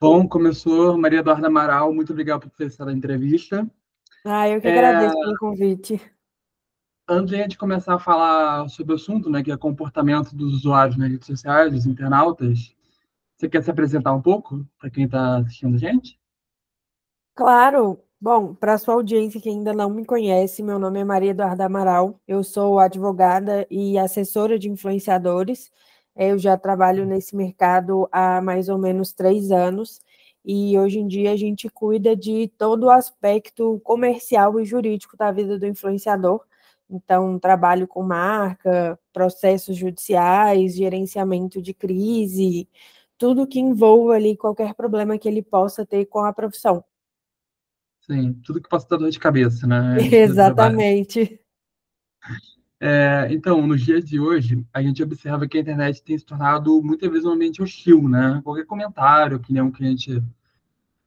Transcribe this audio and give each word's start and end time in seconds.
Bom, 0.00 0.28
começou 0.28 0.98
Maria 0.98 1.20
Eduarda 1.20 1.46
Amaral, 1.46 1.92
muito 1.94 2.12
obrigado 2.12 2.40
por 2.40 2.50
ter 2.50 2.66
estado 2.66 2.90
a 2.90 2.92
entrevista. 2.92 3.68
Ah, 4.24 4.48
eu 4.48 4.60
que 4.60 4.66
é... 4.66 4.72
agradeço 4.72 5.18
pelo 5.18 5.38
convite. 5.38 6.00
Antes 7.08 7.48
de 7.48 7.58
começar 7.58 7.94
a 7.94 7.98
falar 7.98 8.68
sobre 8.68 8.92
o 8.92 8.96
assunto, 8.96 9.28
né, 9.30 9.42
que 9.42 9.52
é 9.52 9.56
comportamento 9.56 10.34
dos 10.34 10.54
usuários 10.54 10.96
nas 10.96 11.10
redes 11.10 11.26
sociais, 11.26 11.72
dos 11.72 11.86
internautas, 11.86 12.74
você 13.36 13.48
quer 13.48 13.62
se 13.62 13.70
apresentar 13.70 14.12
um 14.12 14.22
pouco 14.22 14.66
para 14.78 14.88
quem 14.90 15.04
está 15.04 15.38
assistindo 15.38 15.74
a 15.74 15.78
gente? 15.78 16.18
Claro. 17.34 18.00
Bom, 18.20 18.54
para 18.54 18.72
a 18.72 18.78
sua 18.78 18.94
audiência 18.94 19.38
que 19.38 19.50
ainda 19.50 19.74
não 19.74 19.90
me 19.90 20.02
conhece, 20.02 20.62
meu 20.62 20.78
nome 20.78 20.98
é 20.98 21.04
Maria 21.04 21.32
Eduarda 21.32 21.66
Amaral, 21.66 22.18
eu 22.26 22.42
sou 22.42 22.78
advogada 22.78 23.66
e 23.70 23.98
assessora 23.98 24.58
de 24.58 24.70
influenciadores. 24.70 25.70
Eu 26.16 26.38
já 26.38 26.56
trabalho 26.56 27.04
nesse 27.04 27.34
mercado 27.34 28.08
há 28.12 28.40
mais 28.40 28.68
ou 28.68 28.78
menos 28.78 29.12
três 29.12 29.50
anos 29.50 30.00
e 30.44 30.78
hoje 30.78 30.98
em 30.98 31.08
dia 31.08 31.32
a 31.32 31.36
gente 31.36 31.68
cuida 31.68 32.14
de 32.14 32.48
todo 32.58 32.84
o 32.84 32.90
aspecto 32.90 33.80
comercial 33.82 34.60
e 34.60 34.64
jurídico 34.64 35.16
da 35.16 35.32
vida 35.32 35.58
do 35.58 35.66
influenciador. 35.66 36.44
Então, 36.88 37.38
trabalho 37.38 37.88
com 37.88 38.02
marca, 38.02 38.98
processos 39.12 39.76
judiciais, 39.76 40.74
gerenciamento 40.74 41.62
de 41.62 41.72
crise, 41.72 42.68
tudo 43.16 43.46
que 43.46 43.58
envolva 43.58 44.14
ali 44.14 44.36
qualquer 44.36 44.74
problema 44.74 45.18
que 45.18 45.26
ele 45.26 45.42
possa 45.42 45.86
ter 45.86 46.04
com 46.04 46.20
a 46.20 46.32
profissão. 46.32 46.84
Sim, 48.02 48.34
tudo 48.44 48.60
que 48.60 48.68
possa 48.68 48.86
dar 48.86 48.98
dor 48.98 49.10
de 49.10 49.18
cabeça, 49.18 49.66
né? 49.66 49.96
Exatamente. 50.12 51.40
É, 52.80 53.28
então, 53.30 53.66
nos 53.66 53.82
dias 53.82 54.04
de 54.04 54.18
hoje, 54.18 54.64
a 54.72 54.82
gente 54.82 55.02
observa 55.02 55.46
que 55.46 55.56
a 55.56 55.60
internet 55.60 56.02
tem 56.02 56.18
se 56.18 56.24
tornado 56.24 56.82
muitas 56.82 57.10
vezes 57.10 57.24
um 57.24 57.32
ambiente 57.32 57.62
hostil, 57.62 58.08
né? 58.08 58.40
Qualquer 58.42 58.66
comentário, 58.66 59.36
opinião 59.36 59.70
que 59.70 59.84
a 59.84 59.88
gente, 59.88 60.22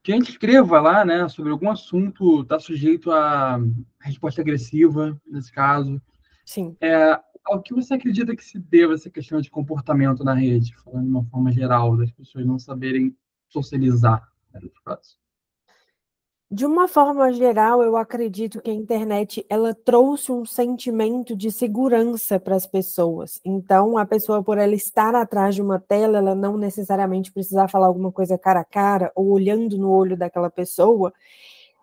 que 0.01 0.11
a 0.11 0.15
gente 0.15 0.31
escreva 0.31 0.79
lá, 0.79 1.05
né, 1.05 1.27
sobre 1.27 1.51
algum 1.51 1.69
assunto, 1.69 2.41
está 2.41 2.59
sujeito 2.59 3.11
a 3.11 3.59
resposta 3.99 4.41
agressiva, 4.41 5.19
nesse 5.25 5.51
caso. 5.51 6.01
Sim. 6.45 6.75
É, 6.79 7.19
ao 7.45 7.61
que 7.61 7.73
você 7.73 7.93
acredita 7.93 8.35
que 8.35 8.43
se 8.43 8.57
deva 8.57 8.93
essa 8.93 9.09
questão 9.09 9.41
de 9.41 9.49
comportamento 9.49 10.23
na 10.23 10.33
rede, 10.33 10.75
falando 10.83 11.03
de 11.03 11.09
uma 11.09 11.25
forma 11.25 11.51
geral, 11.51 11.95
das 11.97 12.11
pessoas 12.11 12.45
não 12.45 12.57
saberem 12.57 13.15
socializar, 13.49 14.27
né, 14.53 14.61
de 16.49 16.65
uma 16.65 16.87
forma 16.87 17.31
geral, 17.33 17.83
eu 17.83 17.97
acredito 17.97 18.61
que 18.61 18.69
a 18.71 18.73
internet 18.73 19.45
ela 19.49 19.73
trouxe 19.73 20.31
um 20.31 20.45
sentimento 20.45 21.35
de 21.35 21.51
segurança 21.51 22.39
para 22.39 22.55
as 22.55 22.65
pessoas. 22.65 23.39
Então, 23.43 23.97
a 23.97 24.05
pessoa, 24.05 24.41
por 24.41 24.57
ela 24.57 24.73
estar 24.73 25.13
atrás 25.13 25.55
de 25.55 25.61
uma 25.61 25.77
tela, 25.77 26.19
ela 26.19 26.33
não 26.33 26.57
necessariamente 26.57 27.33
precisar 27.33 27.67
falar 27.67 27.87
alguma 27.87 28.13
coisa 28.13 28.37
cara 28.37 28.61
a 28.61 28.65
cara 28.65 29.11
ou 29.13 29.27
olhando 29.29 29.77
no 29.77 29.91
olho 29.91 30.15
daquela 30.15 30.49
pessoa, 30.49 31.13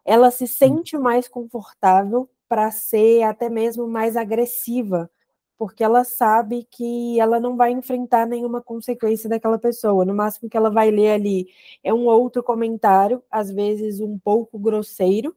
ela 0.04 0.30
se 0.30 0.46
sente 0.46 0.96
mais 0.98 1.28
confortável 1.28 2.28
para 2.48 2.70
ser 2.70 3.22
até 3.24 3.50
mesmo 3.50 3.86
mais 3.88 4.16
agressiva 4.16 5.10
porque 5.56 5.84
ela 5.84 6.04
sabe 6.04 6.66
que 6.70 7.18
ela 7.20 7.38
não 7.40 7.56
vai 7.56 7.70
enfrentar 7.72 8.26
nenhuma 8.26 8.60
consequência 8.62 9.28
daquela 9.28 9.58
pessoa. 9.58 10.04
No 10.04 10.14
máximo 10.14 10.48
que 10.48 10.56
ela 10.56 10.70
vai 10.70 10.90
ler 10.90 11.12
ali 11.12 11.48
é 11.82 11.92
um 11.94 12.06
outro 12.06 12.42
comentário, 12.42 13.22
às 13.30 13.50
vezes 13.50 14.00
um 14.00 14.18
pouco 14.18 14.58
grosseiro, 14.58 15.34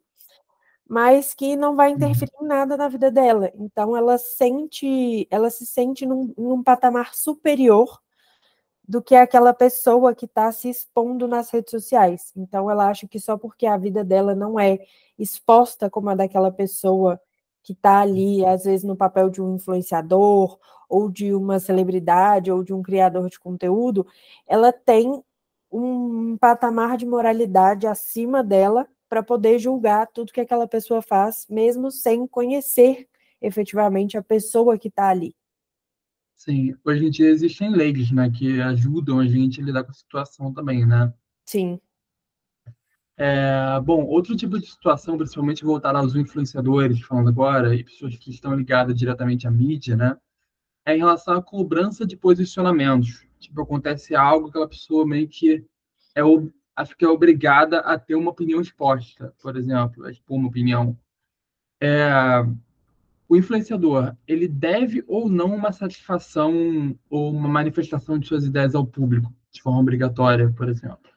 mas 0.88 1.34
que 1.34 1.56
não 1.56 1.76
vai 1.76 1.92
interferir 1.92 2.32
em 2.42 2.46
nada 2.48 2.78
na 2.78 2.88
vida 2.88 3.12
dela. 3.12 3.52
Então 3.56 3.96
ela 3.96 4.18
sente, 4.18 5.28
ela 5.30 5.50
se 5.50 5.66
sente 5.66 6.06
num, 6.06 6.34
num 6.38 6.64
patamar 6.64 7.14
superior 7.14 8.02
do 8.88 9.02
que 9.02 9.16
aquela 9.16 9.54
pessoa 9.54 10.16
que 10.16 10.26
está 10.26 10.52
se 10.52 10.70
expondo 10.70 11.28
nas 11.28 11.50
redes 11.50 11.72
sociais. 11.72 12.32
Então 12.36 12.72
ela 12.72 12.88
acha 12.90 13.08
que 13.08 13.20
só 13.20 13.38
porque 13.38 13.66
a 13.66 13.78
vida 13.78 14.04
dela 14.04 14.34
não 14.34 14.60
é 14.60 14.80
exposta 15.20 15.90
como 15.90 16.10
a 16.10 16.16
daquela 16.16 16.52
pessoa 16.52 17.20
que 17.68 17.74
está 17.74 18.00
ali, 18.00 18.46
às 18.46 18.64
vezes, 18.64 18.86
no 18.86 18.96
papel 18.96 19.30
de 19.30 19.42
um 19.42 19.56
influenciador, 19.56 20.58
ou 20.88 21.12
de 21.12 21.34
uma 21.34 21.60
celebridade, 21.60 22.50
ou 22.50 22.64
de 22.64 22.74
um 22.74 22.82
criador 22.82 23.30
de 23.30 23.38
conteúdo, 23.38 24.08
ela 24.48 24.72
tem 24.72 25.22
um 25.70 26.38
patamar 26.38 26.96
de 26.96 27.06
moralidade 27.06 27.86
acima 27.86 28.42
dela 28.42 28.88
para 29.10 29.22
poder 29.22 29.60
julgar 29.60 30.08
tudo 30.08 30.32
que 30.32 30.40
aquela 30.40 30.66
pessoa 30.66 31.02
faz, 31.02 31.46
mesmo 31.50 31.92
sem 31.92 32.26
conhecer 32.26 33.06
efetivamente 33.42 34.18
a 34.18 34.24
pessoa 34.24 34.78
que 34.78 34.88
está 34.88 35.10
ali. 35.10 35.36
Sim, 36.38 36.74
hoje 36.86 37.06
em 37.06 37.10
dia 37.10 37.30
existem 37.30 37.70
leis, 37.70 38.10
né, 38.14 38.30
que 38.30 38.62
ajudam 38.62 39.20
a 39.20 39.28
gente 39.28 39.60
a 39.60 39.66
lidar 39.66 39.84
com 39.84 39.92
a 39.92 39.94
situação 39.94 40.54
também, 40.54 40.86
né? 40.86 41.14
Sim. 41.46 41.82
É, 43.20 43.80
bom, 43.82 44.06
outro 44.06 44.36
tipo 44.36 44.60
de 44.60 44.68
situação, 44.68 45.18
principalmente 45.18 45.66
voltada 45.66 45.98
aos 45.98 46.16
influenciadores, 46.16 47.02
falando 47.02 47.30
agora, 47.30 47.76
e 47.76 47.84
pessoas 47.84 48.16
que 48.16 48.30
estão 48.30 48.56
ligadas 48.56 48.96
diretamente 48.96 49.48
à 49.48 49.52
mídia, 49.52 49.96
né? 49.96 50.16
É 50.86 50.96
em 50.96 51.00
relação 51.00 51.36
à 51.36 51.42
cobrança 51.42 52.06
de 52.06 52.16
posicionamentos. 52.16 53.26
Tipo, 53.40 53.62
acontece 53.62 54.16
algo, 54.16 54.50
aquela 54.50 54.68
pessoa 54.68 55.06
meio 55.06 55.28
que 55.28 55.66
é, 56.16 56.22
acho 56.76 56.96
que 56.96 57.04
é 57.04 57.08
obrigada 57.10 57.80
a 57.80 57.98
ter 57.98 58.16
uma 58.16 58.32
opinião 58.32 58.62
exposta, 58.62 59.34
por 59.42 59.58
exemplo, 59.58 60.06
a 60.06 60.12
expor 60.12 60.38
uma 60.38 60.48
opinião. 60.48 60.98
É, 61.82 62.46
o 63.28 63.36
influenciador, 63.36 64.16
ele 64.28 64.48
deve 64.48 65.04
ou 65.08 65.28
não 65.28 65.56
uma 65.56 65.72
satisfação 65.72 66.98
ou 67.10 67.32
uma 67.32 67.50
manifestação 67.50 68.18
de 68.20 68.28
suas 68.28 68.46
ideias 68.46 68.76
ao 68.76 68.86
público, 68.86 69.34
de 69.52 69.62
forma 69.62 69.80
obrigatória, 69.80 70.52
por 70.56 70.70
exemplo? 70.70 71.17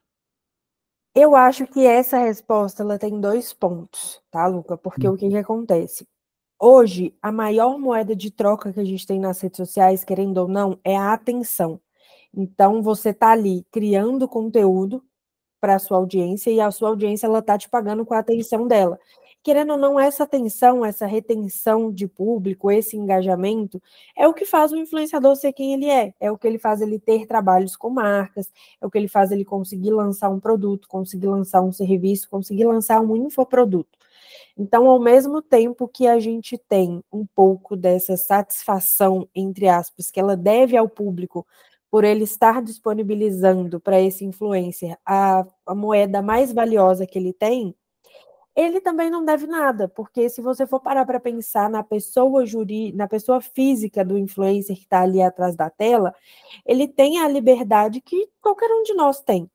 Eu 1.23 1.37
acho 1.37 1.67
que 1.67 1.85
essa 1.85 2.17
resposta 2.17 2.83
ela 2.83 2.99
tem 2.99 3.21
dois 3.21 3.53
pontos, 3.53 4.23
tá, 4.31 4.47
Luca? 4.47 4.79
Porque 4.79 5.07
o 5.07 5.19
que, 5.19 5.29
que 5.29 5.37
acontece? 5.37 6.09
Hoje, 6.59 7.15
a 7.21 7.31
maior 7.31 7.79
moeda 7.79 8.17
de 8.17 8.31
troca 8.31 8.73
que 8.73 8.81
a 8.81 8.85
gente 8.87 9.07
tem 9.07 9.21
nas 9.21 9.39
redes 9.39 9.59
sociais, 9.59 10.03
querendo 10.03 10.39
ou 10.39 10.49
não, 10.49 10.79
é 10.83 10.97
a 10.97 11.13
atenção. 11.13 11.79
Então, 12.35 12.81
você 12.83 13.13
tá 13.13 13.33
ali 13.33 13.67
criando 13.71 14.27
conteúdo 14.27 15.05
para 15.61 15.75
a 15.75 15.79
sua 15.79 15.99
audiência 15.99 16.51
e 16.51 16.59
a 16.59 16.71
sua 16.71 16.89
audiência 16.89 17.27
ela 17.27 17.43
tá 17.43 17.59
te 17.59 17.69
pagando 17.69 18.07
com 18.07 18.15
a 18.15 18.21
atenção 18.21 18.67
dela 18.67 18.99
querendo 19.43 19.73
ou 19.73 19.79
não, 19.79 19.99
essa 19.99 20.25
atenção, 20.25 20.85
essa 20.85 21.07
retenção 21.07 21.93
de 21.93 22.07
público, 22.07 22.71
esse 22.71 22.97
engajamento, 22.97 23.83
é 24.17 24.29
o 24.29 24.35
que 24.35 24.45
faz 24.45 24.73
o 24.73 24.77
influenciador 24.77 25.35
ser 25.37 25.53
quem 25.53 25.75
ele 25.75 25.87
é, 25.87 26.15
é 26.21 26.31
o 26.31 26.39
que 26.39 26.47
ele 26.47 26.59
faz 26.59 26.81
ele 26.81 26.99
ter 26.99 27.27
trabalhos 27.27 27.77
com 27.77 27.91
marcas, 27.91 28.51
é 28.81 28.87
o 28.87 28.91
que 28.91 28.99
ele 28.99 29.09
faz 29.09 29.31
ele 29.31 29.45
conseguir 29.45 29.93
lançar 29.93 30.29
um 30.29 30.41
produto, 30.41 30.89
conseguir 30.89 31.27
lançar 31.27 31.63
um 31.63 31.73
serviço, 31.73 32.29
conseguir 32.29 32.65
lançar 32.65 33.01
um 33.01 33.17
infoproduto. 33.17 33.99
Então, 34.57 34.89
ao 34.91 35.01
mesmo 35.01 35.41
tempo 35.41 35.89
que 35.89 36.07
a 36.07 36.19
gente 36.21 36.59
tem 36.59 37.03
um 37.13 37.25
pouco 37.25 37.77
dessa 37.77 38.17
satisfação, 38.17 39.29
entre 39.35 39.69
aspas, 39.69 40.11
que 40.11 40.21
ela 40.21 40.37
deve 40.37 40.77
ao 40.77 40.89
público 40.89 41.47
por 41.91 42.05
ele 42.05 42.25
estar 42.25 42.63
disponibilizando 42.63 43.81
para 43.81 44.01
esse 44.01 44.25
influencer 44.25 44.97
a, 45.05 45.45
a 45.67 45.75
moeda 45.75 46.23
mais 46.23 46.53
valiosa 46.53 47.07
que 47.07 47.19
ele 47.19 47.33
tem, 47.33 47.75
ele 48.55 48.81
também 48.81 49.11
não 49.11 49.25
deve 49.25 49.47
nada, 49.47 49.89
porque 49.89 50.29
se 50.29 50.43
você 50.43 50.67
for 50.67 50.81
parar 50.81 51.07
para 51.07 51.21
pensar 51.21 51.71
na 51.71 51.83
pessoa 51.83 52.45
juri, 52.45 52.93
na 52.93 53.07
pessoa 53.07 53.41
física 53.41 54.05
do 54.05 54.19
influencer 54.19 54.77
que 54.77 54.83
está 54.83 55.03
ali 55.03 55.23
atrás 55.23 55.55
da 55.55 55.71
tela, 55.71 56.15
ele 56.67 56.89
tem 56.89 57.21
a 57.21 57.29
liberdade 57.29 58.01
que 58.01 58.29
qualquer 58.41 58.71
um 58.71 58.83
de 58.83 58.93
nós 58.95 59.21
tem. 59.21 59.49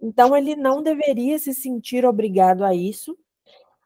Então 0.00 0.36
ele 0.36 0.54
não 0.54 0.82
deveria 0.82 1.38
se 1.38 1.52
sentir 1.54 2.04
obrigado 2.04 2.64
a 2.64 2.74
isso, 2.74 3.18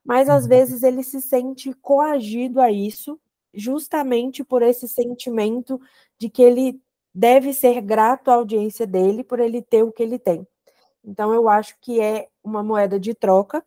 mas 0.04 0.28
às 0.28 0.42
uhum. 0.44 0.48
vezes 0.48 0.82
ele 0.82 1.02
se 1.02 1.20
sente 1.20 1.72
coagido 1.74 2.60
a 2.60 2.70
isso, 2.70 3.18
justamente 3.54 4.44
por 4.44 4.62
esse 4.62 4.88
sentimento 4.88 5.80
de 6.18 6.28
que 6.28 6.42
ele 6.42 6.80
deve 7.14 7.52
ser 7.52 7.80
grato 7.80 8.30
à 8.30 8.34
audiência 8.34 8.86
dele 8.86 9.24
por 9.24 9.40
ele 9.40 9.62
ter 9.62 9.82
o 9.82 9.92
que 9.92 10.02
ele 10.02 10.18
tem. 10.18 10.46
Então 11.04 11.32
eu 11.32 11.48
acho 11.48 11.76
que 11.80 12.00
é 12.00 12.28
uma 12.44 12.62
moeda 12.62 13.00
de 13.00 13.14
troca 13.14 13.64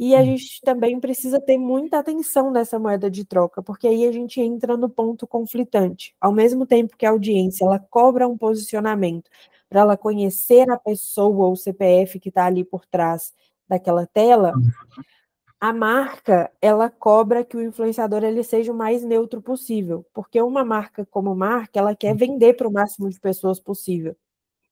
e 0.00 0.14
a 0.14 0.24
gente 0.24 0.62
também 0.62 0.98
precisa 0.98 1.38
ter 1.38 1.58
muita 1.58 1.98
atenção 1.98 2.50
nessa 2.50 2.78
moeda 2.78 3.10
de 3.10 3.22
troca, 3.22 3.62
porque 3.62 3.86
aí 3.86 4.06
a 4.06 4.10
gente 4.12 4.40
entra 4.40 4.74
no 4.74 4.88
ponto 4.88 5.26
conflitante. 5.26 6.16
Ao 6.18 6.32
mesmo 6.32 6.64
tempo 6.64 6.96
que 6.96 7.04
a 7.04 7.10
audiência 7.10 7.66
ela 7.66 7.78
cobra 7.78 8.26
um 8.26 8.38
posicionamento 8.38 9.28
para 9.68 9.80
ela 9.82 9.98
conhecer 9.98 10.70
a 10.70 10.78
pessoa 10.78 11.48
ou 11.48 11.52
o 11.52 11.56
CPF 11.56 12.18
que 12.18 12.30
está 12.30 12.46
ali 12.46 12.64
por 12.64 12.86
trás 12.86 13.34
daquela 13.68 14.06
tela, 14.06 14.54
a 15.60 15.70
marca 15.70 16.50
ela 16.62 16.88
cobra 16.88 17.44
que 17.44 17.58
o 17.58 17.62
influenciador 17.62 18.24
ele 18.24 18.42
seja 18.42 18.72
o 18.72 18.74
mais 18.74 19.04
neutro 19.04 19.42
possível, 19.42 20.06
porque 20.14 20.40
uma 20.40 20.64
marca 20.64 21.04
como 21.04 21.34
marca 21.34 21.78
ela 21.78 21.94
quer 21.94 22.16
vender 22.16 22.54
para 22.54 22.66
o 22.66 22.72
máximo 22.72 23.10
de 23.10 23.20
pessoas 23.20 23.60
possível. 23.60 24.16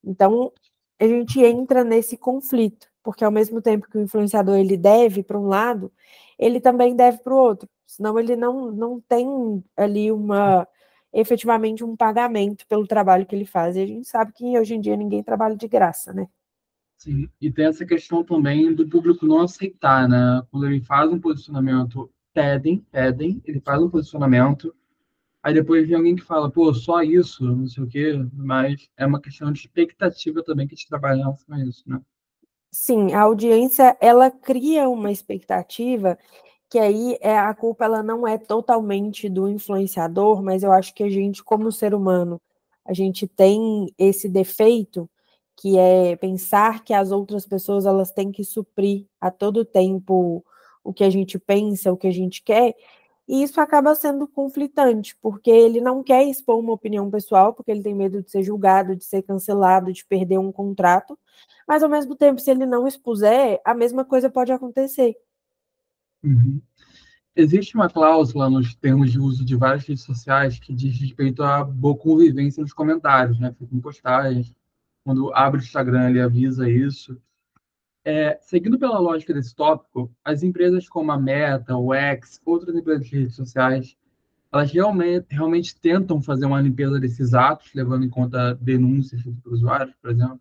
Então 0.03 0.51
a 0.99 1.07
gente 1.07 1.39
entra 1.45 1.85
nesse 1.85 2.17
conflito 2.17 2.88
porque 3.03 3.25
ao 3.25 3.31
mesmo 3.31 3.61
tempo 3.63 3.89
que 3.89 3.99
o 3.99 4.03
influenciador 4.03 4.57
ele 4.57 4.77
deve 4.77 5.23
para 5.23 5.39
um 5.39 5.47
lado, 5.47 5.93
ele 6.39 6.61
também 6.61 6.95
deve 6.95 7.19
para 7.19 7.35
o 7.35 7.37
outro, 7.39 7.69
senão 7.87 8.19
ele 8.19 8.37
não, 8.37 8.71
não 8.71 9.01
tem 9.01 9.63
ali 9.77 10.13
uma 10.13 10.67
efetivamente 11.13 11.83
um 11.85 11.97
pagamento 11.97 12.67
pelo 12.67 12.87
trabalho 12.87 13.27
que 13.27 13.35
ele 13.35 13.47
faz. 13.47 13.77
E 13.77 13.81
a 13.81 13.87
gente 13.87 14.07
sabe 14.09 14.33
que 14.33 14.59
hoje 14.59 14.75
em 14.75 14.81
dia 14.81 14.97
ninguém 14.97 15.23
trabalha 15.23 15.57
de 15.57 15.67
graça, 15.67 16.13
né? 16.13 16.29
Sim, 16.97 17.29
e 17.41 17.51
tem 17.51 17.67
essa 17.67 17.87
questão 17.87 18.25
também 18.25 18.75
do 18.75 18.89
público 18.89 19.25
não 19.25 19.41
aceitar, 19.41 20.09
né? 20.09 20.43
Quando 20.51 20.67
ele 20.67 20.81
faz 20.81 21.11
um 21.13 21.21
posicionamento, 21.21 22.11
pedem, 22.35 22.85
pedem, 22.91 23.41
ele 23.45 23.61
faz 23.61 23.81
um 23.81 23.89
posicionamento, 23.89 24.75
aí 25.43 25.55
depois 25.55 25.87
vem 25.87 25.97
alguém 25.97 26.17
que 26.17 26.23
fala, 26.23 26.51
pô, 26.51 26.75
só 26.75 27.03
isso, 27.03 27.45
não 27.45 27.69
sei 27.69 27.85
o 27.85 27.87
quê, 27.87 28.13
mas 28.33 28.89
é 28.97 29.07
uma 29.07 29.21
questão 29.21 29.53
de 29.53 29.61
expectativa 29.61 30.43
também 30.43 30.67
que 30.67 30.75
a 30.75 30.77
gente 30.77 30.89
trabalha 30.89 31.25
a 31.25 31.61
isso, 31.61 31.85
né? 31.89 32.01
Sim, 32.73 33.13
a 33.15 33.23
audiência, 33.23 33.97
ela 34.01 34.31
cria 34.31 34.89
uma 34.89 35.11
expectativa 35.11 36.19
que 36.71 36.79
aí 36.79 37.19
é, 37.21 37.39
a 37.39 37.55
culpa 37.55 37.85
ela 37.87 38.03
não 38.03 38.27
é 38.29 38.39
totalmente 38.39 39.29
do 39.29 39.49
influenciador, 39.49 40.43
mas 40.43 40.63
eu 40.63 40.73
acho 40.73 40.95
que 40.95 41.03
a 41.05 41.09
gente, 41.11 41.43
como 41.45 41.73
ser 41.73 41.95
humano, 41.95 42.41
a 42.85 42.93
gente 42.95 43.27
tem 43.27 43.89
esse 43.99 44.29
defeito 44.29 45.09
que 45.57 45.79
é 45.79 46.17
pensar 46.17 46.85
que 46.85 46.95
as 46.95 47.11
outras 47.13 47.47
pessoas 47.47 47.87
elas 47.87 48.13
têm 48.13 48.33
que 48.33 48.45
suprir 48.45 49.07
a 49.21 49.31
todo 49.31 49.65
tempo 49.65 50.45
o 50.85 50.93
que 50.93 51.05
a 51.05 51.11
gente 51.11 51.39
pensa, 51.39 51.93
o 51.93 51.97
que 51.97 52.07
a 52.07 52.13
gente 52.13 52.43
quer, 52.43 52.75
e 53.29 53.43
isso 53.43 53.61
acaba 53.61 53.95
sendo 53.95 54.27
conflitante, 54.27 55.15
porque 55.21 55.51
ele 55.51 55.81
não 55.81 56.03
quer 56.03 56.25
expor 56.25 56.59
uma 56.59 56.73
opinião 56.73 57.11
pessoal, 57.11 57.53
porque 57.53 57.71
ele 57.71 57.83
tem 57.83 57.95
medo 57.95 58.23
de 58.23 58.31
ser 58.31 58.43
julgado, 58.43 58.97
de 58.97 59.05
ser 59.05 59.23
cancelado, 59.23 59.93
de 59.93 60.05
perder 60.07 60.39
um 60.39 60.51
contrato, 60.51 61.19
mas 61.67 61.83
ao 61.83 61.91
mesmo 61.91 62.17
tempo, 62.17 62.41
se 62.41 62.51
ele 62.51 62.65
não 62.65 62.89
expuser, 62.89 63.61
a 63.65 63.75
mesma 63.75 64.03
coisa 64.03 64.31
pode 64.31 64.51
acontecer. 64.51 65.15
Uhum. 66.25 66.61
Existe 67.37 67.75
uma 67.75 67.91
cláusula 67.91 68.49
nos 68.49 68.75
termos 68.75 69.13
de 69.13 69.21
uso 69.21 69.45
de 69.45 69.55
várias 69.55 69.87
redes 69.87 70.03
sociais 70.03 70.59
que 70.59 70.75
diz 70.75 70.99
respeito 70.99 71.43
à 71.43 71.63
boa 71.63 71.97
convivência 71.97 72.63
nos 72.63 72.73
comentários, 72.73 73.39
né? 73.39 73.55
Fica 73.57 73.77
em 73.77 73.81
postagens, 73.81 74.53
quando 75.05 75.33
abre 75.35 75.61
o 75.61 75.63
Instagram, 75.63 76.11
ele 76.11 76.21
avisa 76.21 76.69
isso. 76.69 77.21
É, 78.11 78.39
seguindo 78.41 78.79
pela 78.79 78.99
lógica 78.99 79.35
desse 79.35 79.55
tópico, 79.55 80.11
as 80.25 80.43
empresas 80.43 80.89
como 80.89 81.13
a 81.13 81.19
Meta, 81.19 81.77
o 81.77 81.93
X, 81.93 82.41
outras 82.43 82.75
empresas 82.75 83.07
de 83.07 83.19
redes 83.19 83.37
sociais, 83.37 83.99
elas 84.51 84.73
realmente, 84.73 85.27
realmente 85.29 85.79
tentam 85.79 86.19
fazer 86.23 86.47
uma 86.47 86.59
limpeza 86.59 86.99
desses 86.99 87.35
atos, 87.35 87.71
levando 87.75 88.07
em 88.07 88.09
conta 88.09 88.55
denúncias 88.55 89.21
por 89.45 89.53
usuários, 89.53 89.95
por 90.01 90.11
exemplo? 90.11 90.41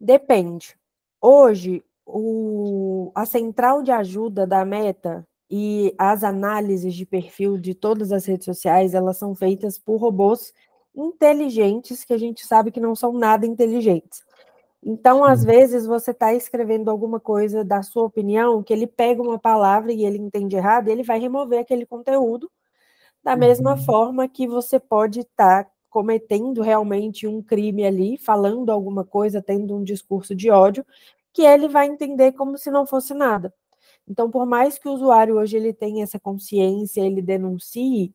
Depende. 0.00 0.76
Hoje, 1.20 1.84
o, 2.04 3.12
a 3.14 3.24
central 3.24 3.80
de 3.80 3.92
ajuda 3.92 4.44
da 4.44 4.64
Meta 4.64 5.24
e 5.48 5.94
as 5.96 6.24
análises 6.24 6.96
de 6.96 7.06
perfil 7.06 7.56
de 7.56 7.74
todas 7.74 8.10
as 8.10 8.26
redes 8.26 8.44
sociais, 8.44 8.92
elas 8.92 9.18
são 9.18 9.36
feitas 9.36 9.78
por 9.78 9.98
robôs 9.98 10.52
inteligentes 10.92 12.02
que 12.02 12.12
a 12.12 12.18
gente 12.18 12.44
sabe 12.44 12.72
que 12.72 12.80
não 12.80 12.96
são 12.96 13.12
nada 13.12 13.46
inteligentes. 13.46 14.25
Então, 14.82 15.24
às 15.24 15.42
vezes, 15.42 15.86
você 15.86 16.12
está 16.12 16.32
escrevendo 16.34 16.90
alguma 16.90 17.18
coisa 17.18 17.64
da 17.64 17.82
sua 17.82 18.04
opinião, 18.04 18.62
que 18.62 18.72
ele 18.72 18.86
pega 18.86 19.22
uma 19.22 19.38
palavra 19.38 19.92
e 19.92 20.04
ele 20.04 20.18
entende 20.18 20.56
errado, 20.56 20.88
e 20.88 20.92
ele 20.92 21.02
vai 21.02 21.18
remover 21.18 21.60
aquele 21.60 21.84
conteúdo, 21.84 22.50
da 23.22 23.34
mesma 23.34 23.72
uhum. 23.72 23.84
forma 23.84 24.28
que 24.28 24.46
você 24.46 24.78
pode 24.78 25.20
estar 25.20 25.64
tá 25.64 25.70
cometendo 25.90 26.62
realmente 26.62 27.26
um 27.26 27.42
crime 27.42 27.84
ali, 27.84 28.18
falando 28.18 28.70
alguma 28.70 29.04
coisa, 29.04 29.42
tendo 29.42 29.74
um 29.74 29.82
discurso 29.82 30.34
de 30.34 30.50
ódio, 30.50 30.84
que 31.32 31.42
ele 31.42 31.68
vai 31.68 31.86
entender 31.86 32.32
como 32.32 32.56
se 32.56 32.70
não 32.70 32.86
fosse 32.86 33.12
nada. 33.12 33.52
Então, 34.08 34.30
por 34.30 34.46
mais 34.46 34.78
que 34.78 34.88
o 34.88 34.92
usuário 34.92 35.36
hoje 35.36 35.56
ele 35.56 35.72
tenha 35.72 36.04
essa 36.04 36.20
consciência, 36.20 37.00
ele 37.00 37.20
denuncie, 37.20 38.14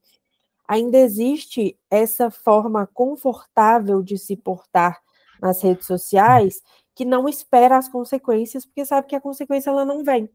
ainda 0.68 0.98
existe 0.98 1.78
essa 1.90 2.32
forma 2.32 2.88
confortável 2.88 4.02
de 4.02 4.18
se 4.18 4.38
portar 4.38 5.02
nas 5.42 5.62
redes 5.62 5.86
sociais 5.86 6.62
que 6.94 7.06
não 7.06 7.28
espera 7.28 7.78
as 7.78 7.90
consequências, 7.90 8.66
porque 8.66 8.86
sabe 8.86 9.08
que 9.08 9.16
a 9.16 9.22
consequência 9.22 9.70
ela 9.70 9.86
não 9.86 10.04
vem. 10.04 10.30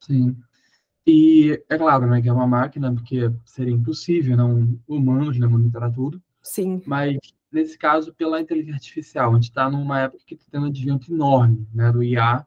Sim. 0.00 0.36
E 1.06 1.62
é 1.68 1.76
claro, 1.76 2.06
né, 2.06 2.22
que 2.22 2.28
é 2.28 2.32
uma 2.32 2.46
máquina, 2.46 2.92
porque 2.92 3.30
seria 3.44 3.74
impossível, 3.74 4.36
não 4.36 4.78
humanos, 4.86 5.38
né, 5.38 5.46
monitorar 5.46 5.92
tudo. 5.92 6.22
Sim. 6.42 6.82
Mas 6.86 7.18
nesse 7.50 7.76
caso, 7.76 8.14
pela 8.14 8.40
inteligência 8.40 8.76
artificial, 8.76 9.30
a 9.30 9.34
gente 9.34 9.44
está 9.44 9.68
numa 9.68 10.00
época 10.00 10.22
que 10.26 10.34
está 10.34 10.46
tendo 10.50 10.64
um 10.64 10.68
advento 10.68 11.12
enorme, 11.12 11.66
né, 11.74 11.90
do 11.90 12.02
IA. 12.02 12.46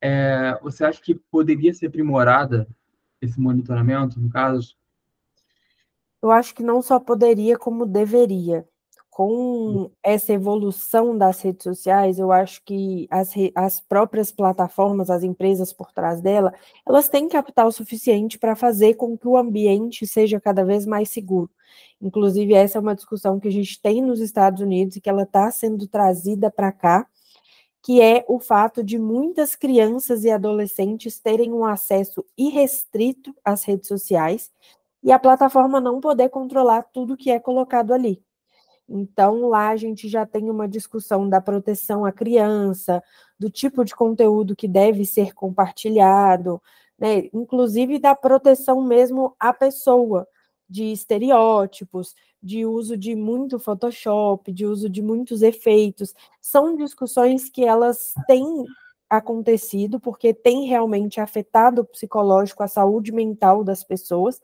É, 0.00 0.58
você 0.62 0.84
acha 0.84 1.00
que 1.00 1.14
poderia 1.14 1.72
ser 1.72 1.86
aprimorada 1.86 2.66
esse 3.20 3.40
monitoramento, 3.40 4.20
no 4.20 4.28
caso? 4.28 4.76
eu 6.24 6.30
acho 6.30 6.54
que 6.54 6.62
não 6.62 6.80
só 6.80 6.98
poderia, 6.98 7.58
como 7.58 7.84
deveria. 7.84 8.66
Com 9.14 9.92
essa 10.02 10.32
evolução 10.32 11.16
das 11.16 11.40
redes 11.40 11.62
sociais, 11.62 12.18
eu 12.18 12.32
acho 12.32 12.60
que 12.64 13.06
as, 13.08 13.32
as 13.54 13.80
próprias 13.80 14.32
plataformas, 14.32 15.08
as 15.08 15.22
empresas 15.22 15.72
por 15.72 15.92
trás 15.92 16.20
dela, 16.20 16.52
elas 16.84 17.08
têm 17.08 17.28
capital 17.28 17.70
suficiente 17.70 18.40
para 18.40 18.56
fazer 18.56 18.94
com 18.94 19.16
que 19.16 19.28
o 19.28 19.36
ambiente 19.36 20.04
seja 20.04 20.40
cada 20.40 20.64
vez 20.64 20.84
mais 20.84 21.10
seguro. 21.10 21.48
Inclusive, 22.02 22.54
essa 22.54 22.76
é 22.76 22.80
uma 22.80 22.96
discussão 22.96 23.38
que 23.38 23.46
a 23.46 23.52
gente 23.52 23.80
tem 23.80 24.02
nos 24.02 24.18
Estados 24.18 24.60
Unidos 24.60 24.96
e 24.96 25.00
que 25.00 25.08
ela 25.08 25.22
está 25.22 25.48
sendo 25.48 25.86
trazida 25.86 26.50
para 26.50 26.72
cá, 26.72 27.06
que 27.84 28.02
é 28.02 28.24
o 28.26 28.40
fato 28.40 28.82
de 28.82 28.98
muitas 28.98 29.54
crianças 29.54 30.24
e 30.24 30.30
adolescentes 30.32 31.20
terem 31.20 31.52
um 31.52 31.64
acesso 31.64 32.24
irrestrito 32.36 33.32
às 33.44 33.62
redes 33.62 33.86
sociais, 33.86 34.50
e 35.04 35.12
a 35.12 35.20
plataforma 35.20 35.80
não 35.80 36.00
poder 36.00 36.30
controlar 36.30 36.82
tudo 36.92 37.16
que 37.16 37.30
é 37.30 37.38
colocado 37.38 37.94
ali. 37.94 38.23
Então, 38.88 39.48
lá 39.48 39.70
a 39.70 39.76
gente 39.76 40.08
já 40.08 40.26
tem 40.26 40.50
uma 40.50 40.68
discussão 40.68 41.28
da 41.28 41.40
proteção 41.40 42.04
à 42.04 42.12
criança, 42.12 43.02
do 43.38 43.50
tipo 43.50 43.84
de 43.84 43.94
conteúdo 43.94 44.54
que 44.54 44.68
deve 44.68 45.04
ser 45.06 45.32
compartilhado, 45.34 46.60
né? 46.98 47.28
inclusive 47.32 47.98
da 47.98 48.14
proteção 48.14 48.82
mesmo 48.82 49.34
à 49.40 49.52
pessoa, 49.52 50.26
de 50.68 50.92
estereótipos, 50.92 52.14
de 52.42 52.66
uso 52.66 52.96
de 52.96 53.14
muito 53.14 53.58
Photoshop, 53.58 54.52
de 54.52 54.66
uso 54.66 54.88
de 54.88 55.02
muitos 55.02 55.42
efeitos. 55.42 56.14
São 56.40 56.76
discussões 56.76 57.48
que 57.48 57.64
elas 57.64 58.12
têm 58.26 58.64
acontecido, 59.08 60.00
porque 60.00 60.34
tem 60.34 60.66
realmente 60.66 61.20
afetado 61.20 61.82
o 61.82 61.84
psicológico, 61.84 62.62
a 62.62 62.68
saúde 62.68 63.12
mental 63.12 63.62
das 63.62 63.84
pessoas, 63.84 64.40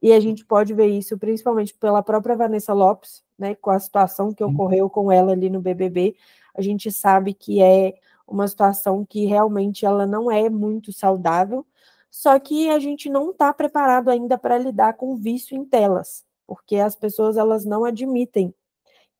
e 0.00 0.12
a 0.12 0.20
gente 0.20 0.44
pode 0.44 0.74
ver 0.74 0.86
isso 0.86 1.18
principalmente 1.18 1.74
pela 1.74 2.02
própria 2.02 2.36
Vanessa 2.36 2.72
Lopes, 2.72 3.24
né, 3.38 3.54
com 3.54 3.70
a 3.70 3.78
situação 3.78 4.32
que 4.32 4.44
ocorreu 4.44 4.88
com 4.90 5.10
ela 5.10 5.32
ali 5.32 5.48
no 5.50 5.60
BBB. 5.60 6.16
A 6.54 6.62
gente 6.62 6.90
sabe 6.92 7.34
que 7.34 7.62
é 7.62 7.94
uma 8.26 8.46
situação 8.48 9.04
que 9.04 9.24
realmente 9.24 9.86
ela 9.86 10.06
não 10.06 10.30
é 10.30 10.50
muito 10.50 10.92
saudável, 10.92 11.66
só 12.10 12.38
que 12.38 12.70
a 12.70 12.78
gente 12.78 13.08
não 13.08 13.30
está 13.30 13.52
preparado 13.52 14.10
ainda 14.10 14.38
para 14.38 14.58
lidar 14.58 14.94
com 14.94 15.12
o 15.12 15.16
vício 15.16 15.56
em 15.56 15.64
telas, 15.64 16.24
porque 16.46 16.76
as 16.76 16.96
pessoas 16.96 17.36
elas 17.36 17.64
não 17.64 17.84
admitem 17.84 18.54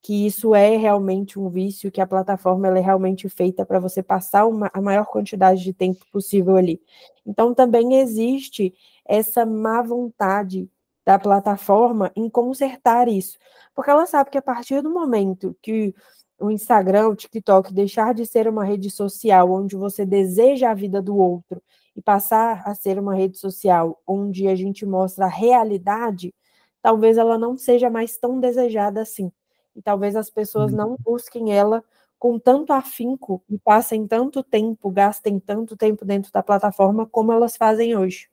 que 0.03 0.27
isso 0.27 0.55
é 0.55 0.77
realmente 0.77 1.37
um 1.37 1.49
vício, 1.49 1.91
que 1.91 2.00
a 2.00 2.07
plataforma 2.07 2.69
ela 2.69 2.79
é 2.79 2.81
realmente 2.81 3.29
feita 3.29 3.67
para 3.67 3.81
você 3.81 4.05
passar 4.05 4.47
uma, 4.47 4.71
a 4.73 4.81
maior 4.81 5.07
quantidade 5.07 5.65
de 5.65 5.73
tempo 5.73 6.07
possível 6.12 6.57
ali. 6.57 6.81
Então 7.27 7.53
também 7.53 7.97
existe 7.97 8.73
essa 9.05 9.45
má 9.45 9.83
vontade 9.83 10.71
da 11.07 11.21
plataforma 11.21 12.11
em 12.17 12.29
consertar 12.29 13.07
isso. 13.07 13.39
Porque 13.73 13.91
ela 13.91 14.07
sabe 14.07 14.31
que 14.31 14.39
a 14.39 14.43
partir 14.43 14.83
do 14.83 14.91
momento 14.91 15.57
que 15.63 15.95
o 16.39 16.51
Instagram, 16.51 17.09
o 17.09 17.17
TikTok 17.17 17.73
deixar 17.73 18.13
de 18.13 18.27
ser 18.27 18.49
uma 18.49 18.65
rede 18.65 18.91
social 18.91 19.51
onde 19.53 19.77
você 19.77 20.05
deseja 20.05 20.71
a 20.71 20.75
vida 20.75 21.01
do 21.01 21.17
outro 21.17 21.63
e 21.95 22.03
passar 22.03 22.63
a 22.67 22.75
ser 22.75 22.99
uma 22.99 23.15
rede 23.15 23.39
social 23.39 24.03
onde 24.07 24.49
a 24.49 24.57
gente 24.57 24.85
mostra 24.85 25.27
a 25.27 25.29
realidade, 25.29 26.35
talvez 26.83 27.17
ela 27.17 27.39
não 27.39 27.57
seja 27.57 27.89
mais 27.89 28.19
tão 28.19 28.41
desejada 28.41 29.01
assim. 29.01 29.31
E 29.77 29.81
talvez 29.81 30.17
as 30.17 30.29
pessoas 30.29 30.73
não 30.73 30.91
uhum. 30.91 30.97
busquem 31.05 31.53
ela 31.55 31.85
com 32.19 32.39
tanto 32.39 32.73
afinco 32.73 33.43
e 33.49 33.59
passem 33.59 34.07
tanto 34.07 34.43
tempo, 34.43 34.91
gastem 34.91 35.39
tanto 35.39 35.77
tempo 35.77 36.05
dentro 36.05 36.33
da 36.33 36.43
plataforma 36.43 37.07
como 37.07 37.33
elas 37.33 37.57
fazem 37.57 37.97
hoje. 37.97 38.29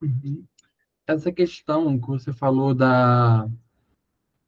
Uhum. 0.00 0.44
Essa 1.06 1.30
questão 1.30 1.98
que 1.98 2.08
você 2.08 2.32
falou 2.32 2.74
da, 2.74 3.48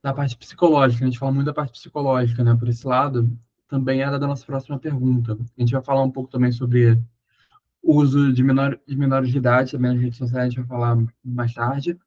da 0.03 0.13
parte 0.13 0.37
psicológica, 0.37 1.05
a 1.05 1.07
gente 1.09 1.19
fala 1.19 1.33
muito 1.33 1.47
da 1.47 1.55
parte 1.55 1.73
psicológica, 1.73 2.43
né, 2.43 2.57
por 2.57 2.69
esse 2.69 2.87
lado, 2.87 3.31
também 3.69 4.03
era 4.03 4.19
da 4.19 4.27
nossa 4.27 4.45
próxima 4.45 4.79
pergunta. 4.79 5.39
A 5.57 5.61
gente 5.61 5.73
vai 5.73 5.83
falar 5.83 6.03
um 6.03 6.11
pouco 6.11 6.31
também 6.31 6.51
sobre 6.51 7.01
uso 7.83 8.33
de, 8.33 8.43
menor, 8.43 8.79
de 8.87 8.97
menores 8.97 9.31
de 9.31 9.39
idade, 9.39 9.73
também 9.73 9.93
nas 9.93 10.01
redes 10.01 10.19
sociais, 10.19 10.47
a 10.47 10.49
gente 10.49 10.59
vai 10.59 10.67
falar 10.67 11.07
mais 11.25 11.55
tarde. 11.55 11.99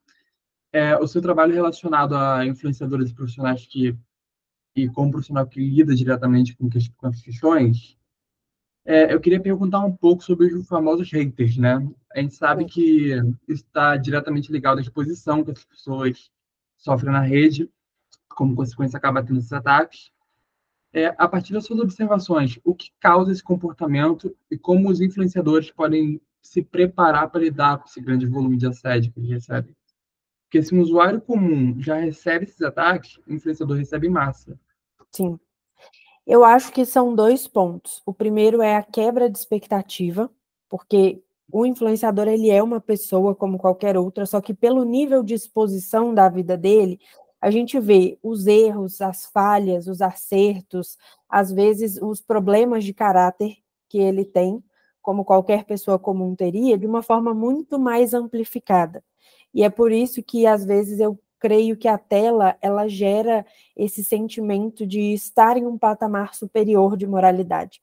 É, 0.74 0.98
o 0.98 1.08
seu 1.08 1.22
trabalho 1.22 1.54
relacionado 1.54 2.16
a 2.16 2.46
influenciadores 2.46 3.10
e 3.10 3.14
profissionais 3.14 3.66
que, 3.66 3.96
e 4.76 4.90
como 4.90 5.12
profissional 5.12 5.46
que 5.46 5.60
lida 5.60 5.96
diretamente 5.96 6.56
com, 6.56 6.70
com 6.70 7.08
as 7.08 7.22
questões, 7.22 7.98
é, 8.86 9.14
eu 9.14 9.20
queria 9.20 9.40
perguntar 9.40 9.80
um 9.80 9.96
pouco 9.96 10.24
sobre 10.24 10.54
os 10.54 10.68
famosos 10.68 11.12
haters, 11.12 11.58
né? 11.58 11.88
A 12.16 12.20
gente 12.20 12.36
sabe 12.36 12.66
que 12.66 13.14
está 13.48 13.96
diretamente 13.98 14.52
ligado 14.52 14.80
à 14.80 14.82
exposição 14.82 15.44
que 15.44 15.52
as 15.52 15.64
pessoas 15.64 16.32
sofrem 16.78 17.14
na 17.14 17.22
rede, 17.22 17.70
como 18.30 18.56
consequência 18.56 18.98
acaba 18.98 19.24
tendo 19.24 19.40
esses 19.40 19.54
ataques. 19.54 20.12
é, 20.94 21.14
a 21.18 21.28
partir 21.28 21.54
das 21.54 21.66
suas 21.66 21.80
observações, 21.80 22.60
o 22.64 22.76
que 22.76 22.92
causa 23.00 23.32
esse 23.32 23.44
comportamento 23.44 24.36
e 24.50 24.58
como 24.58 24.90
os 24.90 25.00
influenciadores 25.00 25.72
podem 25.72 26.20
se 26.42 26.62
preparar 26.62 27.30
para 27.30 27.42
lidar 27.42 27.78
com 27.78 27.86
esse 27.86 28.02
grande 28.02 28.26
volume 28.26 28.58
de 28.58 28.68
assédio 28.68 29.12
que 29.12 29.20
eles 29.20 29.30
recebem. 29.30 29.76
Porque 30.44 30.62
se 30.62 30.76
um 30.76 30.82
usuário 30.82 31.22
comum 31.22 31.80
já 31.80 31.96
recebe 31.96 32.44
esses 32.44 32.62
ataques, 32.62 33.18
o 33.26 33.34
influenciador 33.34 33.78
recebe 33.78 34.10
massa. 34.10 34.60
Sim. 35.12 35.40
Eu 36.28 36.44
acho 36.44 36.74
que 36.74 36.86
são 36.86 37.16
dois 37.16 37.48
pontos. 37.48 38.02
O 38.06 38.14
primeiro 38.14 38.62
é 38.62 38.76
a 38.76 38.84
quebra 38.84 39.30
de 39.30 39.38
expectativa, 39.38 40.30
porque 40.70 41.24
o 41.52 41.66
influenciador 41.66 42.28
ele 42.28 42.50
é 42.50 42.62
uma 42.62 42.80
pessoa 42.80 43.36
como 43.36 43.58
qualquer 43.58 43.98
outra, 43.98 44.26
só 44.26 44.42
que 44.42 44.54
pelo 44.54 44.84
nível 44.84 45.24
de 45.24 45.34
exposição 45.34 46.14
da 46.14 46.30
vida 46.30 46.58
dele, 46.58 47.00
a 47.42 47.50
gente 47.50 47.80
vê 47.80 48.18
os 48.22 48.46
erros, 48.46 49.02
as 49.02 49.26
falhas, 49.26 49.88
os 49.88 50.02
acertos, 50.02 50.98
às 51.28 51.52
vezes 51.52 52.00
os 52.02 52.22
problemas 52.22 52.84
de 52.84 52.94
caráter 52.94 53.58
que 53.90 53.98
ele 53.98 54.24
tem, 54.24 54.64
como 55.02 55.26
qualquer 55.26 55.66
pessoa 55.66 55.98
comum 55.98 56.36
teria, 56.36 56.78
de 56.78 56.86
uma 56.86 57.02
forma 57.02 57.34
muito 57.34 57.80
mais 57.80 58.14
amplificada. 58.14 59.04
E 59.54 59.64
é 59.64 59.70
por 59.70 59.92
isso 59.92 60.22
que 60.22 60.46
às 60.46 60.64
vezes 60.64 61.00
eu 61.00 61.20
creio 61.40 61.76
que 61.76 61.88
a 61.88 61.98
tela 61.98 62.56
ela 62.62 62.88
gera 62.88 63.44
esse 63.76 64.04
sentimento 64.04 64.86
de 64.86 65.14
estar 65.14 65.58
em 65.58 65.66
um 65.66 65.78
patamar 65.78 66.36
superior 66.36 66.96
de 66.96 67.08
moralidade. 67.08 67.82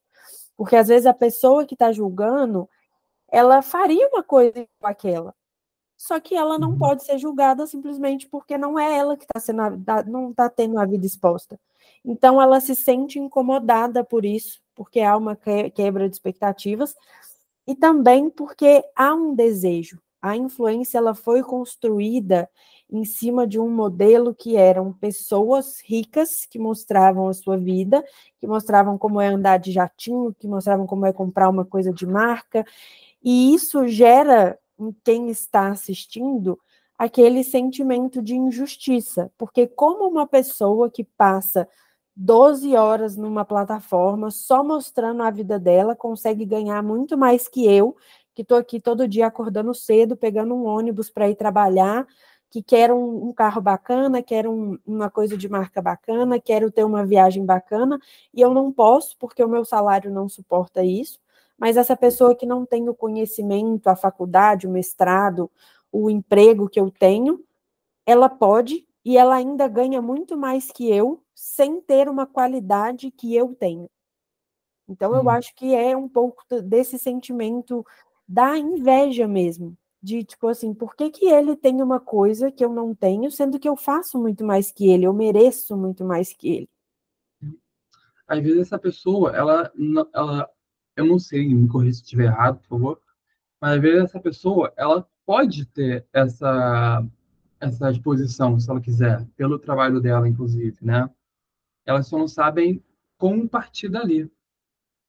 Porque 0.56 0.76
às 0.76 0.88
vezes 0.88 1.06
a 1.06 1.12
pessoa 1.12 1.66
que 1.66 1.74
está 1.74 1.90
julgando, 1.90 2.68
ela 3.30 3.62
faria 3.62 4.08
uma 4.08 4.22
coisa 4.22 4.58
igual 4.58 4.90
aquela. 4.90 5.34
Só 5.96 6.20
que 6.20 6.34
ela 6.36 6.58
não 6.58 6.70
uhum. 6.70 6.78
pode 6.78 7.04
ser 7.04 7.18
julgada 7.18 7.66
simplesmente 7.66 8.28
porque 8.28 8.56
não 8.56 8.78
é 8.78 8.96
ela 8.96 9.16
que 9.16 9.24
está 9.24 9.40
sendo 9.40 9.62
não 10.06 10.30
está 10.30 10.48
tendo 10.48 10.78
a 10.78 10.86
vida 10.86 11.04
exposta. 11.04 11.58
Então 12.04 12.40
ela 12.40 12.60
se 12.60 12.74
sente 12.74 13.18
incomodada 13.18 14.04
por 14.04 14.24
isso, 14.24 14.60
porque 14.74 15.00
há 15.00 15.16
uma 15.16 15.36
quebra 15.36 16.08
de 16.08 16.14
expectativas 16.14 16.94
e 17.66 17.74
também 17.74 18.30
porque 18.30 18.84
há 18.94 19.12
um 19.12 19.34
desejo. 19.34 20.00
A 20.22 20.36
influência 20.36 20.98
ela 20.98 21.14
foi 21.14 21.42
construída 21.42 22.48
em 22.90 23.04
cima 23.04 23.46
de 23.46 23.58
um 23.60 23.68
modelo 23.68 24.34
que 24.34 24.56
eram 24.56 24.92
pessoas 24.92 25.80
ricas 25.84 26.46
que 26.46 26.58
mostravam 26.58 27.28
a 27.28 27.34
sua 27.34 27.56
vida, 27.56 28.02
que 28.40 28.46
mostravam 28.46 28.96
como 28.96 29.20
é 29.20 29.28
andar 29.28 29.58
de 29.58 29.70
jatinho, 29.70 30.34
que 30.38 30.48
mostravam 30.48 30.86
como 30.86 31.04
é 31.04 31.12
comprar 31.12 31.48
uma 31.50 31.64
coisa 31.64 31.92
de 31.92 32.06
marca, 32.06 32.64
e 33.22 33.54
isso 33.54 33.86
gera 33.88 34.58
em 34.78 34.94
quem 35.04 35.28
está 35.28 35.68
assistindo 35.68 36.58
aquele 36.96 37.44
sentimento 37.44 38.20
de 38.22 38.34
injustiça, 38.34 39.30
porque 39.38 39.66
como 39.66 40.08
uma 40.08 40.26
pessoa 40.26 40.90
que 40.90 41.04
passa 41.04 41.68
12 42.16 42.74
horas 42.76 43.16
numa 43.16 43.44
plataforma 43.44 44.30
só 44.30 44.64
mostrando 44.64 45.22
a 45.22 45.30
vida 45.30 45.58
dela 45.58 45.94
consegue 45.94 46.44
ganhar 46.44 46.82
muito 46.82 47.16
mais 47.16 47.46
que 47.46 47.64
eu, 47.64 47.96
que 48.34 48.42
estou 48.42 48.58
aqui 48.58 48.80
todo 48.80 49.06
dia 49.06 49.26
acordando 49.26 49.72
cedo, 49.72 50.16
pegando 50.16 50.54
um 50.54 50.64
ônibus 50.64 51.08
para 51.08 51.28
ir 51.30 51.36
trabalhar, 51.36 52.06
que 52.50 52.62
quero 52.62 52.96
um, 52.96 53.28
um 53.28 53.32
carro 53.32 53.60
bacana, 53.60 54.22
quero 54.22 54.50
um, 54.50 54.78
uma 54.86 55.10
coisa 55.10 55.36
de 55.36 55.48
marca 55.48 55.80
bacana, 55.80 56.40
quero 56.40 56.70
ter 56.70 56.84
uma 56.84 57.06
viagem 57.06 57.44
bacana, 57.44 57.98
e 58.34 58.40
eu 58.40 58.52
não 58.52 58.72
posso 58.72 59.16
porque 59.18 59.42
o 59.44 59.48
meu 59.48 59.64
salário 59.64 60.10
não 60.10 60.28
suporta 60.28 60.82
isso 60.82 61.20
mas 61.58 61.76
essa 61.76 61.96
pessoa 61.96 62.34
que 62.34 62.46
não 62.46 62.64
tem 62.64 62.88
o 62.88 62.94
conhecimento, 62.94 63.88
a 63.88 63.96
faculdade, 63.96 64.66
o 64.66 64.70
mestrado, 64.70 65.50
o 65.90 66.08
emprego 66.08 66.68
que 66.68 66.78
eu 66.78 66.90
tenho, 66.90 67.44
ela 68.06 68.28
pode 68.28 68.86
e 69.04 69.16
ela 69.16 69.34
ainda 69.34 69.66
ganha 69.66 70.00
muito 70.00 70.36
mais 70.36 70.70
que 70.70 70.88
eu, 70.90 71.22
sem 71.34 71.80
ter 71.80 72.08
uma 72.08 72.26
qualidade 72.26 73.10
que 73.10 73.34
eu 73.34 73.54
tenho. 73.54 73.88
Então, 74.88 75.14
eu 75.14 75.28
acho 75.28 75.54
que 75.54 75.74
é 75.74 75.96
um 75.96 76.08
pouco 76.08 76.42
desse 76.62 76.98
sentimento 76.98 77.84
da 78.26 78.56
inveja 78.56 79.26
mesmo, 79.26 79.76
de 80.02 80.24
tipo 80.24 80.46
assim, 80.48 80.72
por 80.72 80.94
que, 80.94 81.10
que 81.10 81.26
ele 81.26 81.56
tem 81.56 81.82
uma 81.82 82.00
coisa 82.00 82.50
que 82.50 82.64
eu 82.64 82.72
não 82.72 82.94
tenho, 82.94 83.30
sendo 83.30 83.58
que 83.58 83.68
eu 83.68 83.76
faço 83.76 84.18
muito 84.18 84.44
mais 84.44 84.70
que 84.70 84.88
ele, 84.88 85.04
eu 85.04 85.12
mereço 85.12 85.76
muito 85.76 86.04
mais 86.04 86.32
que 86.32 86.48
ele. 86.48 86.68
Às 88.26 88.42
vezes 88.42 88.60
essa 88.60 88.78
pessoa, 88.78 89.34
ela, 89.34 89.72
ela 90.12 90.50
eu 90.98 91.06
não 91.06 91.18
sei, 91.18 91.54
me 91.54 91.68
corrija 91.68 91.94
se 91.94 92.02
estiver 92.02 92.24
errado, 92.24 92.58
por 92.58 92.68
favor, 92.68 93.00
mas 93.60 93.76
às 93.76 93.80
vezes 93.80 94.04
essa 94.04 94.20
pessoa, 94.20 94.72
ela 94.76 95.08
pode 95.24 95.64
ter 95.66 96.04
essa, 96.12 97.06
essa 97.60 97.90
exposição, 97.90 98.58
se 98.58 98.68
ela 98.68 98.80
quiser, 98.80 99.24
pelo 99.36 99.60
trabalho 99.60 100.00
dela, 100.00 100.28
inclusive, 100.28 100.76
né? 100.82 101.08
Elas 101.86 102.08
só 102.08 102.18
não 102.18 102.26
sabem 102.26 102.82
como 103.16 103.48
partir 103.48 103.88
dali, 103.88 104.30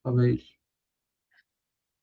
talvez. 0.03 0.48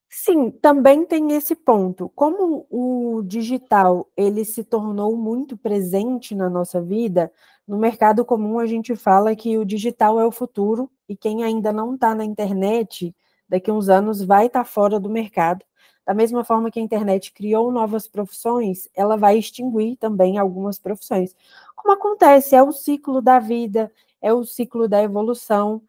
Sim, 0.09 0.51
também 0.51 1.07
tem 1.07 1.33
esse 1.33 1.55
ponto. 1.55 2.09
Como 2.09 2.67
o 2.71 3.23
digital 3.23 4.11
ele 4.17 4.45
se 4.45 4.65
tornou 4.65 5.17
muito 5.17 5.57
presente 5.57 6.35
na 6.35 6.51
nossa 6.51 6.81
vida, 6.83 7.31
no 7.69 7.79
mercado 7.79 8.25
comum 8.25 8.59
a 8.59 8.67
gente 8.67 8.97
fala 8.97 9.37
que 9.37 9.59
o 9.59 9.65
digital 9.65 10.19
é 10.19 10.25
o 10.25 10.33
futuro 10.33 10.91
e 11.09 11.17
quem 11.17 11.45
ainda 11.45 11.73
não 11.73 11.95
está 11.95 12.15
na 12.15 12.25
internet 12.25 13.15
daqui 13.49 13.71
a 13.71 13.75
uns 13.75 13.89
anos 13.89 14.23
vai 14.23 14.47
estar 14.47 14.61
tá 14.61 14.65
fora 14.65 14.99
do 14.99 15.09
mercado. 15.09 15.65
Da 16.05 16.15
mesma 16.15 16.45
forma 16.45 16.71
que 16.71 16.79
a 16.79 16.83
internet 16.83 17.33
criou 17.33 17.73
novas 17.73 18.07
profissões, 18.07 18.89
ela 18.95 19.17
vai 19.17 19.39
extinguir 19.39 19.97
também 19.97 20.39
algumas 20.39 20.79
profissões. 20.79 21.35
Como 21.75 21.93
acontece, 21.93 22.55
é 22.55 22.63
o 22.63 22.71
ciclo 22.73 23.21
da 23.21 23.41
vida, 23.41 23.93
é 24.23 24.33
o 24.33 24.45
ciclo 24.45 24.89
da 24.89 25.03
evolução. 25.03 25.83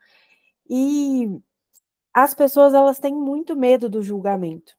E 0.70 1.40
as 2.14 2.34
pessoas 2.34 2.74
elas 2.74 3.00
têm 3.00 3.14
muito 3.14 3.56
medo 3.56 3.88
do 3.88 4.02
julgamento. 4.02 4.76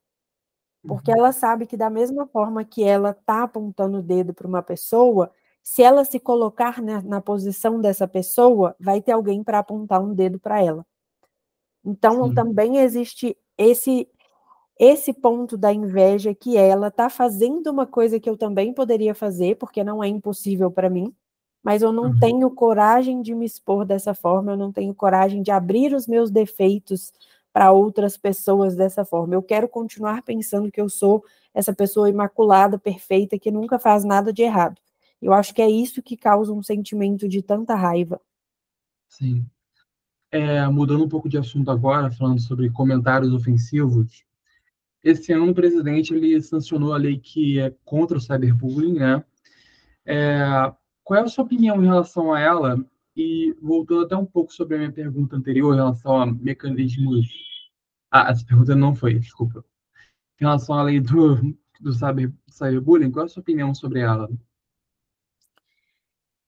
Porque 0.87 1.11
uhum. 1.13 1.19
ela 1.19 1.33
sabe 1.33 1.67
que 1.67 1.77
da 1.77 1.91
mesma 1.91 2.27
forma 2.27 2.65
que 2.65 2.83
ela 2.83 3.11
está 3.11 3.45
apontando 3.45 3.99
o 3.99 4.03
dedo 4.03 4.35
para 4.35 4.47
uma 4.47 4.63
pessoa, 4.63 5.31
se 5.63 5.83
ela 5.83 6.05
se 6.05 6.19
colocar 6.19 6.83
na, 6.83 7.03
na 7.03 7.21
posição 7.21 7.81
dessa 7.81 8.09
pessoa, 8.09 8.75
vai 8.81 9.01
ter 9.01 9.13
alguém 9.13 9.45
para 9.45 9.59
apontar 9.59 10.03
um 10.03 10.15
dedo 10.15 10.41
para 10.41 10.63
ela. 10.63 10.85
Então, 11.89 12.29
Sim. 12.29 12.35
também 12.35 12.79
existe 12.79 13.35
esse 13.57 14.07
esse 14.79 15.13
ponto 15.13 15.57
da 15.57 15.73
inveja 15.73 16.33
que 16.33 16.57
ela 16.57 16.87
está 16.87 17.11
fazendo 17.11 17.67
uma 17.69 17.85
coisa 17.85 18.21
que 18.21 18.31
eu 18.31 18.37
também 18.37 18.73
poderia 18.73 19.13
fazer, 19.13 19.57
porque 19.57 19.83
não 19.83 20.05
é 20.05 20.07
impossível 20.07 20.71
para 20.71 20.89
mim, 20.89 21.13
mas 21.65 21.83
eu 21.83 21.91
não 21.91 22.11
uhum. 22.11 22.19
tenho 22.21 22.49
coragem 22.49 23.21
de 23.21 23.35
me 23.35 23.45
expor 23.45 23.85
dessa 23.85 24.15
forma, 24.15 24.53
eu 24.53 24.57
não 24.57 24.71
tenho 24.71 24.95
coragem 24.95 25.43
de 25.43 25.51
abrir 25.51 25.93
os 25.93 26.07
meus 26.07 26.31
defeitos 26.31 27.13
para 27.53 27.73
outras 27.73 28.17
pessoas 28.17 28.77
dessa 28.77 29.05
forma. 29.05 29.35
Eu 29.35 29.43
quero 29.43 29.69
continuar 29.69 30.23
pensando 30.23 30.71
que 30.71 30.81
eu 30.81 30.89
sou 30.89 31.25
essa 31.53 31.75
pessoa 31.75 32.09
imaculada, 32.09 32.79
perfeita, 32.79 33.37
que 33.37 33.51
nunca 33.51 33.81
faz 33.81 34.05
nada 34.05 34.33
de 34.33 34.43
errado. 34.43 34.81
Eu 35.21 35.33
acho 35.33 35.53
que 35.53 35.61
é 35.61 35.69
isso 35.69 36.01
que 36.01 36.17
causa 36.17 36.53
um 36.53 36.63
sentimento 36.63 37.29
de 37.29 37.43
tanta 37.43 37.75
raiva. 37.75 38.21
Sim. 39.09 39.45
É, 40.31 40.67
mudando 40.69 41.05
um 41.05 41.09
pouco 41.09 41.29
de 41.29 41.39
assunto 41.39 41.71
agora, 41.71 42.11
falando 42.11 42.41
sobre 42.41 42.69
comentários 42.71 43.33
ofensivos, 43.33 44.25
esse 45.03 45.33
ano 45.33 45.51
o 45.51 45.55
presidente 45.55 46.13
ele 46.13 46.41
sancionou 46.43 46.93
a 46.93 46.99
lei 46.99 47.19
que 47.19 47.59
é 47.59 47.75
contra 47.85 48.19
o 48.19 48.21
cyberbullying, 48.21 48.95
né? 48.95 49.25
É, 50.05 50.73
qual 51.05 51.21
é 51.21 51.23
a 51.23 51.29
sua 51.29 51.45
opinião 51.45 51.83
em 51.83 51.87
relação 51.87 52.33
a 52.33 52.41
ela? 52.41 52.85
E 53.17 53.57
voltando 53.61 54.03
até 54.03 54.17
um 54.17 54.27
pouco 54.27 54.53
sobre 54.53 54.77
a 54.77 54.79
minha 54.79 54.93
pergunta 54.93 55.37
anterior 55.37 55.73
em 55.73 55.77
relação 55.77 56.21
a 56.21 56.27
mecanismos. 56.27 57.27
Ah, 58.11 58.31
essa 58.31 58.45
pergunta 58.45 58.75
não 58.75 58.95
foi, 58.95 59.15
desculpa. 59.15 59.65
Em 60.41 60.45
relação 60.45 60.77
à 60.77 60.83
lei 60.83 61.01
do, 61.01 61.57
do 61.81 61.93
cyber, 61.93 62.33
cyberbullying, 62.51 63.11
qual 63.11 63.25
é 63.25 63.27
a 63.27 63.29
sua 63.29 63.41
opinião 63.41 63.75
sobre 63.75 64.01
ela? 64.01 64.29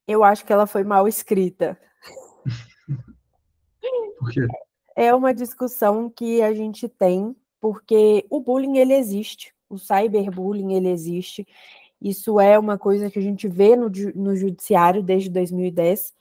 Eu 0.06 0.24
acho 0.24 0.44
que 0.44 0.52
ela 0.52 0.66
foi 0.66 0.84
mal 0.84 1.08
escrita. 1.08 1.78
Por 4.18 4.30
quê? 4.30 4.46
É 4.96 5.14
uma 5.14 5.32
discussão 5.32 6.10
que 6.10 6.42
a 6.42 6.52
gente 6.52 6.88
tem, 6.88 7.34
porque 7.60 8.26
o 8.28 8.40
bullying 8.40 8.78
ele 8.78 8.94
existe, 8.94 9.54
o 9.68 9.78
cyberbullying 9.78 10.74
ele 10.74 10.88
existe. 10.88 11.46
Isso 12.00 12.40
é 12.40 12.58
uma 12.58 12.78
coisa 12.78 13.10
que 13.10 13.18
a 13.18 13.22
gente 13.22 13.46
vê 13.46 13.76
no, 13.76 13.90
no 14.14 14.34
judiciário 14.34 15.02
desde 15.02 15.28
2010, 15.30 16.14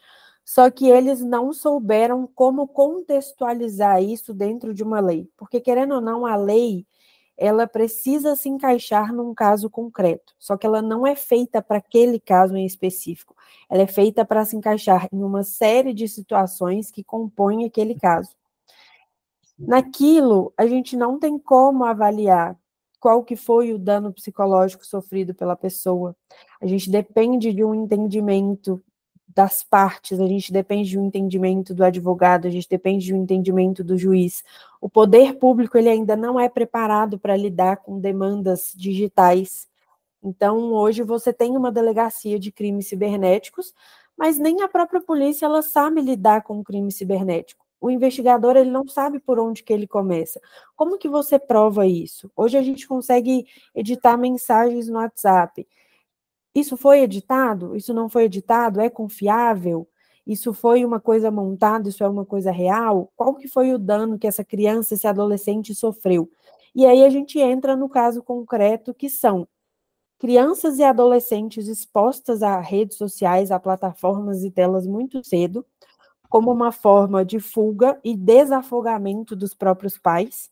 só 0.43 0.69
que 0.69 0.87
eles 0.89 1.21
não 1.21 1.53
souberam 1.53 2.27
como 2.27 2.67
contextualizar 2.67 4.03
isso 4.03 4.33
dentro 4.33 4.73
de 4.73 4.83
uma 4.83 4.99
lei, 4.99 5.29
porque 5.37 5.59
querendo 5.59 5.95
ou 5.95 6.01
não, 6.01 6.25
a 6.25 6.35
lei 6.35 6.85
ela 7.39 7.65
precisa 7.65 8.35
se 8.35 8.49
encaixar 8.49 9.13
num 9.13 9.33
caso 9.33 9.69
concreto, 9.69 10.35
só 10.37 10.57
que 10.57 10.67
ela 10.67 10.81
não 10.81 11.07
é 11.07 11.15
feita 11.15 11.61
para 11.61 11.77
aquele 11.77 12.19
caso 12.19 12.57
em 12.57 12.65
específico. 12.65 13.33
Ela 13.69 13.83
é 13.83 13.87
feita 13.87 14.25
para 14.25 14.43
se 14.43 14.57
encaixar 14.57 15.07
em 15.11 15.23
uma 15.23 15.41
série 15.41 15.93
de 15.93 16.05
situações 16.07 16.91
que 16.91 17.01
compõem 17.01 17.65
aquele 17.65 17.95
caso. 17.95 18.35
Naquilo, 19.57 20.53
a 20.57 20.67
gente 20.67 20.97
não 20.97 21.17
tem 21.17 21.39
como 21.39 21.85
avaliar 21.85 22.57
qual 22.99 23.23
que 23.23 23.37
foi 23.37 23.73
o 23.73 23.79
dano 23.79 24.11
psicológico 24.11 24.85
sofrido 24.85 25.33
pela 25.33 25.55
pessoa. 25.55 26.13
A 26.61 26.67
gente 26.67 26.91
depende 26.91 27.53
de 27.53 27.63
um 27.63 27.73
entendimento 27.73 28.83
das 29.39 29.63
partes, 29.63 30.19
a 30.19 30.27
gente 30.27 30.51
depende 30.51 30.89
de 30.89 30.99
um 30.99 31.05
entendimento 31.05 31.73
do 31.73 31.81
advogado, 31.81 32.45
a 32.45 32.49
gente 32.49 32.67
depende 32.67 33.05
de 33.05 33.13
um 33.13 33.23
entendimento 33.23 33.85
do 33.85 33.97
juiz. 33.97 34.43
O 34.81 34.89
poder 34.89 35.35
público 35.35 35.77
ele 35.77 35.87
ainda 35.87 36.13
não 36.13 36.37
é 36.37 36.49
preparado 36.49 37.17
para 37.17 37.37
lidar 37.37 37.77
com 37.77 38.01
demandas 38.01 38.73
digitais. 38.75 39.65
Então, 40.21 40.73
hoje 40.73 41.03
você 41.03 41.31
tem 41.31 41.55
uma 41.55 41.71
delegacia 41.71 42.37
de 42.37 42.51
crimes 42.51 42.87
cibernéticos, 42.87 43.73
mas 44.17 44.37
nem 44.37 44.61
a 44.61 44.67
própria 44.67 44.99
polícia 44.99 45.45
ela 45.45 45.61
sabe 45.61 46.01
lidar 46.01 46.43
com 46.43 46.59
o 46.59 46.63
crime 46.63 46.91
cibernético. 46.91 47.65
O 47.79 47.89
investigador 47.89 48.57
ele 48.57 48.69
não 48.69 48.85
sabe 48.89 49.21
por 49.21 49.39
onde 49.39 49.63
que 49.63 49.71
ele 49.71 49.87
começa. 49.87 50.41
Como 50.75 50.97
que 50.97 51.07
você 51.07 51.39
prova 51.39 51.87
isso? 51.87 52.29
Hoje 52.35 52.57
a 52.57 52.61
gente 52.61 52.85
consegue 52.85 53.45
editar 53.73 54.17
mensagens 54.17 54.89
no 54.89 54.99
WhatsApp. 54.99 55.65
Isso 56.59 56.77
foi 56.77 57.01
editado? 57.01 57.75
Isso 57.75 57.93
não 57.93 58.09
foi 58.09 58.25
editado? 58.25 58.81
É 58.81 58.89
confiável? 58.89 59.87
Isso 60.25 60.53
foi 60.53 60.85
uma 60.85 60.99
coisa 60.99 61.31
montada? 61.31 61.89
Isso 61.89 62.03
é 62.03 62.07
uma 62.07 62.25
coisa 62.25 62.51
real? 62.51 63.11
Qual 63.15 63.35
que 63.35 63.47
foi 63.47 63.73
o 63.73 63.79
dano 63.79 64.19
que 64.19 64.27
essa 64.27 64.43
criança, 64.43 64.93
esse 64.93 65.07
adolescente 65.07 65.73
sofreu? 65.73 66.29
E 66.75 66.85
aí 66.85 67.03
a 67.03 67.09
gente 67.09 67.39
entra 67.39 67.75
no 67.75 67.89
caso 67.89 68.21
concreto 68.21 68.93
que 68.93 69.09
são 69.09 69.47
crianças 70.19 70.77
e 70.77 70.83
adolescentes 70.83 71.67
expostas 71.67 72.43
a 72.43 72.59
redes 72.59 72.97
sociais, 72.97 73.51
a 73.51 73.59
plataformas 73.59 74.43
e 74.43 74.51
telas 74.51 74.85
muito 74.85 75.23
cedo, 75.23 75.65
como 76.29 76.51
uma 76.51 76.71
forma 76.71 77.25
de 77.25 77.39
fuga 77.39 77.99
e 78.03 78.15
desafogamento 78.15 79.35
dos 79.35 79.55
próprios 79.55 79.97
pais. 79.97 80.51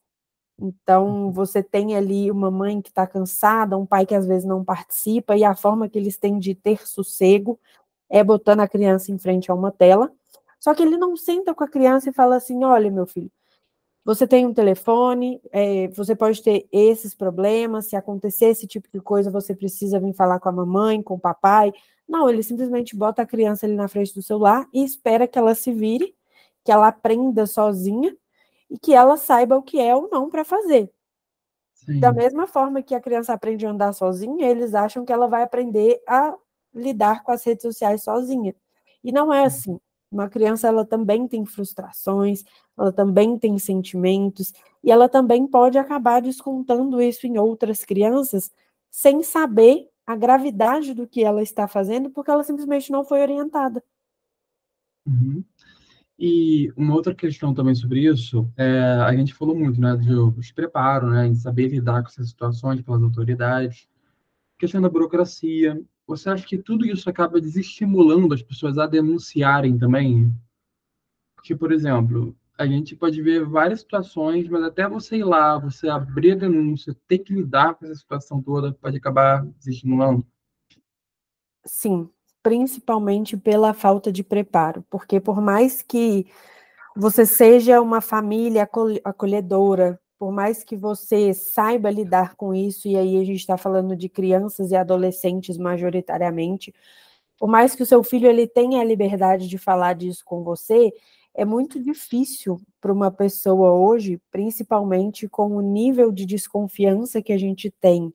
Então, 0.59 1.31
você 1.31 1.61
tem 1.61 1.95
ali 1.95 2.31
uma 2.31 2.49
mãe 2.49 2.81
que 2.81 2.89
está 2.89 3.05
cansada, 3.05 3.77
um 3.77 3.85
pai 3.85 4.05
que 4.05 4.15
às 4.15 4.25
vezes 4.25 4.45
não 4.45 4.65
participa, 4.65 5.37
e 5.37 5.43
a 5.43 5.55
forma 5.55 5.87
que 5.87 5.97
eles 5.97 6.17
têm 6.17 6.39
de 6.39 6.55
ter 6.55 6.87
sossego 6.87 7.59
é 8.09 8.23
botando 8.23 8.61
a 8.61 8.67
criança 8.67 9.11
em 9.11 9.19
frente 9.19 9.51
a 9.51 9.55
uma 9.55 9.71
tela. 9.71 10.11
Só 10.59 10.73
que 10.73 10.81
ele 10.83 10.97
não 10.97 11.15
senta 11.15 11.53
com 11.53 11.63
a 11.63 11.67
criança 11.67 12.09
e 12.09 12.13
fala 12.13 12.37
assim: 12.37 12.63
olha, 12.63 12.89
meu 12.91 13.05
filho, 13.05 13.31
você 14.03 14.25
tem 14.25 14.45
um 14.45 14.53
telefone, 14.53 15.41
é, 15.51 15.89
você 15.89 16.15
pode 16.15 16.41
ter 16.41 16.67
esses 16.71 17.13
problemas, 17.13 17.87
se 17.87 17.95
acontecer 17.95 18.45
esse 18.45 18.65
tipo 18.65 18.87
de 18.91 19.01
coisa, 19.01 19.29
você 19.29 19.53
precisa 19.55 19.99
vir 19.99 20.13
falar 20.13 20.39
com 20.39 20.49
a 20.49 20.51
mamãe, 20.51 21.01
com 21.03 21.15
o 21.15 21.19
papai. 21.19 21.73
Não, 22.07 22.29
ele 22.29 22.41
simplesmente 22.41 22.95
bota 22.95 23.21
a 23.21 23.25
criança 23.25 23.65
ali 23.65 23.75
na 23.75 23.87
frente 23.89 24.13
do 24.15 24.21
celular 24.21 24.65
e 24.73 24.83
espera 24.83 25.27
que 25.27 25.37
ela 25.37 25.53
se 25.53 25.73
vire, 25.73 26.15
que 26.63 26.71
ela 26.71 26.87
aprenda 26.87 27.45
sozinha 27.45 28.15
e 28.69 28.77
que 28.77 28.93
ela 28.93 29.17
saiba 29.17 29.57
o 29.57 29.63
que 29.63 29.79
é 29.79 29.95
ou 29.95 30.09
não 30.09 30.29
para 30.29 30.43
fazer. 30.43 30.91
Sim. 31.73 31.99
Da 31.99 32.11
mesma 32.11 32.47
forma 32.47 32.81
que 32.81 32.93
a 32.93 32.99
criança 32.99 33.33
aprende 33.33 33.65
a 33.65 33.71
andar 33.71 33.93
sozinha, 33.93 34.49
eles 34.49 34.73
acham 34.73 35.05
que 35.05 35.13
ela 35.13 35.27
vai 35.27 35.43
aprender 35.43 36.01
a 36.07 36.35
lidar 36.73 37.23
com 37.23 37.31
as 37.31 37.43
redes 37.43 37.61
sociais 37.61 38.03
sozinha. 38.03 38.55
E 39.03 39.11
não 39.11 39.33
é 39.33 39.45
assim. 39.45 39.79
Uma 40.11 40.29
criança 40.29 40.67
ela 40.67 40.85
também 40.85 41.27
tem 41.27 41.45
frustrações, 41.45 42.43
ela 42.77 42.91
também 42.91 43.37
tem 43.37 43.57
sentimentos, 43.59 44.53
e 44.83 44.91
ela 44.91 45.09
também 45.09 45.45
pode 45.45 45.77
acabar 45.77 46.21
descontando 46.21 47.01
isso 47.01 47.27
em 47.27 47.37
outras 47.37 47.83
crianças 47.83 48.51
sem 48.89 49.21
saber 49.21 49.89
a 50.05 50.15
gravidade 50.15 50.93
do 50.93 51.05
que 51.05 51.23
ela 51.23 51.43
está 51.43 51.67
fazendo, 51.67 52.09
porque 52.09 52.31
ela 52.31 52.43
simplesmente 52.43 52.91
não 52.91 53.03
foi 53.03 53.21
orientada. 53.21 53.83
Uhum. 55.05 55.43
E 56.19 56.71
uma 56.75 56.95
outra 56.95 57.13
questão 57.13 57.53
também 57.53 57.75
sobre 57.75 58.07
isso, 58.07 58.51
é, 58.57 58.79
a 58.79 59.15
gente 59.15 59.33
falou 59.33 59.55
muito, 59.55 59.79
né, 59.79 59.95
do 59.95 60.31
despreparo, 60.31 61.09
né, 61.11 61.27
em 61.27 61.35
saber 61.35 61.67
lidar 61.67 62.01
com 62.01 62.09
essas 62.09 62.29
situações 62.29 62.81
pelas 62.81 63.03
autoridades, 63.03 63.87
questão 64.57 64.81
da 64.81 64.89
burocracia, 64.89 65.79
você 66.07 66.29
acha 66.29 66.45
que 66.45 66.57
tudo 66.57 66.85
isso 66.85 67.09
acaba 67.09 67.39
desestimulando 67.39 68.33
as 68.33 68.41
pessoas 68.41 68.77
a 68.77 68.87
denunciarem 68.87 69.77
também? 69.77 70.33
Porque, 71.35 71.55
por 71.55 71.71
exemplo, 71.71 72.35
a 72.57 72.65
gente 72.65 72.95
pode 72.95 73.21
ver 73.21 73.45
várias 73.45 73.81
situações, 73.81 74.49
mas 74.49 74.63
até 74.63 74.87
você 74.89 75.17
ir 75.17 75.23
lá, 75.23 75.59
você 75.59 75.87
abrir 75.87 76.31
a 76.31 76.35
denúncia, 76.35 76.95
ter 77.07 77.19
que 77.19 77.33
lidar 77.33 77.75
com 77.75 77.85
essa 77.85 77.95
situação 77.95 78.41
toda, 78.41 78.73
pode 78.73 78.97
acabar 78.97 79.45
desestimulando? 79.45 80.25
Sim, 81.65 82.09
principalmente 82.47 83.35
pela 83.35 83.73
falta 83.73 84.09
de 84.09 84.23
preparo, 84.23 84.81
porque 84.89 85.19
por 85.19 85.41
mais 85.41 85.81
que 85.81 86.25
você 86.95 87.25
seja 87.25 87.81
uma 87.81 87.99
família 87.99 88.65
acolhedora, 89.03 89.99
por 90.17 90.31
mais 90.31 90.63
que 90.63 90.73
você 90.73 91.33
saiba 91.33 91.91
lidar 91.91 92.35
com 92.35 92.53
isso, 92.53 92.87
e 92.87 92.95
aí 92.95 93.19
a 93.19 93.25
gente 93.25 93.39
está 93.39 93.57
falando 93.57 93.97
de 93.97 94.07
crianças 94.07 94.71
e 94.71 94.77
adolescentes 94.77 95.57
majoritariamente, 95.57 96.73
por 97.37 97.49
mais 97.49 97.75
que 97.75 97.83
o 97.83 97.85
seu 97.85 98.01
filho 98.01 98.29
ele 98.29 98.47
tenha 98.47 98.79
a 98.79 98.85
liberdade 98.85 99.45
de 99.45 99.57
falar 99.57 99.95
disso 99.95 100.23
com 100.23 100.41
você, 100.41 100.93
é 101.35 101.43
muito 101.43 101.83
difícil 101.83 102.61
para 102.79 102.93
uma 102.93 103.11
pessoa 103.11 103.73
hoje, 103.73 104.21
principalmente 104.31 105.27
com 105.27 105.57
o 105.57 105.59
nível 105.59 106.13
de 106.13 106.25
desconfiança 106.25 107.21
que 107.21 107.33
a 107.33 107.37
gente 107.37 107.69
tem 107.69 108.13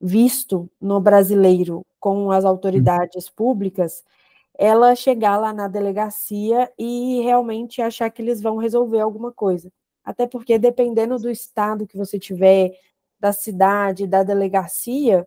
visto 0.00 0.70
no 0.80 1.00
brasileiro 1.00 1.84
com 1.98 2.30
as 2.30 2.44
autoridades 2.44 3.28
públicas, 3.28 4.04
ela 4.58 4.94
chegar 4.94 5.36
lá 5.38 5.52
na 5.52 5.68
delegacia 5.68 6.70
e 6.78 7.20
realmente 7.22 7.82
achar 7.82 8.10
que 8.10 8.22
eles 8.22 8.40
vão 8.40 8.56
resolver 8.56 9.00
alguma 9.00 9.32
coisa 9.32 9.70
até 10.04 10.26
porque 10.26 10.58
dependendo 10.58 11.18
do 11.18 11.30
estado 11.30 11.86
que 11.86 11.96
você 11.96 12.18
tiver, 12.18 12.72
da 13.18 13.32
cidade, 13.32 14.06
da 14.06 14.22
delegacia, 14.22 15.26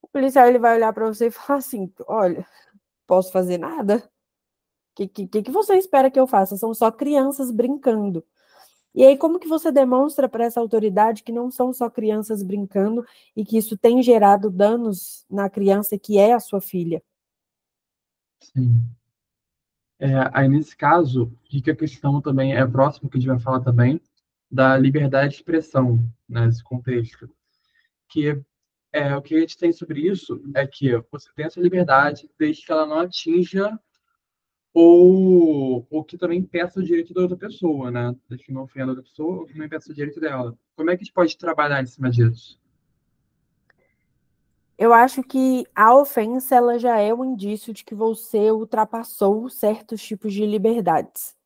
o 0.00 0.08
policial 0.08 0.48
ele 0.48 0.58
vai 0.58 0.76
olhar 0.76 0.92
para 0.92 1.06
você 1.06 1.26
e 1.26 1.30
falar 1.30 1.58
assim: 1.58 1.92
olha, 2.06 2.46
posso 3.06 3.32
fazer 3.32 3.58
nada? 3.58 3.96
O 4.92 5.06
que, 5.06 5.08
que, 5.26 5.42
que 5.42 5.50
você 5.50 5.74
espera 5.76 6.10
que 6.10 6.20
eu 6.20 6.26
faça? 6.26 6.56
São 6.56 6.74
só 6.74 6.90
crianças 6.90 7.50
brincando. 7.50 8.24
E 8.94 9.04
aí, 9.04 9.16
como 9.16 9.38
que 9.38 9.48
você 9.48 9.72
demonstra 9.72 10.28
para 10.28 10.44
essa 10.44 10.60
autoridade 10.60 11.22
que 11.22 11.32
não 11.32 11.50
são 11.50 11.72
só 11.72 11.88
crianças 11.88 12.42
brincando 12.42 13.04
e 13.34 13.44
que 13.44 13.56
isso 13.56 13.76
tem 13.76 14.02
gerado 14.02 14.50
danos 14.50 15.24
na 15.30 15.48
criança 15.48 15.98
que 15.98 16.18
é 16.18 16.34
a 16.34 16.40
sua 16.40 16.60
filha? 16.60 17.02
Sim. 18.40 18.82
É, 19.98 20.12
aí, 20.34 20.48
nesse 20.48 20.76
caso, 20.76 21.32
fica 21.48 21.72
a 21.72 21.76
questão 21.76 22.20
também, 22.20 22.54
é 22.54 22.66
próximo 22.66 23.08
que 23.08 23.16
a 23.16 23.20
gente 23.20 23.30
vai 23.30 23.38
falar 23.38 23.60
também, 23.60 24.00
da 24.50 24.76
liberdade 24.76 25.30
de 25.30 25.36
expressão 25.36 25.98
né, 26.28 26.44
nesse 26.46 26.62
contexto. 26.62 27.30
Que 28.10 28.42
é, 28.92 29.16
o 29.16 29.22
que 29.22 29.34
a 29.34 29.40
gente 29.40 29.56
tem 29.56 29.72
sobre 29.72 30.00
isso 30.00 30.42
é 30.54 30.66
que 30.66 30.90
você 31.10 31.30
tem 31.34 31.46
essa 31.46 31.60
liberdade 31.60 32.28
desde 32.38 32.66
que 32.66 32.72
ela 32.72 32.84
não 32.84 32.98
atinja 32.98 33.78
ou, 34.74 35.86
ou 35.90 36.04
que 36.04 36.16
também 36.16 36.42
peça 36.42 36.80
o 36.80 36.82
direito 36.82 37.12
da 37.12 37.22
outra 37.22 37.36
pessoa, 37.36 37.90
né? 37.90 38.14
Desde 38.28 38.46
que 38.46 38.52
não 38.52 38.62
ofenda 38.62 38.86
a 38.86 38.88
outra 38.90 39.02
pessoa 39.02 39.40
ou 39.40 39.46
que 39.46 39.52
também 39.52 39.68
peça 39.68 39.90
o 39.90 39.94
direito 39.94 40.18
dela. 40.18 40.56
Como 40.74 40.90
é 40.90 40.96
que 40.96 41.02
a 41.02 41.04
gente 41.04 41.12
pode 41.12 41.36
trabalhar 41.36 41.82
em 41.82 41.86
cima 41.86 42.10
disso? 42.10 42.58
Eu 44.78 44.92
acho 44.92 45.22
que 45.22 45.64
a 45.74 45.94
ofensa 45.94 46.56
ela 46.56 46.78
já 46.78 46.98
é 46.98 47.12
um 47.12 47.24
indício 47.24 47.72
de 47.72 47.84
que 47.84 47.94
você 47.94 48.50
ultrapassou 48.50 49.48
certos 49.48 50.02
tipos 50.02 50.32
de 50.32 50.44
liberdades. 50.46 51.36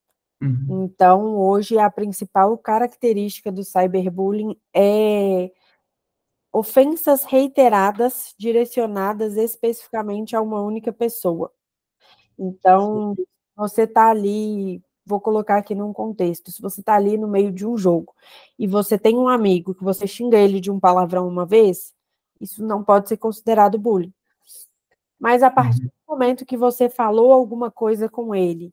Uhum. 0.41 0.85
Então, 0.85 1.37
hoje, 1.37 1.79
a 1.79 1.91
principal 1.91 2.57
característica 2.57 3.51
do 3.51 3.65
cyberbullying 3.65 4.57
é 4.75 5.51
ofensas 6.53 7.25
reiteradas 7.25 8.35
direcionadas 8.39 9.37
especificamente 9.37 10.35
a 10.35 10.41
uma 10.41 10.63
única 10.63 10.93
pessoa. 10.93 11.53
Então, 12.39 13.15
Sim. 13.17 13.25
você 13.57 13.83
está 13.83 14.11
ali, 14.11 14.83
vou 15.05 15.21
colocar 15.21 15.57
aqui 15.59 15.75
num 15.75 15.93
contexto, 15.93 16.51
se 16.51 16.61
você 16.61 16.81
está 16.81 16.95
ali 16.95 17.17
no 17.17 17.29
meio 17.29 17.53
de 17.53 17.67
um 17.67 17.77
jogo 17.77 18.15
e 18.59 18.67
você 18.67 18.99
tem 18.99 19.17
um 19.17 19.29
amigo 19.29 19.75
que 19.75 19.85
você 19.85 20.07
xinga 20.07 20.39
ele 20.39 20.61
de 20.61 20.71
um 20.71 20.81
palavrão 20.81 21.27
uma 21.29 21.47
vez, 21.47 21.95
isso 22.41 22.65
não 22.65 22.85
pode 22.85 23.09
ser 23.09 23.17
considerado 23.17 23.79
bullying. 23.79 24.13
Mas 25.19 25.43
a 25.43 25.51
partir 25.51 25.83
uhum. 25.83 25.87
do 25.87 26.13
momento 26.13 26.47
que 26.47 26.57
você 26.57 26.89
falou 26.89 27.33
alguma 27.33 27.71
coisa 27.71 28.09
com 28.09 28.35
ele 28.35 28.73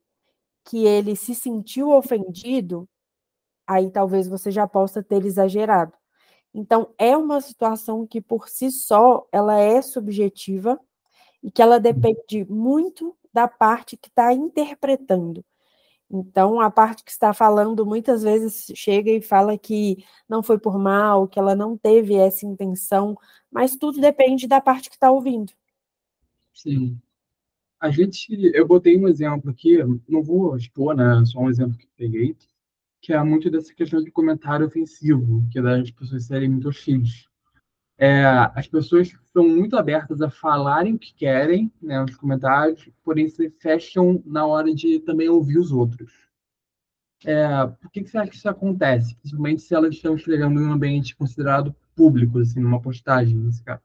que 0.65 0.85
ele 0.85 1.15
se 1.15 1.35
sentiu 1.35 1.89
ofendido, 1.91 2.87
aí 3.67 3.89
talvez 3.91 4.27
você 4.27 4.49
já 4.49 4.67
possa 4.67 5.03
ter 5.03 5.25
exagerado. 5.25 5.93
Então, 6.53 6.93
é 6.97 7.17
uma 7.17 7.41
situação 7.41 8.05
que 8.05 8.21
por 8.21 8.47
si 8.47 8.71
só 8.71 9.27
ela 9.31 9.59
é 9.59 9.81
subjetiva 9.81 10.79
e 11.41 11.51
que 11.51 11.61
ela 11.61 11.79
depende 11.79 12.45
muito 12.49 13.15
da 13.33 13.47
parte 13.47 13.97
que 13.97 14.07
está 14.07 14.31
interpretando. 14.33 15.43
Então, 16.09 16.59
a 16.59 16.69
parte 16.69 17.03
que 17.03 17.09
está 17.09 17.33
falando 17.33 17.85
muitas 17.85 18.21
vezes 18.21 18.71
chega 18.75 19.09
e 19.09 19.21
fala 19.21 19.57
que 19.57 20.05
não 20.29 20.43
foi 20.43 20.59
por 20.59 20.77
mal, 20.77 21.27
que 21.27 21.39
ela 21.39 21.55
não 21.55 21.75
teve 21.75 22.13
essa 22.13 22.45
intenção, 22.45 23.17
mas 23.49 23.75
tudo 23.75 23.99
depende 23.99 24.47
da 24.47 24.61
parte 24.61 24.89
que 24.89 24.95
está 24.95 25.11
ouvindo. 25.11 25.51
Sim. 26.53 26.99
A 27.79 27.89
gente, 27.89 28.27
eu 28.53 28.67
botei 28.67 28.97
um 28.97 29.07
exemplo 29.07 29.49
aqui, 29.49 29.79
não 30.07 30.21
vou 30.21 30.55
expor, 30.55 30.95
né? 30.95 31.25
Só 31.25 31.39
um 31.39 31.49
exemplo 31.49 31.77
que 31.77 31.87
peguei, 31.97 32.37
que 33.01 33.11
é 33.11 33.21
muito 33.23 33.49
dessa 33.49 33.73
questão 33.73 34.01
de 34.01 34.11
comentário 34.11 34.67
ofensivo, 34.67 35.45
que 35.51 35.59
é 35.59 35.61
das 35.61 35.89
pessoas 35.89 36.25
serem 36.25 36.49
muito 36.49 36.69
hostis. 36.69 37.27
É, 37.97 38.25
as 38.55 38.67
pessoas 38.67 39.11
são 39.31 39.47
muito 39.47 39.77
abertas 39.77 40.21
a 40.21 40.29
falarem 40.29 40.95
o 40.95 40.99
que 40.99 41.13
querem, 41.13 41.71
né, 41.81 42.01
nos 42.01 42.15
comentários, 42.15 42.89
porém 43.03 43.27
se 43.27 43.49
fecham 43.49 44.21
na 44.25 44.45
hora 44.45 44.73
de 44.73 44.99
também 44.99 45.29
ouvir 45.29 45.59
os 45.59 45.71
outros. 45.71 46.11
É, 47.25 47.65
por 47.81 47.89
que, 47.91 48.03
que 48.03 48.09
você 48.09 48.17
acha 48.17 48.31
que 48.31 48.35
isso 48.35 48.49
acontece? 48.49 49.15
Principalmente 49.15 49.61
se 49.61 49.73
elas 49.73 49.95
estão 49.95 50.15
escrevendo 50.15 50.59
em 50.59 50.65
um 50.65 50.73
ambiente 50.73 51.15
considerado 51.15 51.73
público, 51.95 52.39
assim, 52.39 52.59
numa 52.59 52.81
postagem, 52.81 53.37
nesse 53.37 53.63
caso. 53.63 53.81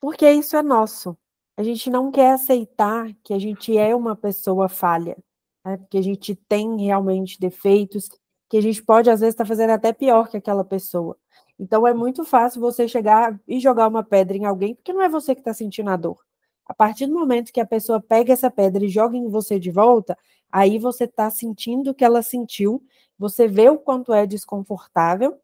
Porque 0.00 0.30
isso 0.30 0.56
é 0.56 0.62
nosso. 0.62 1.16
A 1.56 1.62
gente 1.62 1.90
não 1.90 2.12
quer 2.12 2.34
aceitar 2.34 3.12
que 3.24 3.32
a 3.32 3.38
gente 3.38 3.76
é 3.76 3.94
uma 3.94 4.14
pessoa 4.14 4.68
falha, 4.68 5.16
né? 5.64 5.78
porque 5.78 5.98
a 5.98 6.02
gente 6.02 6.34
tem 6.34 6.80
realmente 6.82 7.40
defeitos, 7.40 8.08
que 8.48 8.58
a 8.58 8.60
gente 8.60 8.82
pode, 8.82 9.10
às 9.10 9.20
vezes, 9.20 9.34
estar 9.34 9.44
tá 9.44 9.48
fazendo 9.48 9.70
até 9.70 9.92
pior 9.92 10.28
que 10.28 10.36
aquela 10.36 10.64
pessoa. 10.64 11.16
Então, 11.58 11.86
é 11.86 11.94
muito 11.94 12.24
fácil 12.24 12.60
você 12.60 12.86
chegar 12.86 13.38
e 13.48 13.58
jogar 13.58 13.88
uma 13.88 14.02
pedra 14.04 14.36
em 14.36 14.44
alguém, 14.44 14.74
porque 14.74 14.92
não 14.92 15.02
é 15.02 15.08
você 15.08 15.34
que 15.34 15.40
está 15.40 15.54
sentindo 15.54 15.90
a 15.90 15.96
dor. 15.96 16.18
A 16.66 16.74
partir 16.74 17.06
do 17.06 17.14
momento 17.14 17.52
que 17.52 17.60
a 17.60 17.66
pessoa 17.66 18.00
pega 18.00 18.32
essa 18.32 18.50
pedra 18.50 18.84
e 18.84 18.88
joga 18.88 19.16
em 19.16 19.28
você 19.28 19.58
de 19.58 19.70
volta, 19.70 20.18
aí 20.50 20.78
você 20.78 21.04
está 21.04 21.30
sentindo 21.30 21.90
o 21.90 21.94
que 21.94 22.04
ela 22.04 22.22
sentiu, 22.22 22.82
você 23.18 23.46
vê 23.46 23.68
o 23.70 23.78
quanto 23.78 24.12
é 24.12 24.26
desconfortável, 24.26 25.38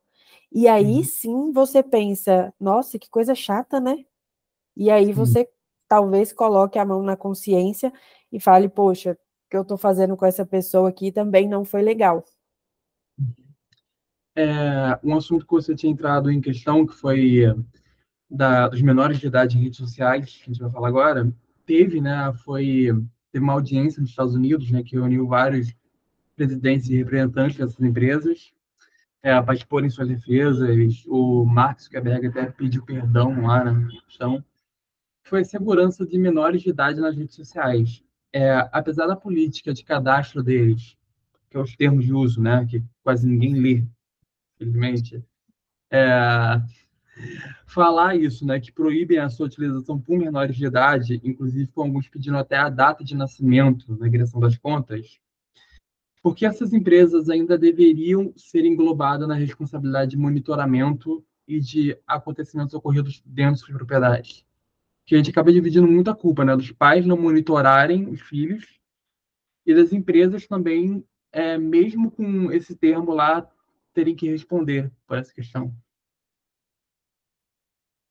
e 0.51 0.69
aí 0.69 0.97
uhum. 0.99 1.05
sim 1.05 1.53
você 1.53 1.83
pensa, 1.83 2.53
nossa, 2.61 2.99
que 2.99 3.09
coisa 3.09 3.35
chata, 3.35 3.81
né? 3.81 4.05
E 4.77 4.91
aí 4.91 5.13
você 5.13 5.49
talvez 5.89 6.33
coloque 6.33 6.79
a 6.79 6.85
mão 6.85 7.03
na 7.03 7.17
consciência 7.17 7.93
e 8.31 8.41
fale, 8.41 8.69
poxa, 8.69 9.13
o 9.13 9.51
que 9.51 9.57
eu 9.57 9.63
estou 9.63 9.77
fazendo 9.77 10.17
com 10.17 10.27
essa 10.27 10.45
pessoa 10.45 10.89
aqui 10.89 11.13
também 11.13 11.49
não 11.49 11.65
foi 11.65 11.83
legal. 11.83 12.25
É, 14.35 14.99
um 15.03 15.17
assunto 15.17 15.47
que 15.47 15.53
você 15.53 15.75
tinha 15.75 15.93
entrado 15.93 16.31
em 16.31 16.41
questão, 16.41 16.87
que 16.87 16.95
foi 16.95 17.43
da, 18.31 18.69
dos 18.69 18.81
menores 18.81 19.19
de 19.19 19.27
idade 19.27 19.59
em 19.59 19.63
redes 19.63 19.79
sociais, 19.79 20.25
que 20.25 20.43
a 20.43 20.53
gente 20.53 20.61
vai 20.61 20.71
falar 20.71 20.89
agora, 20.89 21.33
teve, 21.67 22.01
né, 22.01 22.33
foi, 22.45 22.89
teve 23.31 23.45
uma 23.45 23.53
audiência 23.53 24.01
nos 24.01 24.11
Estados 24.11 24.35
Unidos, 24.35 24.71
né, 24.71 24.83
que 24.83 24.97
reuniu 24.97 25.27
vários 25.27 25.75
presidentes 26.35 26.89
e 26.89 26.97
representantes 26.97 27.59
dessas 27.59 27.81
empresas 27.81 28.53
é, 29.23 29.41
para 29.41 29.55
exporem 29.55 29.91
suas 29.91 30.09
defesas. 30.09 31.05
O 31.07 31.45
Mark 31.45 31.81
Zuckerberg 31.81 32.27
até 32.27 32.47
pediu 32.47 32.83
perdão 32.85 33.47
lá 33.47 33.65
na 33.65 33.87
questão 33.87 34.43
foi 35.25 35.41
a 35.41 35.45
segurança 35.45 36.05
de 36.05 36.19
menores 36.19 36.63
de 36.63 36.71
idade 36.71 37.01
nas 37.01 37.17
redes 37.17 37.35
sociais. 37.35 38.03
É, 38.33 38.69
apesar 38.73 39.07
da 39.07 39.17
política 39.17 39.73
de 39.73 39.85
cadastro 39.85 40.43
deles, 40.43 40.97
que 41.49 41.57
é 41.57 41.61
os 41.61 41.77
termos 41.77 42.05
de 42.05 42.13
uso, 42.13 42.41
né, 42.43 42.67
que 42.69 42.83
quase 43.03 43.27
ninguém 43.27 43.55
lê, 43.55 43.85
infelizmente, 44.63 45.23
é, 45.91 46.63
falar 47.67 48.17
isso, 48.17 48.47
né, 48.47 48.59
que 48.59 48.73
proíbem 48.73 49.19
a 49.19 49.29
sua 49.29 49.47
utilização 49.47 50.01
por 50.01 50.19
menores 50.19 50.57
de 50.57 50.67
idade, 50.67 51.21
inclusive 51.23 51.67
com 51.69 51.83
alguns 51.83 52.09
pedindo 52.09 52.39
até 52.39 52.57
a 52.57 52.69
data 52.69 53.05
de 53.05 53.15
nascimento 53.15 53.97
na 53.97 54.09
criação 54.09 54.41
das 54.41 54.57
contas, 54.57 55.21
porque 56.23 56.47
essas 56.47 56.73
empresas 56.73 57.29
ainda 57.29 57.59
deveriam 57.59 58.33
ser 58.37 58.65
englobadas 58.65 59.27
na 59.27 59.35
responsabilidade 59.35 60.13
de 60.13 60.17
monitoramento 60.17 61.25
e 61.47 61.61
de 61.61 61.99
acontecimentos 62.07 62.75
ocorridos 62.75 63.21
dentro 63.27 63.55
de 63.55 63.61
suas 63.61 63.77
propriedades 63.77 64.45
que 65.05 65.15
a 65.15 65.19
gente 65.19 65.31
acaba 65.31 65.53
dividindo 65.53 65.87
muita 65.87 66.15
culpa, 66.15 66.45
né? 66.45 66.57
Dos 66.57 66.71
pais 66.71 67.05
não 67.05 67.17
monitorarem 67.17 68.09
os 68.09 68.21
filhos 68.21 68.81
e 69.67 69.75
das 69.75 69.93
empresas 69.93 70.47
também, 70.47 71.05
é, 71.33 71.59
mesmo 71.59 72.11
com 72.11 72.53
esse 72.53 72.77
termo 72.77 73.13
lá, 73.13 73.49
terem 73.93 74.15
que 74.15 74.31
responder 74.31 74.91
por 75.07 75.19
essa 75.19 75.33
questão. 75.33 75.75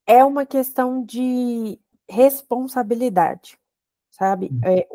É 0.05 0.23
uma 0.23 0.45
questão 0.45 1.03
de 1.03 1.79
responsabilidade, 2.09 3.57
sabe? 4.09 4.49
Uhum. 4.51 4.61
É, 4.63 4.87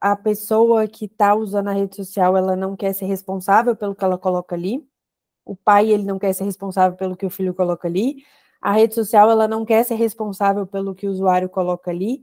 a 0.00 0.16
pessoa 0.16 0.86
que 0.86 1.06
está 1.06 1.34
usando 1.34 1.68
a 1.68 1.72
rede 1.72 1.96
social, 1.96 2.36
ela 2.36 2.56
não 2.56 2.76
quer 2.76 2.92
ser 2.92 3.06
responsável 3.06 3.76
pelo 3.76 3.94
que 3.94 4.04
ela 4.04 4.18
coloca 4.18 4.54
ali. 4.54 4.86
O 5.44 5.54
pai, 5.54 5.90
ele 5.90 6.04
não 6.04 6.18
quer 6.18 6.32
ser 6.32 6.44
responsável 6.44 6.96
pelo 6.96 7.16
que 7.16 7.26
o 7.26 7.30
filho 7.30 7.54
coloca 7.54 7.86
ali 7.86 8.24
a 8.60 8.72
rede 8.72 8.94
social 8.94 9.30
ela 9.30 9.46
não 9.46 9.64
quer 9.64 9.84
ser 9.84 9.94
responsável 9.94 10.66
pelo 10.66 10.94
que 10.94 11.06
o 11.06 11.10
usuário 11.10 11.48
coloca 11.48 11.90
ali. 11.90 12.22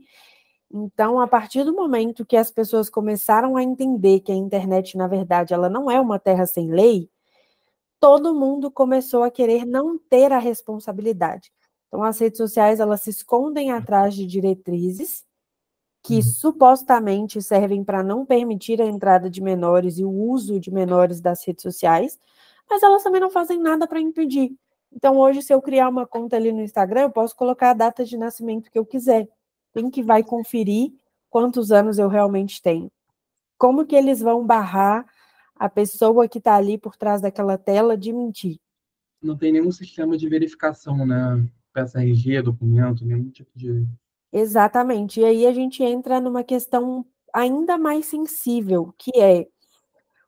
Então, 0.70 1.20
a 1.20 1.26
partir 1.26 1.64
do 1.64 1.74
momento 1.74 2.26
que 2.26 2.36
as 2.36 2.50
pessoas 2.50 2.90
começaram 2.90 3.56
a 3.56 3.62
entender 3.62 4.20
que 4.20 4.32
a 4.32 4.34
internet, 4.34 4.96
na 4.96 5.06
verdade, 5.06 5.54
ela 5.54 5.68
não 5.70 5.90
é 5.90 6.00
uma 6.00 6.18
terra 6.18 6.46
sem 6.46 6.70
lei, 6.70 7.08
todo 8.04 8.34
mundo 8.34 8.70
começou 8.70 9.22
a 9.22 9.30
querer 9.30 9.64
não 9.64 9.96
ter 9.96 10.30
a 10.30 10.36
responsabilidade. 10.36 11.50
Então, 11.88 12.02
as 12.02 12.18
redes 12.18 12.36
sociais, 12.36 12.78
elas 12.78 13.00
se 13.00 13.08
escondem 13.08 13.72
atrás 13.72 14.14
de 14.14 14.26
diretrizes 14.26 15.24
que 16.02 16.16
uhum. 16.16 16.22
supostamente 16.22 17.40
servem 17.40 17.82
para 17.82 18.02
não 18.02 18.26
permitir 18.26 18.82
a 18.82 18.84
entrada 18.84 19.30
de 19.30 19.42
menores 19.42 19.96
e 19.96 20.04
o 20.04 20.10
uso 20.10 20.60
de 20.60 20.70
menores 20.70 21.18
das 21.18 21.42
redes 21.46 21.62
sociais, 21.62 22.20
mas 22.68 22.82
elas 22.82 23.02
também 23.02 23.22
não 23.22 23.30
fazem 23.30 23.58
nada 23.58 23.86
para 23.86 23.98
impedir. 23.98 24.54
Então, 24.92 25.16
hoje, 25.16 25.40
se 25.40 25.54
eu 25.54 25.62
criar 25.62 25.88
uma 25.88 26.06
conta 26.06 26.36
ali 26.36 26.52
no 26.52 26.60
Instagram, 26.60 27.04
eu 27.04 27.10
posso 27.10 27.34
colocar 27.34 27.70
a 27.70 27.74
data 27.74 28.04
de 28.04 28.18
nascimento 28.18 28.70
que 28.70 28.78
eu 28.78 28.84
quiser. 28.84 29.26
Quem 29.72 29.88
que 29.88 30.02
vai 30.02 30.22
conferir 30.22 30.92
quantos 31.30 31.72
anos 31.72 31.98
eu 31.98 32.08
realmente 32.08 32.60
tenho? 32.60 32.92
Como 33.56 33.86
que 33.86 33.96
eles 33.96 34.20
vão 34.20 34.44
barrar 34.44 35.06
a 35.56 35.68
pessoa 35.68 36.28
que 36.28 36.38
está 36.38 36.56
ali 36.56 36.76
por 36.78 36.96
trás 36.96 37.20
daquela 37.20 37.56
tela 37.56 37.96
de 37.96 38.12
mentir? 38.12 38.58
Não 39.22 39.36
tem 39.36 39.52
nenhum 39.52 39.72
sistema 39.72 40.16
de 40.16 40.28
verificação, 40.28 41.06
né? 41.06 41.44
Peça 41.72 42.02
RG, 42.02 42.42
documento, 42.42 43.04
nenhum 43.04 43.30
tipo 43.30 43.50
de. 43.54 43.86
Exatamente. 44.32 45.20
E 45.20 45.24
aí 45.24 45.46
a 45.46 45.52
gente 45.52 45.82
entra 45.82 46.20
numa 46.20 46.44
questão 46.44 47.04
ainda 47.32 47.76
mais 47.78 48.06
sensível, 48.06 48.94
que 48.96 49.10
é 49.18 49.46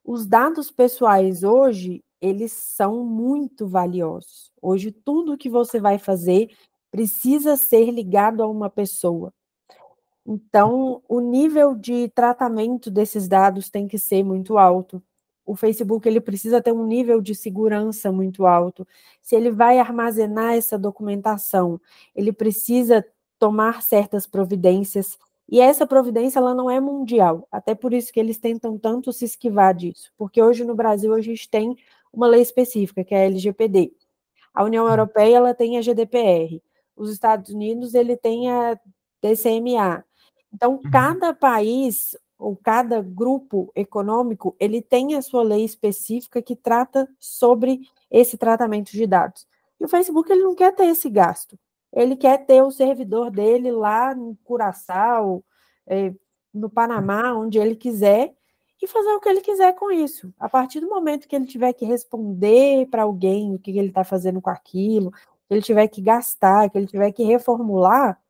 os 0.05 0.25
dados 0.25 0.71
pessoais 0.71 1.43
hoje, 1.43 2.05
eles 2.21 2.53
são 2.53 3.05
muito 3.05 3.67
valiosos. 3.67 4.53
Hoje, 4.63 4.93
tudo 4.93 5.37
que 5.37 5.51
você 5.51 5.81
vai 5.81 5.99
fazer 5.99 6.51
precisa 6.93 7.57
ser 7.57 7.91
ligado 7.91 8.43
a 8.43 8.47
uma 8.47 8.71
pessoa. 8.71 9.33
Então, 10.25 11.03
o 11.09 11.21
nível 11.21 11.75
de 11.75 12.09
tratamento 12.09 12.91
desses 12.91 13.29
dados 13.29 13.69
tem 13.69 13.87
que 13.87 13.99
ser 13.99 14.25
muito 14.25 14.59
alto. 14.59 15.03
O 15.47 15.55
Facebook 15.55 16.07
ele 16.09 16.21
precisa 16.21 16.61
ter 16.61 16.73
um 16.73 16.85
nível 16.85 17.21
de 17.23 17.35
segurança 17.35 18.11
muito 18.11 18.45
alto. 18.45 18.87
Se 19.23 19.37
ele 19.37 19.51
vai 19.51 19.79
armazenar 19.79 20.55
essa 20.55 20.77
documentação, 20.77 21.81
ele 22.15 22.33
precisa 22.33 23.07
tomar 23.39 23.83
certas 23.83 24.27
providências. 24.27 25.17
E 25.49 25.61
essa 25.61 25.87
providência 25.87 26.41
ela 26.41 26.55
não 26.55 26.69
é 26.69 26.81
mundial. 26.81 27.47
Até 27.51 27.75
por 27.75 27.95
isso 27.95 28.13
que 28.13 28.19
eles 28.19 28.39
tentam 28.39 28.77
tanto 28.77 29.13
se 29.13 29.25
esquivar 29.25 29.73
disso, 29.73 30.13
porque 30.19 30.43
hoje 30.43 30.65
no 30.65 30.75
Brasil 30.75 31.15
a 31.15 31.21
gente 31.21 31.49
tem 31.49 31.77
uma 32.13 32.27
lei 32.27 32.43
específica, 32.43 33.05
que 33.05 33.15
é 33.15 33.19
a 33.19 33.27
LGPD. 33.27 33.93
A 34.53 34.65
União 34.65 34.89
Europeia 34.89 35.37
ela 35.37 35.55
tem 35.55 35.79
a 35.79 35.83
GDPR. 35.83 36.63
Os 36.97 37.11
Estados 37.11 37.53
Unidos 37.53 37.95
ele 37.95 38.17
tem 38.17 38.51
a 38.51 38.79
TCMA. 39.21 40.03
Então, 40.53 40.81
uhum. 40.83 40.91
cada 40.91 41.35
país 41.35 42.17
ou 42.39 42.57
cada 42.57 43.01
grupo 43.01 43.71
econômico, 43.75 44.55
ele 44.61 44.83
tem 44.83 45.15
a 45.15 45.23
sua 45.23 45.43
lei 45.43 45.65
específica 45.65 46.43
que 46.43 46.55
trata 46.55 47.09
sobre 47.19 47.81
esse 48.11 48.37
tratamento 48.37 48.93
de 48.93 49.07
dados. 49.07 49.47
E 49.81 49.85
o 49.85 49.89
Facebook 49.89 50.31
ele 50.31 50.43
não 50.43 50.55
quer 50.55 50.75
ter 50.75 50.87
esse 50.87 51.09
gasto. 51.09 51.59
Ele 51.93 52.17
quer 52.17 52.45
ter 52.45 52.63
o 52.63 52.71
servidor 52.71 53.31
dele 53.31 53.71
lá 53.71 54.15
no 54.15 54.37
Curaçao, 54.45 55.43
é, 55.87 56.13
no 56.53 56.69
Panamá, 56.69 57.33
onde 57.33 57.59
ele 57.59 57.75
quiser, 57.75 58.35
e 58.83 58.87
fazer 58.87 59.11
o 59.11 59.21
que 59.21 59.29
ele 59.29 59.41
quiser 59.41 59.75
com 59.75 59.91
isso. 59.91 60.33
A 60.39 60.49
partir 60.49 60.81
do 60.81 60.89
momento 60.89 61.27
que 61.27 61.35
ele 61.35 61.47
tiver 61.47 61.73
que 61.73 61.85
responder 61.85 62.87
para 62.91 63.05
alguém 63.05 63.55
o 63.55 63.59
que 63.59 63.71
ele 63.71 63.89
está 63.89 64.05
fazendo 64.05 64.41
com 64.41 64.51
aquilo, 64.51 65.11
que 65.11 65.55
ele 65.55 65.63
tiver 65.63 65.89
que 65.89 66.03
gastar, 66.03 66.69
que 66.69 66.77
ele 66.77 66.87
tiver 66.87 67.13
que 67.13 67.25
reformular, 67.25 68.21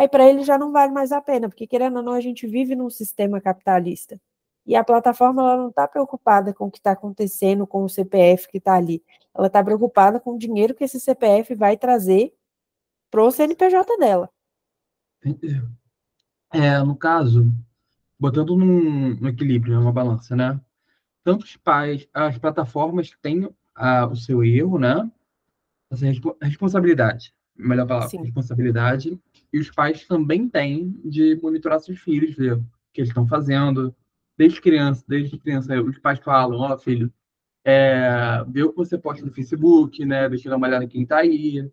aí 0.00 0.08
para 0.08 0.26
ele 0.26 0.42
já 0.42 0.56
não 0.56 0.72
vale 0.72 0.92
mais 0.92 1.12
a 1.12 1.20
pena, 1.20 1.46
porque 1.46 1.66
querendo 1.66 1.98
ou 1.98 2.02
não, 2.02 2.14
a 2.14 2.20
gente 2.20 2.46
vive 2.46 2.74
num 2.74 2.88
sistema 2.88 3.38
capitalista. 3.38 4.18
E 4.66 4.74
a 4.74 4.82
plataforma 4.82 5.42
ela 5.42 5.56
não 5.58 5.68
está 5.68 5.86
preocupada 5.86 6.54
com 6.54 6.66
o 6.66 6.70
que 6.70 6.78
está 6.78 6.92
acontecendo 6.92 7.66
com 7.66 7.84
o 7.84 7.88
CPF 7.88 8.48
que 8.48 8.58
está 8.58 8.76
ali. 8.76 9.02
Ela 9.34 9.48
está 9.48 9.62
preocupada 9.62 10.18
com 10.18 10.34
o 10.34 10.38
dinheiro 10.38 10.74
que 10.74 10.84
esse 10.84 10.98
CPF 10.98 11.54
vai 11.54 11.76
trazer 11.76 12.32
para 13.10 13.22
o 13.22 13.30
CNPJ 13.30 13.98
dela. 13.98 14.30
É, 16.50 16.78
no 16.78 16.96
caso, 16.96 17.52
botando 18.18 18.56
num, 18.56 19.16
num 19.16 19.28
equilíbrio, 19.28 19.78
numa 19.78 19.92
balança, 19.92 20.34
né? 20.34 20.58
Tanto 21.22 21.44
os 21.44 21.56
pais, 21.58 22.08
as 22.14 22.38
plataformas 22.38 23.10
têm 23.20 23.50
a, 23.74 24.06
o 24.06 24.16
seu 24.16 24.42
erro, 24.42 24.78
né? 24.78 25.10
Essa 25.90 26.06
responsabilidade, 26.40 27.34
melhor 27.54 27.86
palavra, 27.86 28.08
Sim. 28.08 28.22
responsabilidade, 28.22 29.20
e 29.52 29.58
os 29.58 29.70
pais 29.70 30.06
também 30.06 30.48
têm 30.48 30.90
de 31.04 31.38
monitorar 31.42 31.80
seus 31.80 32.00
filhos, 32.00 32.34
ver 32.34 32.54
o 32.54 32.64
que 32.92 33.00
eles 33.00 33.10
estão 33.10 33.26
fazendo, 33.26 33.94
desde 34.36 34.60
criança, 34.60 35.04
desde 35.06 35.38
criança, 35.38 35.80
os 35.82 35.98
pais 35.98 36.18
falam, 36.20 36.58
ó, 36.60 36.74
oh, 36.74 36.78
filho, 36.78 37.12
é, 37.64 38.42
ver 38.48 38.64
o 38.64 38.70
que 38.70 38.76
você 38.76 38.96
posta 38.96 39.24
no 39.24 39.32
Facebook, 39.32 40.04
né? 40.04 40.28
Deixa 40.28 40.48
eu 40.48 40.50
dar 40.50 40.56
uma 40.56 40.66
olhada 40.66 40.84
em 40.84 40.88
quem 40.88 41.02
está 41.02 41.18
aí. 41.18 41.70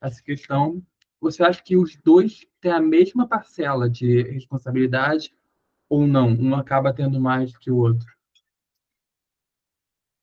Essa 0.00 0.22
questão. 0.22 0.82
Você 1.20 1.42
acha 1.42 1.62
que 1.62 1.76
os 1.76 1.96
dois 1.96 2.46
têm 2.60 2.72
a 2.72 2.80
mesma 2.80 3.28
parcela 3.28 3.88
de 3.88 4.22
responsabilidade 4.22 5.32
ou 5.88 6.06
não? 6.06 6.28
Um 6.28 6.54
acaba 6.54 6.92
tendo 6.92 7.20
mais 7.20 7.56
que 7.56 7.70
o 7.70 7.76
outro? 7.76 8.10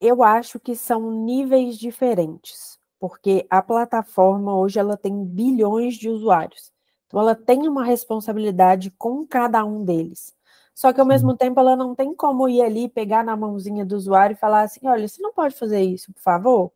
Eu 0.01 0.23
acho 0.23 0.59
que 0.59 0.75
são 0.75 1.11
níveis 1.23 1.77
diferentes, 1.77 2.78
porque 2.99 3.45
a 3.49 3.61
plataforma 3.61 4.55
hoje 4.57 4.79
ela 4.79 4.97
tem 4.97 5.23
bilhões 5.25 5.95
de 5.95 6.09
usuários. 6.09 6.71
Então 7.07 7.19
ela 7.19 7.33
tem 7.33 7.67
uma 7.67 7.83
responsabilidade 7.83 8.91
com 8.91 9.25
cada 9.25 9.63
um 9.65 9.83
deles. 9.83 10.35
Só 10.75 10.93
que 10.93 10.99
ao 10.99 11.05
Sim. 11.05 11.09
mesmo 11.09 11.35
tempo 11.35 11.59
ela 11.59 11.75
não 11.75 11.95
tem 11.95 12.13
como 12.13 12.47
ir 12.47 12.61
ali 12.61 12.87
pegar 12.87 13.23
na 13.23 13.35
mãozinha 13.35 13.85
do 13.85 13.95
usuário 13.95 14.33
e 14.33 14.37
falar 14.37 14.61
assim, 14.61 14.81
olha, 14.83 15.07
você 15.07 15.21
não 15.21 15.33
pode 15.33 15.55
fazer 15.55 15.81
isso, 15.81 16.13
por 16.13 16.21
favor. 16.21 16.71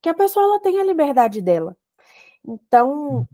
Que 0.00 0.08
a 0.08 0.14
pessoa 0.14 0.44
ela 0.44 0.60
tem 0.60 0.80
a 0.80 0.84
liberdade 0.84 1.42
dela. 1.42 1.76
Então, 2.44 3.26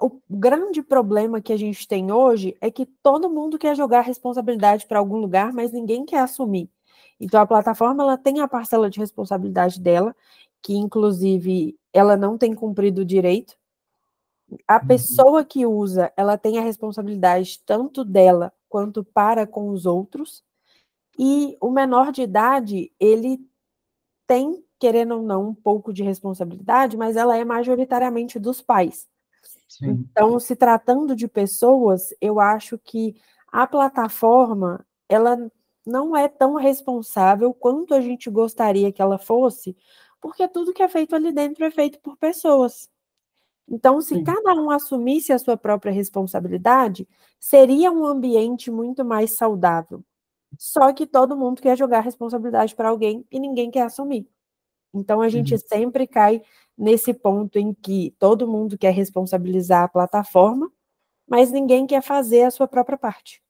o 0.00 0.20
grande 0.28 0.82
problema 0.82 1.40
que 1.40 1.52
a 1.52 1.56
gente 1.56 1.86
tem 1.86 2.10
hoje 2.10 2.56
é 2.60 2.70
que 2.70 2.86
todo 2.86 3.30
mundo 3.30 3.58
quer 3.58 3.76
jogar 3.76 3.98
a 3.98 4.02
responsabilidade 4.02 4.86
para 4.86 4.98
algum 4.98 5.18
lugar, 5.18 5.52
mas 5.52 5.72
ninguém 5.72 6.04
quer 6.04 6.20
assumir. 6.20 6.70
Então 7.20 7.40
a 7.40 7.46
plataforma 7.46 8.02
ela 8.02 8.16
tem 8.16 8.40
a 8.40 8.48
parcela 8.48 8.88
de 8.88 8.98
responsabilidade 8.98 9.78
dela, 9.78 10.16
que 10.62 10.74
inclusive 10.74 11.78
ela 11.92 12.16
não 12.16 12.38
tem 12.38 12.54
cumprido 12.54 13.02
o 13.02 13.04
direito. 13.04 13.56
A 14.66 14.78
uhum. 14.80 14.86
pessoa 14.86 15.44
que 15.44 15.64
usa, 15.66 16.12
ela 16.16 16.36
tem 16.36 16.58
a 16.58 16.62
responsabilidade 16.62 17.60
tanto 17.64 18.04
dela 18.04 18.52
quanto 18.68 19.04
para 19.04 19.46
com 19.46 19.70
os 19.70 19.86
outros. 19.86 20.42
E 21.18 21.56
o 21.60 21.70
menor 21.70 22.12
de 22.12 22.22
idade, 22.22 22.92
ele 22.98 23.40
tem, 24.26 24.64
querendo 24.78 25.16
ou 25.16 25.22
não, 25.22 25.48
um 25.48 25.54
pouco 25.54 25.92
de 25.92 26.02
responsabilidade, 26.02 26.96
mas 26.96 27.16
ela 27.16 27.36
é 27.36 27.44
majoritariamente 27.44 28.38
dos 28.38 28.62
pais. 28.62 29.08
Sim. 29.68 30.06
Então, 30.10 30.38
se 30.40 30.56
tratando 30.56 31.14
de 31.14 31.28
pessoas, 31.28 32.14
eu 32.20 32.40
acho 32.40 32.78
que 32.78 33.14
a 33.52 33.66
plataforma, 33.66 34.84
ela 35.08 35.50
não 35.86 36.16
é 36.16 36.28
tão 36.28 36.54
responsável 36.54 37.52
quanto 37.52 37.94
a 37.94 38.00
gente 38.00 38.30
gostaria 38.30 38.92
que 38.92 39.02
ela 39.02 39.18
fosse, 39.18 39.76
porque 40.20 40.46
tudo 40.48 40.72
que 40.72 40.82
é 40.82 40.88
feito 40.88 41.14
ali 41.14 41.32
dentro 41.32 41.64
é 41.64 41.70
feito 41.70 41.98
por 42.00 42.16
pessoas. 42.16 42.88
Então, 43.68 44.00
se 44.00 44.16
Sim. 44.16 44.24
cada 44.24 44.52
um 44.54 44.70
assumisse 44.70 45.32
a 45.32 45.38
sua 45.38 45.56
própria 45.56 45.92
responsabilidade, 45.92 47.08
seria 47.38 47.92
um 47.92 48.04
ambiente 48.04 48.70
muito 48.70 49.04
mais 49.04 49.32
saudável. 49.32 50.04
Só 50.58 50.92
que 50.92 51.06
todo 51.06 51.36
mundo 51.36 51.62
quer 51.62 51.78
jogar 51.78 51.98
a 51.98 52.02
responsabilidade 52.02 52.74
para 52.74 52.88
alguém 52.88 53.24
e 53.30 53.38
ninguém 53.38 53.70
quer 53.70 53.82
assumir. 53.82 54.28
Então, 54.92 55.20
a 55.20 55.28
gente 55.28 55.54
uhum. 55.54 55.60
sempre 55.60 56.06
cai 56.08 56.42
nesse 56.76 57.14
ponto 57.14 57.58
em 57.58 57.72
que 57.72 58.12
todo 58.18 58.48
mundo 58.48 58.76
quer 58.76 58.92
responsabilizar 58.92 59.84
a 59.84 59.88
plataforma, 59.88 60.70
mas 61.28 61.52
ninguém 61.52 61.86
quer 61.86 62.02
fazer 62.02 62.42
a 62.42 62.50
sua 62.50 62.66
própria 62.66 62.98
parte. 62.98 63.40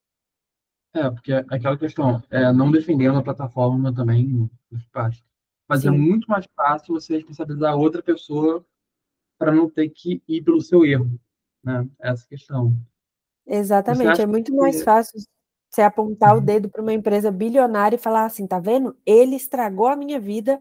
É, 0.93 1.09
porque 1.09 1.33
é 1.33 1.39
aquela 1.49 1.79
questão, 1.79 2.23
é, 2.29 2.53
não 2.53 2.71
defendendo 2.71 3.19
a 3.19 3.23
plataforma 3.23 3.95
também 3.95 4.51
faz 4.93 5.23
Mas 5.71 5.87
é 5.87 5.89
Sim. 5.89 5.95
é 5.95 5.99
muito 5.99 6.29
mais 6.29 6.49
fácil 6.57 6.95
você 6.95 7.15
responsabilizar 7.15 7.77
outra 7.77 8.03
pessoa 8.03 8.67
para 9.39 9.53
não 9.53 9.71
ter 9.71 9.89
que 9.89 10.21
ir 10.27 10.43
pelo 10.43 10.61
seu 10.61 10.85
erro, 10.85 11.09
né? 11.63 11.89
Essa 12.01 12.27
questão. 12.27 12.77
Exatamente, 13.47 14.21
é 14.21 14.27
muito 14.27 14.53
mais 14.53 14.79
que... 14.79 14.83
fácil 14.83 15.21
você 15.71 15.83
apontar 15.83 16.33
uhum. 16.33 16.39
o 16.39 16.41
dedo 16.41 16.69
para 16.69 16.83
uma 16.83 16.93
empresa 16.93 17.31
bilionária 17.31 17.95
e 17.95 18.01
falar 18.01 18.25
assim, 18.25 18.49
tá 18.49 18.59
vendo? 18.59 18.97
Ele 19.07 19.37
estragou 19.37 19.87
a 19.87 19.95
minha 19.95 20.19
vida 20.19 20.61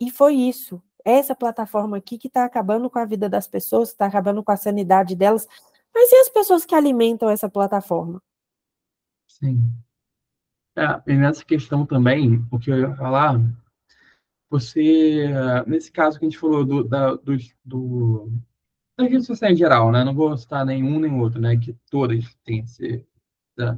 e 0.00 0.08
foi 0.08 0.34
isso. 0.34 0.80
Essa 1.04 1.34
plataforma 1.34 1.96
aqui 1.96 2.16
que 2.16 2.28
está 2.28 2.44
acabando 2.44 2.88
com 2.88 3.00
a 3.00 3.04
vida 3.04 3.28
das 3.28 3.48
pessoas, 3.48 3.88
está 3.88 4.06
acabando 4.06 4.44
com 4.44 4.52
a 4.52 4.56
sanidade 4.56 5.16
delas. 5.16 5.48
Mas 5.92 6.12
e 6.12 6.14
as 6.14 6.28
pessoas 6.28 6.64
que 6.64 6.76
alimentam 6.76 7.28
essa 7.28 7.48
plataforma? 7.48 8.22
Sim. 9.26 9.72
É, 10.76 11.12
e 11.12 11.16
nessa 11.16 11.44
questão 11.44 11.84
também, 11.84 12.46
o 12.52 12.58
que 12.60 12.70
eu 12.70 12.78
ia 12.78 12.94
falar 12.94 13.40
você, 14.50 15.26
nesse 15.66 15.92
caso 15.92 16.18
que 16.18 16.24
a 16.24 16.28
gente 16.28 16.38
falou 16.38 16.64
do, 16.64 16.82
da, 16.82 17.14
do, 17.14 17.36
do, 17.64 18.32
da 18.96 19.04
rede 19.04 19.24
social 19.24 19.50
em 19.50 19.56
geral, 19.56 19.92
né? 19.92 20.02
Não 20.02 20.14
vou 20.14 20.36
citar 20.36 20.64
nenhum 20.64 20.98
nem 20.98 21.12
outro, 21.20 21.40
né? 21.40 21.56
Que 21.56 21.74
todas 21.90 22.34
têm 22.44 22.60
esse, 22.60 23.06
essa, 23.56 23.76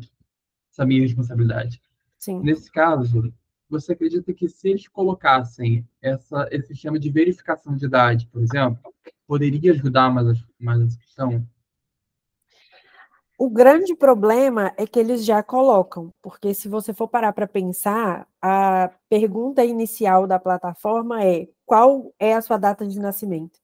essa 0.73 0.87
minha 0.87 1.03
responsabilidade. 1.03 1.81
Sim. 2.19 2.41
Nesse 2.41 2.71
caso, 2.71 3.33
você 3.69 3.93
acredita 3.93 4.33
que 4.33 4.49
se 4.49 4.69
eles 4.69 4.87
colocassem 4.89 5.87
essa, 6.01 6.49
esse 6.51 6.69
sistema 6.69 6.99
de 6.99 7.11
verificação 7.11 7.77
de 7.77 7.87
idade, 7.87 8.27
por 8.27 8.43
exemplo, 8.43 8.79
poderia 9.27 9.73
ajudar 9.73 10.11
mais, 10.11 10.45
mais 10.59 10.81
essa 10.83 10.99
questão? 10.99 11.47
O 13.43 13.49
grande 13.49 13.95
problema 13.95 14.71
é 14.77 14.87
que 14.87 14.99
eles 15.01 15.25
já 15.25 15.43
colocam, 15.43 16.13
porque 16.21 16.53
se 16.53 16.69
você 16.69 16.93
for 16.93 17.09
parar 17.09 17.33
para 17.33 17.47
pensar, 17.49 18.29
a 18.43 18.91
pergunta 19.09 19.65
inicial 19.65 20.27
da 20.27 20.39
plataforma 20.39 21.25
é 21.25 21.49
qual 21.65 22.13
é 22.19 22.35
a 22.35 22.43
sua 22.43 22.59
data 22.59 22.87
de 22.87 23.01
nascimento. 23.01 23.59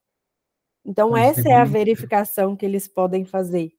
Então, 0.82 1.14
essa 1.14 1.46
é 1.50 1.52
a 1.52 1.64
verificação 1.66 2.56
que 2.56 2.64
eles 2.64 2.88
podem 2.88 3.26
fazer. 3.26 3.70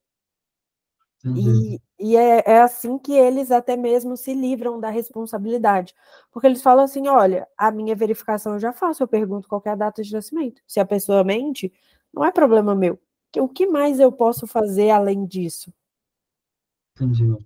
E, 1.36 1.80
e 2.00 2.16
é, 2.16 2.44
é, 2.46 2.62
assim 2.62 3.00
que 3.00 3.14
eles 3.14 3.50
até 3.50 3.76
mesmo 3.76 4.16
se 4.16 4.36
livram 4.36 4.80
da 4.80 4.92
responsabilidade. 4.92 5.96
Porque 6.32 6.46
eles 6.46 6.62
falam 6.62 6.86
assim: 6.86 7.08
olha, 7.08 7.48
a 7.58 7.72
minha 7.72 7.96
verificação 7.96 8.54
eu 8.54 8.60
já 8.60 8.72
faço, 8.72 9.02
eu 9.02 9.08
pergunto 9.08 9.48
qual 9.48 9.64
é 9.66 9.70
a 9.72 9.76
data 9.76 10.04
de 10.04 10.14
nascimento. 10.14 10.62
Se 10.68 10.80
a 10.80 10.86
pessoa 10.86 11.24
mente, 11.24 11.74
não 12.14 12.24
é 12.24 12.32
problema 12.32 12.76
meu. 12.76 13.00
O 13.36 13.50
que 13.50 13.66
mais 13.66 14.00
eu 14.00 14.12
posso 14.12 14.46
fazer 14.46 14.92
além 14.92 15.26
disso? 15.26 15.74
Entendi. 17.00 17.38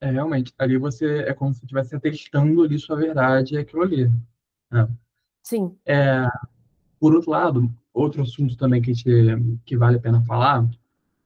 É, 0.00 0.10
realmente, 0.10 0.52
ali 0.58 0.76
você 0.76 1.20
é 1.20 1.34
como 1.34 1.52
se 1.52 1.62
estivesse 1.62 1.96
atestando 1.96 2.62
ali 2.62 2.78
sua 2.78 2.96
verdade, 2.96 3.56
é 3.56 3.60
aquilo 3.60 3.82
ali. 3.82 4.10
né? 4.70 4.88
Sim. 5.42 5.76
É, 5.84 6.26
por 7.00 7.14
outro 7.14 7.30
lado, 7.30 7.74
outro 7.92 8.22
assunto 8.22 8.56
também 8.56 8.80
que, 8.80 8.92
te, 8.92 9.10
que 9.64 9.76
vale 9.76 9.96
a 9.96 10.00
pena 10.00 10.22
falar, 10.22 10.68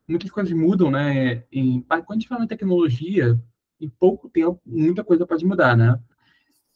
muitas 0.06 0.30
coisas 0.30 0.52
mudam, 0.52 0.90
né? 0.90 1.44
Em, 1.52 1.82
quando 1.82 2.10
a 2.10 2.14
gente 2.14 2.28
fala 2.28 2.44
em 2.44 2.48
tecnologia, 2.48 3.40
em 3.80 3.88
pouco 3.88 4.28
tempo, 4.28 4.60
muita 4.64 5.04
coisa 5.04 5.26
pode 5.26 5.44
mudar, 5.44 5.76
né? 5.76 5.98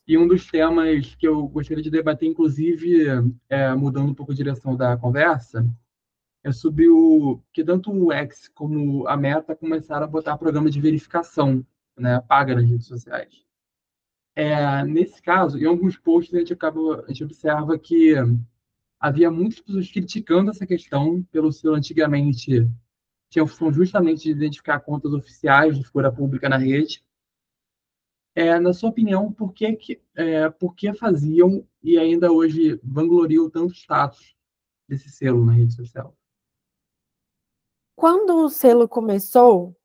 E 0.07 0.19
um 0.19 0.27
dos 0.27 0.47
temas 0.47 1.15
que 1.15 1.27
eu 1.27 1.47
gostaria 1.47 1.83
de 1.83 1.91
debater, 1.91 2.29
inclusive, 2.29 3.07
é, 3.49 3.73
mudando 3.75 4.11
um 4.11 4.15
pouco 4.15 4.33
a 4.33 4.35
direção 4.35 4.77
da 4.77 4.97
conversa, 4.97 5.65
é 6.45 6.53
sobre 6.53 6.89
o 6.89 7.41
que 7.53 7.65
tanto 7.65 7.93
o 7.93 8.13
X 8.13 8.49
como 8.49 9.07
a 9.07 9.17
Meta 9.17 9.55
começaram 9.55 10.05
a 10.05 10.09
botar 10.09 10.37
programa 10.37 10.71
de 10.71 10.81
verificação, 10.81 11.65
né, 11.97 12.21
paga 12.21 12.55
nas 12.55 12.69
redes 12.69 12.87
sociais. 12.87 13.45
É, 14.35 14.85
nesse 14.85 15.21
caso, 15.23 15.59
em 15.59 15.67
alguns 15.67 15.97
posts 15.97 16.35
a 16.35 16.39
gente 16.39 16.53
acaba, 16.53 17.05
a 17.05 17.09
gente 17.09 17.25
observa 17.25 17.79
que 17.79 18.15
havia 18.99 19.31
muitas 19.31 19.61
pessoas 19.61 19.91
criticando 19.91 20.51
essa 20.51 20.67
questão 20.67 21.23
pelo 21.25 21.53
seu 21.53 21.75
antigamente 21.75 22.67
tinha 23.33 23.45
a 23.45 23.47
função 23.47 23.73
justamente 23.73 24.25
de 24.25 24.31
identificar 24.31 24.81
contas 24.81 25.15
oficiais 25.15 25.79
de 25.79 25.85
figura 25.85 26.13
pública 26.13 26.51
na 26.51 26.59
rede. 26.59 27.03
É, 28.35 28.61
na 28.61 28.75
sua 28.75 28.91
opinião, 28.91 29.33
por 29.33 29.55
que, 29.55 29.73
que, 29.75 30.03
é, 30.15 30.51
por 30.51 30.75
que 30.75 30.93
faziam 30.93 31.67
e 31.83 31.99
ainda 31.99 32.31
hoje 32.31 32.79
vangloriam 32.83 33.49
tanto 33.49 33.75
status 33.75 34.37
desse 34.87 35.09
selo 35.09 35.45
na 35.47 35.53
rede 35.53 35.73
social? 35.73 36.15
Quando 38.03 38.39
o 38.39 38.51
selo 38.51 38.89
começou, 38.89 39.77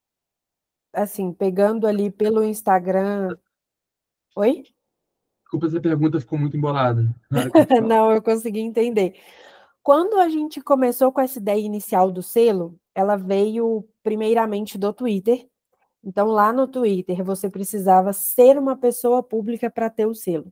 assim, 0.91 1.32
pegando 1.32 1.86
ali 1.86 2.10
pelo 2.10 2.43
Instagram. 2.43 3.38
Oi? 4.36 4.63
Desculpa, 5.43 5.67
essa 5.67 5.80
pergunta 5.80 6.19
ficou 6.19 6.39
muito 6.39 6.58
embolada. 6.58 7.15
Não, 7.88 8.12
eu 8.12 8.19
consegui 8.19 8.60
entender. 8.60 9.21
Quando 9.84 10.19
a 10.19 10.30
gente 10.30 10.60
começou 10.62 11.12
com 11.12 11.21
essa 11.21 11.38
ideia 11.38 11.62
inicial 11.62 12.12
do 12.12 12.23
selo, 12.23 12.75
ela 12.95 13.17
veio 13.17 13.88
primeiramente 14.01 14.80
do 14.80 14.91
Twitter. 14.91 15.47
Então, 16.03 16.25
lá 16.25 16.51
no 16.51 16.67
Twitter, 16.67 17.23
você 17.23 17.51
precisava 17.51 18.13
ser 18.13 18.58
uma 18.58 18.75
pessoa 18.75 19.21
pública 19.21 19.69
para 19.69 19.91
ter 19.91 20.08
o 20.08 20.15
selo. 20.15 20.51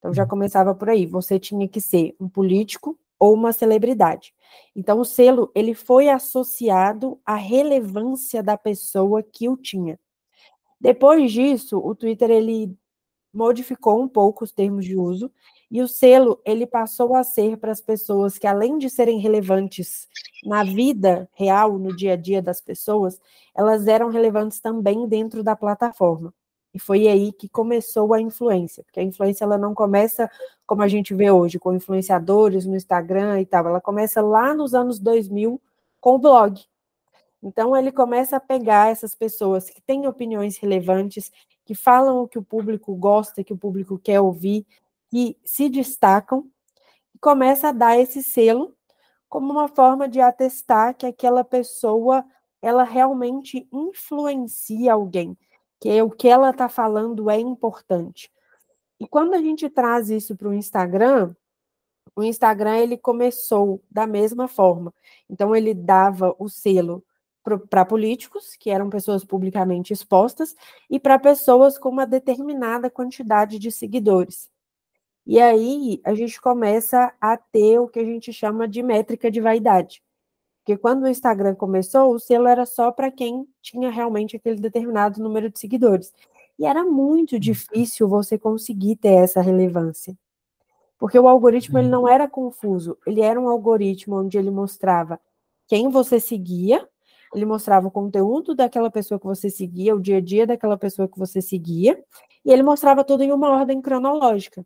Então, 0.00 0.12
já 0.12 0.24
uhum. 0.24 0.28
começava 0.28 0.74
por 0.74 0.90
aí. 0.90 1.06
Você 1.06 1.38
tinha 1.38 1.66
que 1.66 1.80
ser 1.80 2.14
um 2.20 2.28
político, 2.28 3.00
ou 3.24 3.32
uma 3.32 3.52
celebridade. 3.52 4.34
Então, 4.76 5.00
o 5.00 5.04
selo 5.04 5.50
ele 5.54 5.74
foi 5.74 6.10
associado 6.10 7.18
à 7.24 7.36
relevância 7.36 8.42
da 8.42 8.56
pessoa 8.58 9.22
que 9.22 9.48
o 9.48 9.56
tinha. 9.56 9.98
Depois 10.78 11.32
disso, 11.32 11.78
o 11.78 11.94
Twitter 11.94 12.30
ele 12.30 12.76
modificou 13.32 14.00
um 14.00 14.06
pouco 14.06 14.44
os 14.44 14.52
termos 14.52 14.84
de 14.84 14.94
uso 14.94 15.32
e 15.70 15.80
o 15.80 15.88
selo 15.88 16.38
ele 16.44 16.66
passou 16.66 17.16
a 17.16 17.24
ser 17.24 17.56
para 17.56 17.72
as 17.72 17.80
pessoas 17.80 18.38
que 18.38 18.46
além 18.46 18.76
de 18.76 18.90
serem 18.90 19.18
relevantes 19.18 20.06
na 20.44 20.62
vida 20.62 21.28
real, 21.32 21.78
no 21.78 21.96
dia 21.96 22.12
a 22.12 22.16
dia 22.16 22.42
das 22.42 22.60
pessoas, 22.60 23.18
elas 23.56 23.88
eram 23.88 24.10
relevantes 24.10 24.60
também 24.60 25.08
dentro 25.08 25.42
da 25.42 25.56
plataforma. 25.56 26.32
E 26.74 26.78
foi 26.78 27.06
aí 27.06 27.32
que 27.32 27.48
começou 27.48 28.12
a 28.12 28.20
influência, 28.20 28.82
porque 28.82 28.98
a 28.98 29.02
influência 29.02 29.44
ela 29.44 29.56
não 29.56 29.72
começa 29.72 30.28
como 30.66 30.82
a 30.82 30.88
gente 30.88 31.14
vê 31.14 31.30
hoje, 31.30 31.58
com 31.58 31.72
influenciadores 31.72 32.66
no 32.66 32.74
Instagram 32.74 33.40
e 33.40 33.46
tal, 33.46 33.66
ela 33.68 33.80
começa 33.80 34.20
lá 34.20 34.52
nos 34.52 34.74
anos 34.74 34.98
2000 34.98 35.60
com 36.00 36.16
o 36.16 36.18
blog. 36.18 36.60
Então 37.42 37.76
ele 37.76 37.92
começa 37.92 38.36
a 38.36 38.40
pegar 38.40 38.90
essas 38.90 39.14
pessoas 39.14 39.70
que 39.70 39.80
têm 39.80 40.06
opiniões 40.06 40.56
relevantes, 40.56 41.30
que 41.64 41.74
falam 41.74 42.22
o 42.22 42.28
que 42.28 42.38
o 42.38 42.42
público 42.42 42.94
gosta, 42.96 43.44
que 43.44 43.52
o 43.52 43.56
público 43.56 43.98
quer 43.98 44.20
ouvir, 44.20 44.66
que 45.08 45.36
se 45.44 45.68
destacam, 45.68 46.44
e 47.14 47.18
começa 47.18 47.68
a 47.68 47.72
dar 47.72 47.98
esse 47.98 48.22
selo 48.22 48.74
como 49.28 49.52
uma 49.52 49.68
forma 49.68 50.08
de 50.08 50.20
atestar 50.20 50.94
que 50.96 51.06
aquela 51.06 51.44
pessoa 51.44 52.24
ela 52.62 52.82
realmente 52.82 53.68
influencia 53.70 54.94
alguém, 54.94 55.36
que 55.84 56.02
o 56.02 56.10
que 56.10 56.28
ela 56.28 56.48
está 56.48 56.66
falando 56.66 57.28
é 57.28 57.38
importante. 57.38 58.32
E 58.98 59.06
quando 59.06 59.34
a 59.34 59.38
gente 59.38 59.68
traz 59.68 60.08
isso 60.08 60.34
para 60.34 60.48
o 60.48 60.54
Instagram, 60.54 61.34
o 62.16 62.22
Instagram 62.22 62.78
ele 62.78 62.96
começou 62.96 63.82
da 63.90 64.06
mesma 64.06 64.48
forma. 64.48 64.94
Então 65.28 65.54
ele 65.54 65.74
dava 65.74 66.34
o 66.38 66.48
selo 66.48 67.04
para 67.68 67.84
políticos, 67.84 68.56
que 68.56 68.70
eram 68.70 68.88
pessoas 68.88 69.26
publicamente 69.26 69.92
expostas, 69.92 70.56
e 70.88 70.98
para 70.98 71.18
pessoas 71.18 71.76
com 71.76 71.90
uma 71.90 72.06
determinada 72.06 72.88
quantidade 72.88 73.58
de 73.58 73.70
seguidores. 73.70 74.50
E 75.26 75.38
aí 75.38 76.00
a 76.02 76.14
gente 76.14 76.40
começa 76.40 77.12
a 77.20 77.36
ter 77.36 77.78
o 77.78 77.88
que 77.88 77.98
a 77.98 78.04
gente 78.04 78.32
chama 78.32 78.66
de 78.66 78.82
métrica 78.82 79.30
de 79.30 79.38
vaidade. 79.38 80.02
Porque 80.64 80.78
quando 80.78 81.02
o 81.02 81.08
Instagram 81.08 81.54
começou, 81.54 82.14
o 82.14 82.18
selo 82.18 82.48
era 82.48 82.64
só 82.64 82.90
para 82.90 83.10
quem 83.10 83.46
tinha 83.60 83.90
realmente 83.90 84.34
aquele 84.34 84.58
determinado 84.58 85.22
número 85.22 85.50
de 85.50 85.58
seguidores. 85.58 86.10
E 86.58 86.64
era 86.64 86.82
muito 86.82 87.38
difícil 87.38 88.08
você 88.08 88.38
conseguir 88.38 88.96
ter 88.96 89.12
essa 89.12 89.42
relevância. 89.42 90.16
Porque 90.98 91.18
o 91.18 91.28
algoritmo 91.28 91.78
ele 91.78 91.88
não 91.88 92.08
era 92.08 92.26
confuso, 92.26 92.96
ele 93.06 93.20
era 93.20 93.38
um 93.38 93.46
algoritmo 93.46 94.16
onde 94.16 94.38
ele 94.38 94.50
mostrava 94.50 95.20
quem 95.66 95.90
você 95.90 96.18
seguia, 96.18 96.88
ele 97.34 97.44
mostrava 97.44 97.88
o 97.88 97.90
conteúdo 97.90 98.54
daquela 98.54 98.90
pessoa 98.90 99.20
que 99.20 99.26
você 99.26 99.50
seguia, 99.50 99.94
o 99.94 100.00
dia 100.00 100.16
a 100.16 100.20
dia 100.20 100.46
daquela 100.46 100.78
pessoa 100.78 101.06
que 101.06 101.18
você 101.18 101.42
seguia, 101.42 102.02
e 102.42 102.50
ele 102.50 102.62
mostrava 102.62 103.04
tudo 103.04 103.22
em 103.22 103.32
uma 103.32 103.50
ordem 103.50 103.82
cronológica. 103.82 104.64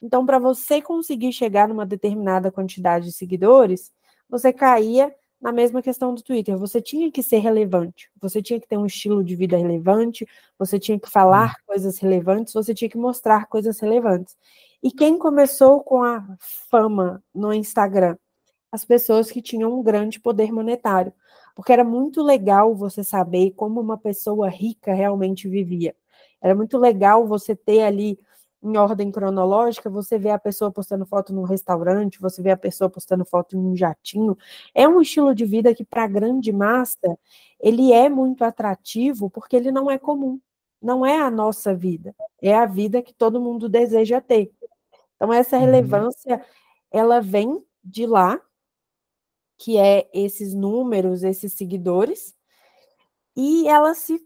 Então, 0.00 0.24
para 0.24 0.38
você 0.38 0.80
conseguir 0.80 1.32
chegar 1.32 1.68
numa 1.68 1.84
determinada 1.84 2.50
quantidade 2.50 3.06
de 3.06 3.12
seguidores, 3.12 3.92
você 4.28 4.50
caía 4.52 5.14
na 5.40 5.52
mesma 5.52 5.82
questão 5.82 6.14
do 6.14 6.22
Twitter. 6.22 6.56
Você 6.56 6.80
tinha 6.80 7.10
que 7.10 7.22
ser 7.22 7.38
relevante, 7.38 8.10
você 8.20 8.42
tinha 8.42 8.60
que 8.60 8.66
ter 8.66 8.78
um 8.78 8.86
estilo 8.86 9.22
de 9.22 9.36
vida 9.36 9.56
relevante, 9.56 10.26
você 10.58 10.78
tinha 10.78 10.98
que 10.98 11.10
falar 11.10 11.54
coisas 11.66 11.98
relevantes, 11.98 12.54
você 12.54 12.74
tinha 12.74 12.88
que 12.88 12.96
mostrar 12.98 13.46
coisas 13.46 13.78
relevantes. 13.80 14.36
E 14.82 14.90
quem 14.90 15.18
começou 15.18 15.82
com 15.82 16.02
a 16.02 16.24
fama 16.70 17.22
no 17.34 17.52
Instagram? 17.52 18.16
As 18.70 18.84
pessoas 18.84 19.30
que 19.30 19.40
tinham 19.40 19.78
um 19.78 19.82
grande 19.82 20.20
poder 20.20 20.52
monetário. 20.52 21.12
Porque 21.54 21.72
era 21.72 21.84
muito 21.84 22.22
legal 22.22 22.74
você 22.74 23.04
saber 23.04 23.52
como 23.52 23.80
uma 23.80 23.96
pessoa 23.96 24.48
rica 24.48 24.92
realmente 24.92 25.48
vivia. 25.48 25.94
Era 26.42 26.54
muito 26.54 26.76
legal 26.76 27.26
você 27.26 27.54
ter 27.54 27.82
ali 27.82 28.18
em 28.64 28.78
ordem 28.78 29.12
cronológica, 29.12 29.90
você 29.90 30.18
vê 30.18 30.30
a 30.30 30.38
pessoa 30.38 30.72
postando 30.72 31.04
foto 31.04 31.34
num 31.34 31.42
restaurante, 31.42 32.18
você 32.18 32.40
vê 32.40 32.50
a 32.50 32.56
pessoa 32.56 32.88
postando 32.88 33.24
foto 33.24 33.56
em 33.56 33.60
um 33.60 33.76
jatinho. 33.76 34.36
É 34.74 34.88
um 34.88 35.02
estilo 35.02 35.34
de 35.34 35.44
vida 35.44 35.74
que, 35.74 35.84
para 35.84 36.04
a 36.04 36.08
grande 36.08 36.50
massa, 36.50 37.18
ele 37.60 37.92
é 37.92 38.08
muito 38.08 38.42
atrativo 38.42 39.28
porque 39.28 39.54
ele 39.54 39.70
não 39.70 39.90
é 39.90 39.98
comum. 39.98 40.40
Não 40.80 41.04
é 41.04 41.20
a 41.20 41.30
nossa 41.30 41.74
vida, 41.74 42.14
é 42.42 42.54
a 42.54 42.66
vida 42.66 43.02
que 43.02 43.14
todo 43.14 43.40
mundo 43.40 43.68
deseja 43.68 44.20
ter. 44.20 44.50
Então, 45.16 45.32
essa 45.32 45.56
uhum. 45.56 45.64
relevância, 45.64 46.44
ela 46.90 47.20
vem 47.20 47.62
de 47.82 48.06
lá, 48.06 48.40
que 49.58 49.78
é 49.78 50.08
esses 50.12 50.54
números, 50.54 51.22
esses 51.22 51.52
seguidores, 51.52 52.34
e 53.36 53.68
ela 53.68 53.94
se 53.94 54.20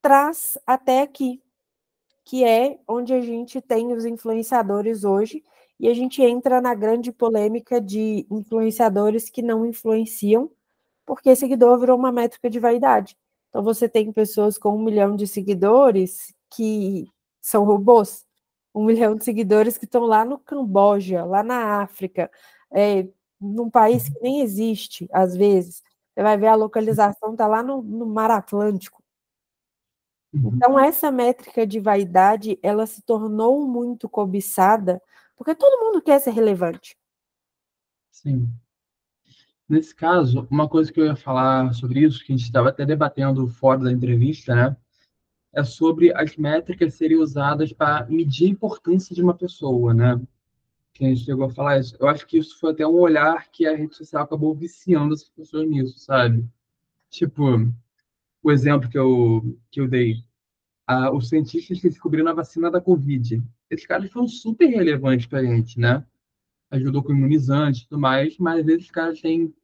traz 0.00 0.58
até 0.66 1.02
aqui, 1.02 1.42
que 2.30 2.44
é 2.44 2.78
onde 2.86 3.12
a 3.12 3.20
gente 3.20 3.60
tem 3.60 3.92
os 3.92 4.04
influenciadores 4.04 5.02
hoje, 5.02 5.42
e 5.80 5.88
a 5.88 5.94
gente 5.94 6.22
entra 6.22 6.60
na 6.60 6.76
grande 6.76 7.10
polêmica 7.10 7.80
de 7.80 8.24
influenciadores 8.30 9.28
que 9.28 9.42
não 9.42 9.66
influenciam, 9.66 10.48
porque 11.04 11.34
seguidor 11.34 11.80
virou 11.80 11.98
uma 11.98 12.12
métrica 12.12 12.48
de 12.48 12.60
vaidade. 12.60 13.16
Então 13.48 13.64
você 13.64 13.88
tem 13.88 14.12
pessoas 14.12 14.56
com 14.56 14.76
um 14.76 14.84
milhão 14.84 15.16
de 15.16 15.26
seguidores 15.26 16.32
que 16.54 17.08
são 17.40 17.64
robôs, 17.64 18.24
um 18.72 18.84
milhão 18.84 19.16
de 19.16 19.24
seguidores 19.24 19.76
que 19.76 19.84
estão 19.84 20.02
lá 20.04 20.24
no 20.24 20.38
Camboja, 20.38 21.24
lá 21.24 21.42
na 21.42 21.82
África, 21.82 22.30
é, 22.72 23.08
num 23.40 23.68
país 23.68 24.08
que 24.08 24.20
nem 24.22 24.40
existe, 24.40 25.08
às 25.12 25.36
vezes. 25.36 25.82
Você 26.14 26.22
vai 26.22 26.38
ver 26.38 26.46
a 26.46 26.54
localização, 26.54 27.32
está 27.32 27.48
lá 27.48 27.60
no, 27.60 27.82
no 27.82 28.06
Mar 28.06 28.30
Atlântico. 28.30 28.99
Uhum. 30.32 30.52
Então, 30.54 30.78
essa 30.78 31.10
métrica 31.10 31.66
de 31.66 31.80
vaidade, 31.80 32.58
ela 32.62 32.86
se 32.86 33.02
tornou 33.02 33.66
muito 33.66 34.08
cobiçada, 34.08 35.02
porque 35.36 35.54
todo 35.54 35.84
mundo 35.84 36.02
quer 36.02 36.20
ser 36.20 36.30
relevante. 36.30 36.96
Sim. 38.10 38.48
Nesse 39.68 39.94
caso, 39.94 40.46
uma 40.50 40.68
coisa 40.68 40.92
que 40.92 41.00
eu 41.00 41.06
ia 41.06 41.16
falar 41.16 41.72
sobre 41.74 42.00
isso, 42.00 42.24
que 42.24 42.32
a 42.32 42.36
gente 42.36 42.44
estava 42.44 42.70
até 42.70 42.84
debatendo 42.84 43.46
fora 43.48 43.80
da 43.80 43.92
entrevista, 43.92 44.54
né? 44.54 44.76
É 45.52 45.64
sobre 45.64 46.12
as 46.12 46.36
métricas 46.36 46.94
serem 46.94 47.18
usadas 47.18 47.72
para 47.72 48.04
medir 48.06 48.46
a 48.46 48.50
importância 48.50 49.14
de 49.14 49.22
uma 49.22 49.34
pessoa, 49.34 49.94
né? 49.94 50.20
Que 50.92 51.04
a 51.04 51.08
gente 51.08 51.24
chegou 51.24 51.44
a 51.44 51.50
falar 51.50 51.78
isso. 51.78 51.96
Eu 52.00 52.08
acho 52.08 52.26
que 52.26 52.38
isso 52.38 52.58
foi 52.58 52.72
até 52.72 52.86
um 52.86 52.98
olhar 52.98 53.48
que 53.48 53.66
a 53.66 53.76
rede 53.76 53.94
social 53.94 54.24
acabou 54.24 54.54
viciando 54.54 55.14
as 55.14 55.24
pessoas 55.24 55.68
nisso, 55.68 55.98
sabe? 56.00 56.44
Tipo, 57.08 57.72
o 58.42 58.50
exemplo 58.50 58.88
que 58.88 58.98
eu, 58.98 59.58
que 59.70 59.80
eu 59.80 59.88
dei. 59.88 60.24
Ah, 60.86 61.12
os 61.12 61.28
cientistas 61.28 61.80
que 61.80 61.88
descobriram 61.88 62.30
a 62.30 62.34
vacina 62.34 62.70
da 62.70 62.80
Covid. 62.80 63.42
Esses 63.70 63.86
caras 63.86 64.10
foram 64.10 64.26
super 64.26 64.66
relevantes 64.66 65.26
para 65.26 65.38
a 65.38 65.44
gente, 65.44 65.78
né? 65.78 66.04
Ajudou 66.70 67.02
com 67.02 67.12
imunizante 67.12 67.82
e 67.82 67.88
tudo 67.88 68.00
mais, 68.00 68.36
mas 68.38 68.66
esses 68.66 68.90
caras 68.90 69.20
têm 69.20 69.54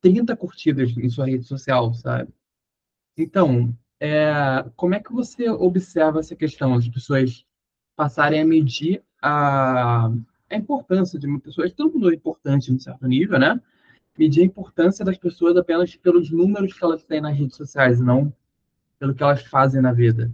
30 0.00 0.36
curtidas 0.36 0.96
em 0.96 1.08
sua 1.08 1.26
rede 1.26 1.44
social, 1.44 1.92
sabe? 1.94 2.32
Então, 3.16 3.76
é, 4.00 4.64
como 4.74 4.94
é 4.94 5.00
que 5.00 5.12
você 5.12 5.48
observa 5.50 6.20
essa 6.20 6.34
questão? 6.34 6.74
As 6.74 6.88
pessoas 6.88 7.46
passarem 7.94 8.40
a 8.40 8.44
medir 8.44 9.02
a, 9.20 10.06
a 10.50 10.56
importância 10.56 11.18
de 11.18 11.26
uma 11.26 11.38
pessoa, 11.38 11.70
todo 11.70 11.92
mundo 11.92 12.10
é 12.10 12.14
importante 12.14 12.72
em 12.72 12.78
certo 12.78 13.06
nível, 13.06 13.38
né? 13.38 13.60
Medir 14.18 14.42
a 14.42 14.46
importância 14.46 15.04
das 15.04 15.16
pessoas 15.16 15.56
apenas 15.56 15.94
pelos 15.96 16.30
números 16.30 16.72
que 16.72 16.84
elas 16.84 17.04
têm 17.04 17.20
nas 17.20 17.36
redes 17.36 17.56
sociais, 17.56 18.00
não 18.00 18.32
pelo 18.98 19.14
que 19.14 19.22
elas 19.22 19.42
fazem 19.42 19.80
na 19.80 19.92
vida. 19.92 20.32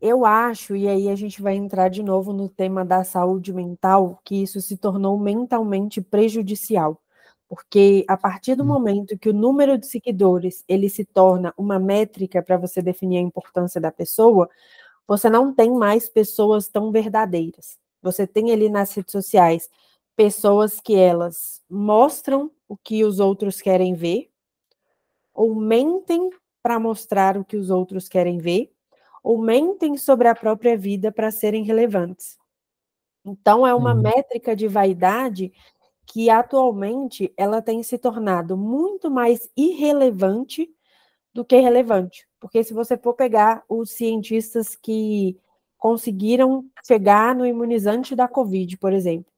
Eu 0.00 0.26
acho, 0.26 0.76
e 0.76 0.86
aí 0.86 1.08
a 1.08 1.14
gente 1.14 1.40
vai 1.40 1.54
entrar 1.54 1.88
de 1.88 2.02
novo 2.02 2.30
no 2.30 2.46
tema 2.46 2.84
da 2.84 3.02
saúde 3.04 3.54
mental, 3.54 4.20
que 4.22 4.42
isso 4.42 4.60
se 4.60 4.76
tornou 4.76 5.18
mentalmente 5.18 6.02
prejudicial. 6.02 7.00
Porque 7.48 8.04
a 8.06 8.16
partir 8.16 8.54
do 8.54 8.62
hum. 8.62 8.66
momento 8.66 9.18
que 9.18 9.30
o 9.30 9.32
número 9.32 9.78
de 9.78 9.86
seguidores 9.86 10.62
ele 10.68 10.90
se 10.90 11.04
torna 11.04 11.54
uma 11.56 11.78
métrica 11.78 12.42
para 12.42 12.58
você 12.58 12.82
definir 12.82 13.18
a 13.18 13.22
importância 13.22 13.80
da 13.80 13.90
pessoa, 13.90 14.50
você 15.06 15.30
não 15.30 15.54
tem 15.54 15.70
mais 15.72 16.08
pessoas 16.08 16.68
tão 16.68 16.90
verdadeiras. 16.90 17.78
Você 18.02 18.26
tem 18.26 18.52
ali 18.52 18.68
nas 18.68 18.92
redes 18.92 19.12
sociais 19.12 19.70
pessoas 20.16 20.80
que 20.80 20.94
elas 20.94 21.62
mostram 21.68 22.50
o 22.68 22.76
que 22.76 23.04
os 23.04 23.20
outros 23.20 23.60
querem 23.60 23.94
ver, 23.94 24.30
ou 25.32 25.54
mentem 25.54 26.30
para 26.62 26.78
mostrar 26.78 27.36
o 27.36 27.44
que 27.44 27.56
os 27.56 27.70
outros 27.70 28.08
querem 28.08 28.38
ver, 28.38 28.72
ou 29.22 29.38
mentem 29.38 29.96
sobre 29.96 30.28
a 30.28 30.34
própria 30.34 30.76
vida 30.76 31.10
para 31.10 31.30
serem 31.30 31.64
relevantes. 31.64 32.38
Então 33.24 33.66
é 33.66 33.74
uma 33.74 33.94
uhum. 33.94 34.02
métrica 34.02 34.54
de 34.54 34.68
vaidade 34.68 35.52
que 36.06 36.28
atualmente 36.28 37.32
ela 37.36 37.62
tem 37.62 37.82
se 37.82 37.96
tornado 37.96 38.56
muito 38.56 39.10
mais 39.10 39.48
irrelevante 39.56 40.70
do 41.32 41.44
que 41.44 41.58
relevante. 41.58 42.28
Porque 42.38 42.62
se 42.62 42.74
você 42.74 42.96
for 42.96 43.14
pegar 43.14 43.64
os 43.68 43.90
cientistas 43.92 44.76
que 44.76 45.38
conseguiram 45.78 46.64
chegar 46.86 47.34
no 47.34 47.46
imunizante 47.46 48.14
da 48.14 48.28
Covid, 48.28 48.76
por 48.76 48.92
exemplo, 48.92 49.33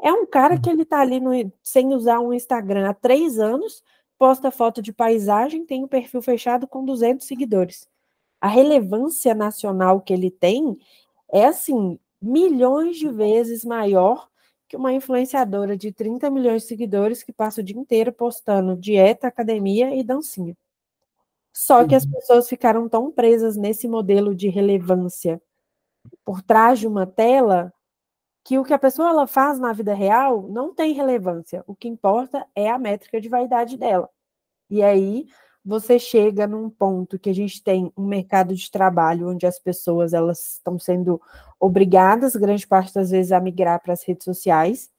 é 0.00 0.12
um 0.12 0.26
cara 0.26 0.58
que 0.58 0.68
uhum. 0.68 0.74
ele 0.74 0.82
está 0.82 1.00
ali 1.00 1.20
no, 1.20 1.32
sem 1.62 1.94
usar 1.94 2.20
um 2.20 2.32
Instagram 2.32 2.88
há 2.88 2.94
três 2.94 3.38
anos, 3.38 3.82
posta 4.18 4.50
foto 4.50 4.80
de 4.82 4.92
paisagem, 4.92 5.66
tem 5.66 5.84
um 5.84 5.88
perfil 5.88 6.22
fechado 6.22 6.66
com 6.66 6.84
200 6.84 7.26
seguidores. 7.26 7.88
A 8.40 8.48
relevância 8.48 9.34
nacional 9.34 10.00
que 10.00 10.12
ele 10.12 10.30
tem 10.30 10.76
é 11.32 11.46
assim, 11.46 11.98
milhões 12.20 12.96
de 12.96 13.08
vezes 13.08 13.64
maior 13.64 14.28
que 14.68 14.76
uma 14.76 14.92
influenciadora 14.92 15.76
de 15.76 15.92
30 15.92 16.30
milhões 16.30 16.62
de 16.62 16.68
seguidores 16.68 17.22
que 17.22 17.32
passa 17.32 17.60
o 17.60 17.64
dia 17.64 17.78
inteiro 17.78 18.12
postando 18.12 18.76
dieta, 18.76 19.26
academia 19.26 19.94
e 19.94 20.02
dancinha. 20.02 20.56
Só 21.52 21.86
que 21.86 21.94
as 21.94 22.04
uhum. 22.04 22.10
pessoas 22.12 22.48
ficaram 22.48 22.88
tão 22.88 23.12
presas 23.12 23.56
nesse 23.56 23.86
modelo 23.86 24.34
de 24.34 24.48
relevância 24.48 25.40
por 26.24 26.42
trás 26.42 26.78
de 26.78 26.86
uma 26.86 27.06
tela 27.06 27.72
que 28.44 28.58
o 28.58 28.64
que 28.64 28.74
a 28.74 28.78
pessoa 28.78 29.08
ela 29.08 29.26
faz 29.26 29.58
na 29.58 29.72
vida 29.72 29.94
real 29.94 30.46
não 30.48 30.74
tem 30.74 30.92
relevância. 30.92 31.64
O 31.66 31.74
que 31.74 31.88
importa 31.88 32.46
é 32.54 32.70
a 32.70 32.78
métrica 32.78 33.18
de 33.18 33.28
vaidade 33.28 33.78
dela. 33.78 34.08
E 34.68 34.82
aí 34.82 35.26
você 35.64 35.98
chega 35.98 36.46
num 36.46 36.68
ponto 36.68 37.18
que 37.18 37.30
a 37.30 37.34
gente 37.34 37.62
tem 37.62 37.90
um 37.96 38.04
mercado 38.06 38.54
de 38.54 38.70
trabalho 38.70 39.30
onde 39.30 39.46
as 39.46 39.58
pessoas 39.58 40.12
elas 40.12 40.56
estão 40.56 40.78
sendo 40.78 41.20
obrigadas, 41.58 42.36
grande 42.36 42.66
parte 42.66 42.92
das 42.92 43.10
vezes, 43.10 43.32
a 43.32 43.40
migrar 43.40 43.80
para 43.80 43.94
as 43.94 44.04
redes 44.04 44.24
sociais. 44.24 44.90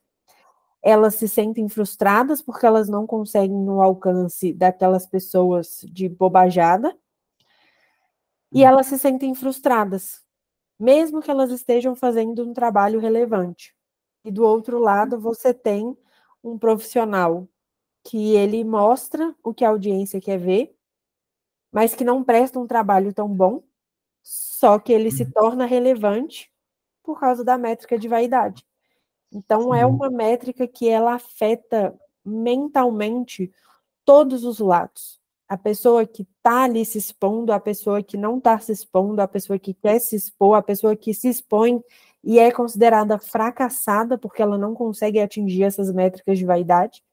Elas 0.82 1.16
se 1.16 1.28
sentem 1.28 1.70
frustradas 1.70 2.42
porque 2.42 2.66
elas 2.66 2.90
não 2.90 3.06
conseguem 3.06 3.56
no 3.56 3.80
alcance 3.80 4.54
daquelas 4.54 5.06
pessoas 5.06 5.82
de 5.84 6.10
bobajada. 6.10 6.98
E 8.52 8.64
hum. 8.64 8.68
elas 8.68 8.88
se 8.88 8.98
sentem 8.98 9.36
frustradas, 9.36 10.25
mesmo 10.80 11.22
que 11.22 11.32
elas 11.32 11.52
estejam 11.52 11.96
fazendo 11.96 12.44
um 12.44 12.54
trabalho 12.54 13.00
relevante. 13.00 13.76
E 14.24 14.32
do 14.32 14.44
outro 14.44 14.80
lado, 14.80 15.20
você 15.20 15.54
tem 15.54 15.98
um 16.44 16.58
profissional 16.58 17.48
que 18.04 18.36
ele 18.36 18.64
mostra 18.64 19.36
o 19.44 19.54
que 19.54 19.66
a 19.66 19.70
audiência 19.70 20.22
quer 20.22 20.38
ver, 20.38 20.76
mas 21.72 21.96
que 21.96 22.04
não 22.04 22.24
presta 22.24 22.60
um 22.60 22.68
trabalho 22.68 23.14
tão 23.14 23.28
bom, 23.28 23.64
só 24.22 24.80
que 24.80 24.94
ele 24.94 25.12
se 25.12 25.24
uhum. 25.24 25.32
torna 25.32 25.66
relevante 25.66 26.52
por 27.04 27.20
causa 27.20 27.44
da 27.44 27.58
métrica 27.58 27.98
de 27.98 28.08
vaidade. 28.08 28.66
Então 29.32 29.74
é 29.74 29.86
uma 29.86 30.10
métrica 30.10 30.68
que 30.68 30.88
ela 30.88 31.16
afeta 31.16 31.98
mentalmente 32.24 33.54
todos 34.04 34.44
os 34.44 34.60
lados. 34.60 35.20
A 35.48 35.58
pessoa 35.58 36.06
que 36.08 36.24
está 36.24 36.64
ali 36.64 36.84
se 36.86 36.98
expondo, 36.98 37.54
a 37.54 37.60
pessoa 37.60 38.02
que 38.02 38.18
não 38.18 38.38
está 38.40 38.58
se 38.60 38.72
expondo, 38.72 39.22
a 39.22 39.28
pessoa 39.28 39.60
que 39.60 39.74
quer 39.76 40.00
se 40.00 40.16
expor, 40.16 40.56
a 40.56 40.62
pessoa 40.62 40.96
que 40.96 41.14
se 41.14 41.30
expõe 41.30 41.84
e 42.24 42.40
é 42.40 42.52
considerada 42.52 43.20
fracassada 43.20 44.18
porque 44.18 44.42
ela 44.42 44.58
não 44.58 44.74
consegue 44.74 45.20
atingir 45.20 45.64
essas 45.64 45.94
métricas 45.94 46.40
de 46.40 46.46
vaidade. 46.46 47.04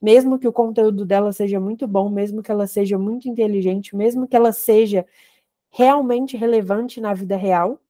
Mesmo 0.00 0.38
que 0.38 0.48
o 0.48 0.52
conteúdo 0.52 1.04
dela 1.04 1.32
seja 1.32 1.60
muito 1.60 1.86
bom, 1.86 2.08
mesmo 2.10 2.42
que 2.42 2.50
ela 2.50 2.66
seja 2.66 2.98
muito 2.98 3.28
inteligente, 3.28 3.96
mesmo 3.96 4.26
que 4.26 4.36
ela 4.36 4.52
seja 4.52 5.06
realmente 5.70 6.36
relevante 6.36 7.00
na 7.00 7.12
vida 7.14 7.36
real, 7.36 7.80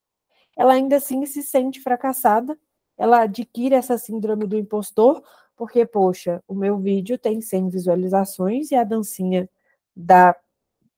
ela 0.56 0.74
ainda 0.74 0.96
assim 0.96 1.26
se 1.26 1.42
sente 1.42 1.80
fracassada, 1.80 2.58
ela 2.96 3.22
adquire 3.22 3.74
essa 3.74 3.98
síndrome 3.98 4.46
do 4.46 4.56
impostor, 4.56 5.22
porque, 5.56 5.86
poxa, 5.86 6.42
o 6.48 6.54
meu 6.54 6.78
vídeo 6.78 7.18
tem 7.18 7.40
100 7.40 7.68
visualizações 7.68 8.70
e 8.70 8.74
a 8.76 8.84
dancinha 8.84 9.48
da, 9.94 10.36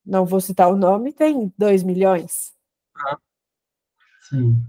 não 0.04 0.24
vou 0.24 0.40
citar 0.40 0.68
o 0.70 0.76
nome, 0.76 1.12
tem 1.12 1.52
2 1.58 1.82
milhões. 1.82 2.54
Ah, 2.94 3.18
sim 4.28 4.62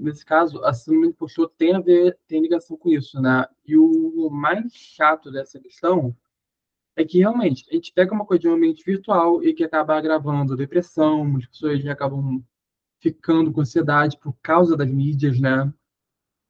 nesse 0.00 0.24
caso, 0.24 0.62
a 0.64 0.72
síndrome 0.72 1.08
do 1.08 1.10
impostor 1.10 1.50
tem 1.56 1.74
a 1.74 1.80
ver, 1.80 2.18
tem 2.26 2.40
ligação 2.40 2.76
com 2.76 2.88
isso, 2.88 3.20
né? 3.20 3.46
E 3.66 3.76
o 3.76 4.28
mais 4.30 4.72
chato 4.72 5.30
dessa 5.30 5.60
questão 5.60 6.16
é 6.96 7.04
que 7.04 7.18
realmente 7.18 7.66
a 7.70 7.74
gente 7.74 7.92
pega 7.92 8.14
uma 8.14 8.26
coisa 8.26 8.40
de 8.42 8.48
um 8.48 8.54
ambiente 8.54 8.84
virtual 8.84 9.42
e 9.42 9.54
que 9.54 9.64
acaba 9.64 9.96
agravando 9.96 10.56
depressão, 10.56 11.36
as 11.36 11.46
pessoas 11.46 11.86
acabam 11.86 12.42
ficando 12.98 13.52
com 13.52 13.60
ansiedade 13.60 14.18
por 14.18 14.34
causa 14.42 14.76
das 14.76 14.90
mídias, 14.90 15.40
né? 15.40 15.72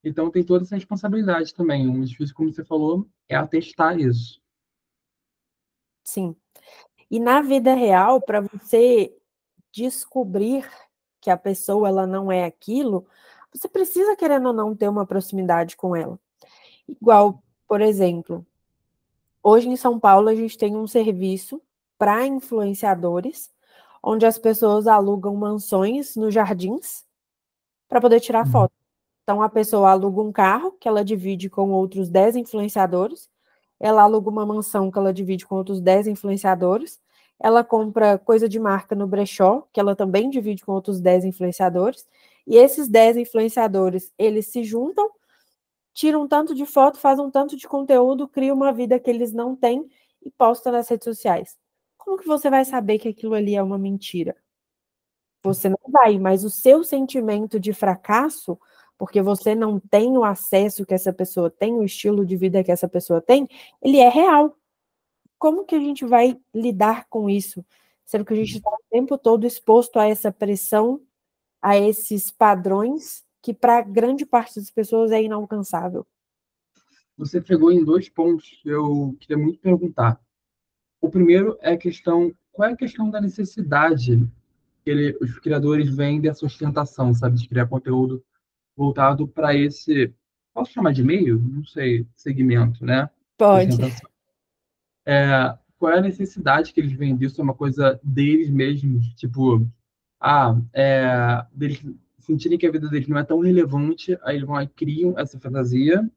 Então 0.02 0.30
tem 0.30 0.42
toda 0.42 0.64
essa 0.64 0.76
responsabilidade 0.76 1.54
também. 1.54 1.88
O 1.88 2.04
difícil, 2.04 2.34
como 2.34 2.52
você 2.52 2.64
falou, 2.64 3.08
é 3.28 3.36
atestar 3.36 3.98
isso. 3.98 4.40
Sim. 6.02 6.34
E 7.10 7.18
na 7.18 7.42
vida 7.42 7.74
real, 7.74 8.20
para 8.20 8.40
você 8.40 9.14
descobrir 9.72 10.68
que 11.20 11.30
a 11.30 11.36
pessoa 11.36 11.88
ela 11.88 12.06
não 12.06 12.30
é 12.30 12.44
aquilo, 12.44 13.06
você 13.52 13.68
precisa, 13.68 14.16
querendo 14.16 14.46
ou 14.46 14.52
não, 14.52 14.76
ter 14.76 14.88
uma 14.88 15.04
proximidade 15.04 15.76
com 15.76 15.94
ela. 15.94 16.18
Igual, 16.88 17.42
por 17.66 17.80
exemplo, 17.80 18.46
hoje 19.42 19.68
em 19.68 19.76
São 19.76 19.98
Paulo 19.98 20.28
a 20.28 20.34
gente 20.34 20.56
tem 20.56 20.76
um 20.76 20.86
serviço 20.86 21.60
para 21.98 22.26
influenciadores, 22.26 23.50
onde 24.02 24.24
as 24.24 24.38
pessoas 24.38 24.86
alugam 24.86 25.34
mansões 25.36 26.16
nos 26.16 26.32
jardins 26.32 27.04
para 27.88 28.00
poder 28.00 28.20
tirar 28.20 28.46
uhum. 28.46 28.52
foto. 28.52 28.72
Então 29.22 29.42
a 29.42 29.48
pessoa 29.48 29.90
aluga 29.90 30.20
um 30.22 30.32
carro 30.32 30.72
que 30.72 30.88
ela 30.88 31.04
divide 31.04 31.50
com 31.50 31.70
outros 31.70 32.08
10 32.08 32.36
influenciadores, 32.36 33.28
ela 33.80 34.02
aluga 34.02 34.28
uma 34.30 34.46
mansão 34.46 34.90
que 34.90 34.98
ela 34.98 35.12
divide 35.12 35.46
com 35.46 35.56
outros 35.56 35.80
10 35.80 36.06
influenciadores, 36.08 37.00
ela 37.40 37.64
compra 37.64 38.18
coisa 38.18 38.48
de 38.48 38.60
marca 38.60 38.94
no 38.94 39.06
brechó, 39.06 39.66
que 39.72 39.80
ela 39.80 39.96
também 39.96 40.28
divide 40.28 40.64
com 40.64 40.72
outros 40.72 41.00
10 41.00 41.24
influenciadores, 41.24 42.06
e 42.46 42.56
esses 42.56 42.88
10 42.88 43.16
influenciadores, 43.16 44.12
eles 44.18 44.46
se 44.48 44.62
juntam, 44.62 45.10
tiram 45.94 46.22
um 46.22 46.28
tanto 46.28 46.54
de 46.54 46.66
foto, 46.66 46.98
fazem 46.98 47.24
um 47.24 47.30
tanto 47.30 47.56
de 47.56 47.66
conteúdo, 47.66 48.28
criam 48.28 48.56
uma 48.56 48.72
vida 48.72 48.98
que 49.00 49.10
eles 49.10 49.32
não 49.32 49.56
têm 49.56 49.88
e 50.22 50.30
postam 50.30 50.72
nas 50.72 50.88
redes 50.88 51.04
sociais. 51.04 51.58
Como 51.96 52.18
que 52.18 52.26
você 52.26 52.50
vai 52.50 52.64
saber 52.64 52.98
que 52.98 53.08
aquilo 53.08 53.34
ali 53.34 53.54
é 53.54 53.62
uma 53.62 53.78
mentira? 53.78 54.36
Você 55.42 55.68
não 55.68 55.78
vai, 55.88 56.18
mas 56.18 56.44
o 56.44 56.50
seu 56.50 56.84
sentimento 56.84 57.58
de 57.58 57.72
fracasso, 57.72 58.58
porque 59.00 59.22
você 59.22 59.54
não 59.54 59.80
tem 59.80 60.18
o 60.18 60.22
acesso 60.22 60.84
que 60.84 60.92
essa 60.92 61.10
pessoa 61.10 61.48
tem, 61.48 61.72
o 61.72 61.82
estilo 61.82 62.22
de 62.22 62.36
vida 62.36 62.62
que 62.62 62.70
essa 62.70 62.86
pessoa 62.86 63.18
tem, 63.18 63.48
ele 63.80 63.96
é 63.96 64.10
real. 64.10 64.54
Como 65.38 65.64
que 65.64 65.74
a 65.74 65.80
gente 65.80 66.04
vai 66.04 66.38
lidar 66.54 67.06
com 67.08 67.30
isso? 67.30 67.64
Sendo 68.04 68.26
que 68.26 68.34
a 68.34 68.36
gente 68.36 68.58
está 68.58 68.68
o 68.68 68.90
tempo 68.90 69.16
todo 69.16 69.46
exposto 69.46 69.98
a 69.98 70.06
essa 70.06 70.30
pressão 70.30 71.00
a 71.62 71.78
esses 71.78 72.30
padrões 72.30 73.24
que 73.40 73.54
para 73.54 73.80
grande 73.80 74.26
parte 74.26 74.60
das 74.60 74.70
pessoas 74.70 75.12
é 75.12 75.22
inalcançável. 75.22 76.06
Você 77.16 77.40
pegou 77.40 77.72
em 77.72 77.82
dois 77.82 78.06
pontos 78.06 78.60
que 78.62 78.68
eu 78.68 79.16
queria 79.18 79.42
muito 79.42 79.60
perguntar. 79.60 80.20
O 81.00 81.08
primeiro 81.08 81.56
é 81.62 81.72
a 81.72 81.78
questão, 81.78 82.34
qual 82.52 82.68
é 82.68 82.72
a 82.74 82.76
questão 82.76 83.08
da 83.08 83.18
necessidade 83.18 84.28
que 84.84 84.90
ele, 84.90 85.16
os 85.22 85.38
criadores 85.38 85.88
veem 85.88 86.20
dessa 86.20 86.40
sustentação, 86.40 87.14
sabe, 87.14 87.38
de 87.38 87.48
criar 87.48 87.66
conteúdo 87.66 88.22
voltado 88.80 89.28
para 89.28 89.54
esse, 89.54 90.10
posso 90.54 90.72
chamar 90.72 90.94
de 90.94 91.02
meio? 91.02 91.38
Não 91.38 91.62
sei, 91.66 92.06
segmento, 92.16 92.82
né? 92.82 93.10
Pode. 93.36 93.76
É, 95.04 95.54
qual 95.78 95.92
é 95.92 95.98
a 95.98 96.02
necessidade 96.02 96.72
que 96.72 96.80
eles 96.80 96.92
veem 96.92 97.14
disso? 97.14 97.38
É 97.38 97.44
uma 97.44 97.52
coisa 97.52 98.00
deles 98.02 98.48
mesmos, 98.48 99.14
tipo, 99.16 99.66
ah, 100.18 100.58
é, 100.72 101.44
deles 101.52 101.84
sentirem 102.20 102.56
que 102.58 102.66
a 102.66 102.72
vida 102.72 102.88
deles 102.88 103.06
não 103.06 103.18
é 103.18 103.24
tão 103.24 103.40
relevante, 103.40 104.18
aí 104.22 104.36
eles 104.36 104.46
vão 104.46 104.56
lá 104.56 104.62
e 104.62 104.68
criam 104.68 105.18
essa 105.18 105.38
fantasia. 105.38 106.10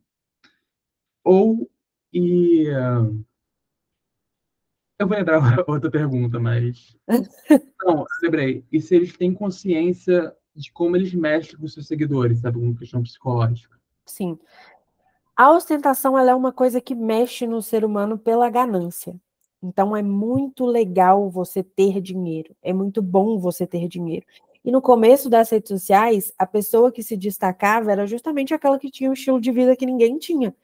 Ou, 1.22 1.70
e... 2.14 2.64
Eu 4.98 5.06
vou 5.06 5.18
lembrar 5.18 5.42
outra 5.68 5.92
pergunta, 5.92 6.40
mas... 6.40 6.96
Não, 7.86 8.06
lembrei. 8.22 8.64
E 8.72 8.80
se 8.80 8.96
eles 8.96 9.18
têm 9.18 9.34
consciência 9.34 10.34
de 10.56 10.72
como 10.72 10.96
eles 10.96 11.14
mexem 11.14 11.58
com 11.58 11.68
seus 11.68 11.88
seguidores, 11.88 12.40
sabe? 12.40 12.58
Uma 12.58 12.76
questão 12.76 13.02
psicológica. 13.02 13.78
Sim. 14.06 14.38
A 15.36 15.52
ostentação 15.52 16.18
é 16.18 16.36
uma 16.36 16.52
coisa 16.52 16.80
que 16.80 16.94
mexe 16.94 17.48
no 17.48 17.62
ser 17.62 17.84
humano 17.84 18.18
pela 18.18 18.50
ganância. 18.50 19.16
Então 19.62 19.96
é 19.96 20.04
muito 20.04 20.66
legal 20.66 21.30
você 21.30 21.64
ter 21.64 22.02
dinheiro, 22.02 22.54
é 22.62 22.74
muito 22.74 23.02
bom 23.02 23.40
você 23.40 23.66
ter 23.66 23.88
dinheiro. 23.88 24.26
E 24.64 24.72
no 24.72 24.82
começo 24.82 25.30
das 25.30 25.50
redes 25.50 25.70
sociais, 25.70 26.34
a 26.38 26.46
pessoa 26.46 26.92
que 26.92 27.02
se 27.02 27.18
destacava 27.18 27.92
era 27.92 28.06
justamente 28.06 28.54
aquela 28.54 28.78
que 28.78 28.92
tinha 28.92 29.10
um 29.10 29.14
estilo 29.14 29.40
de 29.40 29.52
vida 29.52 29.76
que 29.76 29.86
ninguém 29.86 30.18
tinha. 30.18 30.56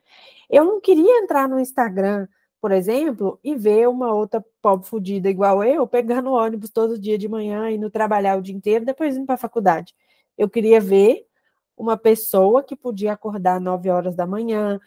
Eu 0.49 0.65
não 0.65 0.79
queria 0.79 1.23
entrar 1.23 1.47
no 1.49 1.59
Instagram, 1.59 2.27
por 2.61 2.71
exemplo, 2.71 3.39
e 3.43 3.55
ver 3.55 3.87
uma 3.87 4.13
outra 4.13 4.43
pobre 4.61 4.87
fodida 4.87 5.29
igual 5.29 5.63
eu, 5.63 5.87
pegando 5.87 6.31
ônibus 6.31 6.69
todo 6.69 6.99
dia 6.99 7.17
de 7.17 7.27
manhã, 7.27 7.69
indo 7.71 7.89
trabalhar 7.89 8.37
o 8.37 8.41
dia 8.41 8.55
inteiro, 8.55 8.85
depois 8.85 9.15
indo 9.15 9.25
para 9.25 9.35
a 9.35 9.37
faculdade. 9.37 9.95
Eu 10.37 10.49
queria 10.49 10.81
ver 10.81 11.25
uma 11.77 11.97
pessoa 11.97 12.61
que 12.63 12.75
podia 12.75 13.13
acordar 13.13 13.61
9 13.61 13.89
horas 13.89 14.15
da 14.15 14.27
manhã, 14.27 14.79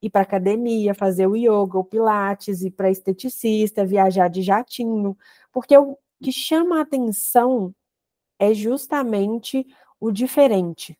ir 0.00 0.10
para 0.10 0.22
academia, 0.22 0.94
fazer 0.94 1.26
o 1.26 1.36
yoga, 1.36 1.78
o 1.78 1.84
pilates, 1.84 2.62
ir 2.62 2.70
para 2.70 2.90
esteticista, 2.90 3.84
viajar 3.84 4.28
de 4.28 4.42
jatinho, 4.42 5.16
porque 5.52 5.76
o 5.76 5.98
que 6.22 6.30
chama 6.30 6.78
a 6.78 6.82
atenção 6.82 7.74
é 8.38 8.54
justamente 8.54 9.66
o 10.00 10.12
diferente. 10.12 10.96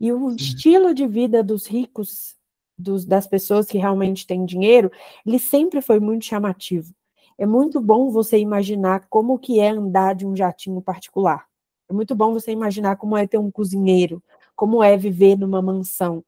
E 0.00 0.12
o 0.12 0.30
estilo 0.34 0.94
de 0.94 1.06
vida 1.06 1.42
dos 1.42 1.66
ricos, 1.66 2.36
dos, 2.78 3.04
das 3.04 3.26
pessoas 3.26 3.66
que 3.66 3.78
realmente 3.78 4.26
têm 4.26 4.44
dinheiro, 4.44 4.90
ele 5.26 5.38
sempre 5.38 5.80
foi 5.80 6.00
muito 6.00 6.24
chamativo. 6.24 6.92
É 7.38 7.46
muito 7.46 7.80
bom 7.80 8.10
você 8.10 8.38
imaginar 8.38 9.06
como 9.08 9.38
que 9.38 9.60
é 9.60 9.70
andar 9.70 10.14
de 10.14 10.26
um 10.26 10.36
jatinho 10.36 10.80
particular. 10.82 11.46
É 11.88 11.92
muito 11.92 12.14
bom 12.14 12.32
você 12.32 12.52
imaginar 12.52 12.96
como 12.96 13.16
é 13.16 13.26
ter 13.26 13.38
um 13.38 13.50
cozinheiro, 13.50 14.22
como 14.56 14.82
é 14.82 14.96
viver 14.96 15.36
numa 15.36 15.60
mansão. 15.62 16.24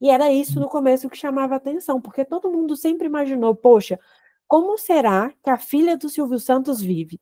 E 0.00 0.10
era 0.10 0.32
isso 0.32 0.58
no 0.60 0.68
começo 0.68 1.10
que 1.10 1.16
chamava 1.16 1.56
atenção, 1.56 2.00
porque 2.00 2.24
todo 2.24 2.50
mundo 2.50 2.76
sempre 2.76 3.06
imaginou, 3.06 3.54
poxa, 3.54 3.98
Como 4.48 4.76
será 4.78 5.32
que 5.42 5.50
a 5.50 5.56
filha 5.58 5.96
do 5.96 6.08
Silvio 6.08 6.38
Santos 6.38 6.80
vive? 6.80 7.20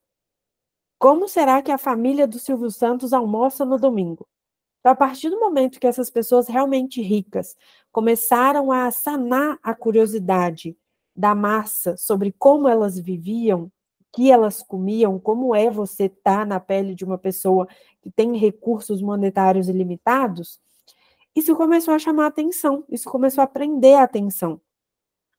Como 0.99 1.29
será 1.29 1.61
que 1.63 1.73
a 1.73 1.79
família 1.79 2.27
do 2.27 2.39
Silvio 2.39 2.71
Santos 2.71 3.13
almoça 3.13 3.65
no 3.65 3.79
domingo? 3.79 4.27
Então, 4.81 4.93
a 4.93 4.97
partir 4.97 5.31
do 5.31 5.41
momento 5.41 5.81
que 5.81 5.87
essas 5.87 6.11
pessoas 6.11 6.49
realmente 6.49 7.03
ricas 7.03 7.57
começaram 7.91 8.71
a 8.71 8.91
sanar 8.91 9.59
a 9.63 9.75
curiosidade 9.75 10.77
da 11.15 11.35
massa 11.35 11.97
sobre 11.97 12.33
como 12.39 12.69
elas 12.69 12.99
viviam, 12.99 13.65
o 13.65 13.73
que 14.13 14.31
elas 14.31 14.63
comiam, 14.63 15.19
como 15.19 15.55
é 15.55 15.71
você 15.71 16.05
estar 16.05 16.39
tá 16.39 16.45
na 16.47 16.61
pele 16.61 16.95
de 16.95 17.05
uma 17.05 17.19
pessoa 17.19 17.67
que 18.01 18.11
tem 18.11 18.37
recursos 18.37 19.03
monetários 19.03 19.69
ilimitados, 19.69 20.61
isso 21.35 21.55
começou 21.57 21.95
a 21.95 21.99
chamar 21.99 22.25
a 22.25 22.29
atenção, 22.29 22.85
isso 22.89 23.11
começou 23.11 23.43
a 23.43 23.47
prender 23.47 23.97
a 23.97 24.05
atenção. 24.05 24.61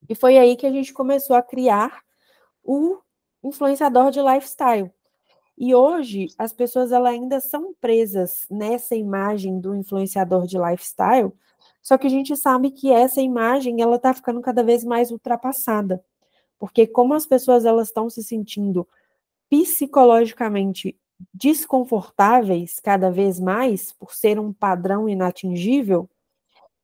E 0.08 0.16
foi 0.16 0.38
aí 0.38 0.56
que 0.56 0.66
a 0.66 0.72
gente 0.72 0.94
começou 0.94 1.36
a 1.36 1.42
criar 1.42 2.02
o 2.64 2.98
influenciador 3.44 4.12
de 4.12 4.22
lifestyle. 4.22 4.92
E 5.60 5.76
hoje 5.76 6.28
as 6.38 6.54
pessoas 6.54 6.94
elas 6.94 7.12
ainda 7.12 7.42
são 7.42 7.76
presas 7.82 8.48
nessa 8.50 8.96
imagem 8.96 9.60
do 9.60 9.76
influenciador 9.76 10.48
de 10.48 10.58
lifestyle, 10.58 11.34
só 11.82 11.98
que 11.98 12.08
a 12.08 12.10
gente 12.10 12.34
sabe 12.38 12.72
que 12.72 12.90
essa 12.90 13.20
imagem 13.22 13.82
ela 13.82 13.98
está 13.98 14.14
ficando 14.14 14.40
cada 14.40 14.64
vez 14.64 14.86
mais 14.86 15.12
ultrapassada, 15.12 16.02
porque 16.58 16.88
como 16.88 17.14
as 17.14 17.26
pessoas 17.26 17.66
elas 17.66 17.90
estão 17.90 18.10
se 18.10 18.24
sentindo 18.24 18.88
psicologicamente 19.50 20.98
desconfortáveis 21.34 22.80
cada 22.80 23.12
vez 23.12 23.38
mais 23.38 23.92
por 23.92 24.14
ser 24.14 24.40
um 24.40 24.54
padrão 24.54 25.10
inatingível, 25.10 26.10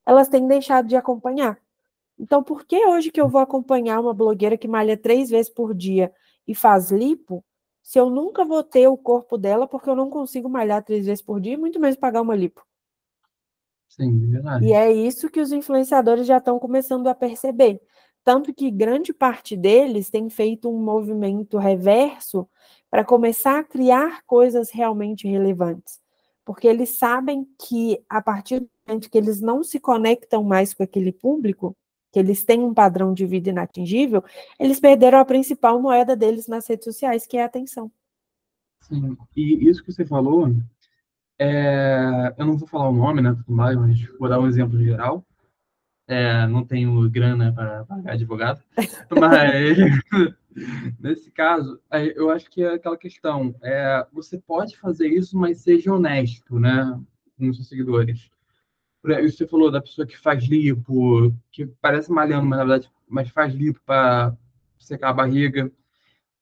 elas 0.05 0.28
têm 0.28 0.45
deixado 0.47 0.88
de 0.89 0.97
acompanhar. 0.97 1.57
Então, 2.19 2.43
por 2.43 2.65
que 2.65 2.86
hoje 2.86 3.09
que 3.09 3.21
eu 3.21 3.30
vou 3.30 3.39
acompanhar 3.39 4.01
uma 4.01 4.13
blogueira 4.13 4.57
que 4.57 4.67
malha 4.67 4.97
três 4.97 5.30
vezes 5.30 5.49
por 5.49 5.73
dia 5.73 6.13
e 6.45 6.53
faz 6.53 6.91
lipo, 6.91 7.43
se 7.86 7.99
eu 7.99 8.09
nunca 8.09 8.43
vou 8.43 8.63
ter 8.63 8.88
o 8.88 8.97
corpo 8.97 9.38
dela 9.38 9.67
porque 9.67 9.88
eu 9.88 9.95
não 9.95 10.09
consigo 10.09 10.49
malhar 10.49 10.83
três 10.83 11.05
vezes 11.05 11.21
por 11.21 11.39
dia, 11.39 11.55
muito 11.55 11.79
menos 11.79 11.95
pagar 11.95 12.19
uma 12.19 12.36
lipo? 12.36 12.65
Sim, 13.88 14.27
verdade. 14.27 14.65
E 14.65 14.73
é 14.73 14.91
isso 14.91 15.29
que 15.29 15.39
os 15.39 15.51
influenciadores 15.51 16.25
já 16.25 16.39
estão 16.39 16.57
começando 16.57 17.05
a 17.05 17.13
perceber. 17.13 17.79
Tanto 18.23 18.51
que 18.51 18.71
grande 18.71 19.13
parte 19.13 19.55
deles 19.55 20.09
tem 20.09 20.31
feito 20.31 20.67
um 20.67 20.81
movimento 20.81 21.59
reverso 21.59 22.49
para 22.89 23.05
começar 23.05 23.59
a 23.59 23.63
criar 23.63 24.23
coisas 24.25 24.71
realmente 24.71 25.27
relevantes. 25.27 26.01
Porque 26.43 26.67
eles 26.67 26.97
sabem 26.97 27.47
que, 27.59 28.03
a 28.09 28.19
partir 28.19 28.61
do 28.61 28.69
momento 28.88 29.11
que 29.11 29.17
eles 29.17 29.39
não 29.41 29.63
se 29.63 29.79
conectam 29.79 30.43
mais 30.43 30.73
com 30.73 30.81
aquele 30.81 31.11
público, 31.11 31.77
que 32.16 32.20
eles 32.20 32.45
têm 32.45 32.63
um 32.63 32.74
padrão 32.74 33.13
de 33.13 33.26
vida 33.26 33.49
inatingível, 33.49 34.24
eles 34.57 34.80
perderam 34.80 35.20
a 35.20 35.26
principal 35.26 35.82
moeda 35.82 36.16
deles 36.16 36.47
nas 36.47 36.66
redes 36.66 36.86
sociais, 36.86 37.28
que 37.28 37.36
é 37.36 37.43
a 37.43 37.45
atenção. 37.45 37.91
Sim, 38.80 39.18
e 39.36 39.68
isso 39.68 39.84
que 39.84 39.91
você 39.91 40.05
falou, 40.05 40.49
é, 41.38 42.34
eu 42.38 42.45
não 42.45 42.57
vou 42.57 42.70
falar 42.70 42.88
o 42.88 42.95
nome, 42.95 43.22
né, 43.22 43.36
mas 43.45 44.01
vou 44.18 44.30
dar 44.30 44.39
um 44.39 44.47
exemplo 44.47 44.82
geral. 44.82 45.26
É, 46.07 46.47
não 46.47 46.63
tenho 46.63 47.09
grana 47.09 47.51
para 47.51 47.84
pagar 47.84 48.13
advogado, 48.13 48.63
mas 49.20 49.78
nesse 50.97 51.30
caso, 51.32 51.82
eu 52.16 52.30
acho 52.30 52.49
que 52.49 52.63
é 52.63 52.76
aquela 52.76 52.95
questão, 52.95 53.53
é, 53.61 54.07
você 54.13 54.38
pode 54.38 54.78
fazer 54.78 55.09
isso, 55.09 55.38
mas 55.38 55.59
seja 55.59 55.93
honesto, 55.93 56.57
né, 56.57 56.97
com 57.38 57.51
seus 57.51 57.68
seguidores. 57.68 58.30
Isso 59.24 59.38
você 59.38 59.47
falou 59.47 59.72
da 59.72 59.82
pessoa 59.82 60.06
que 60.06 60.18
faz 60.18 60.43
lipo, 60.45 61.34
que 61.51 61.66
parece 61.82 62.12
malhando, 62.12 62.45
mas 62.45 62.60
na 62.60 62.66
verdade 62.66 62.91
mas 63.08 63.30
faz 63.30 63.53
lipo 63.53 63.80
para 63.86 64.36
secar 64.80 65.10
a 65.10 65.14
barriga. 65.14 65.72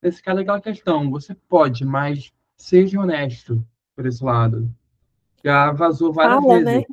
Nesse 0.01 0.22
caso, 0.22 0.39
é 0.39 0.41
aquela 0.43 0.61
questão, 0.61 1.09
você 1.09 1.34
pode, 1.36 1.86
mas 1.86 2.34
seja 2.57 2.99
honesto 2.99 3.66
por 3.95 4.05
esse 4.05 4.24
lado. 4.24 4.70
Já 5.43 5.72
vazou 5.72 6.14
várias 6.14 6.41
Fala, 6.41 6.59
vezes 6.59 6.66
né? 6.66 6.84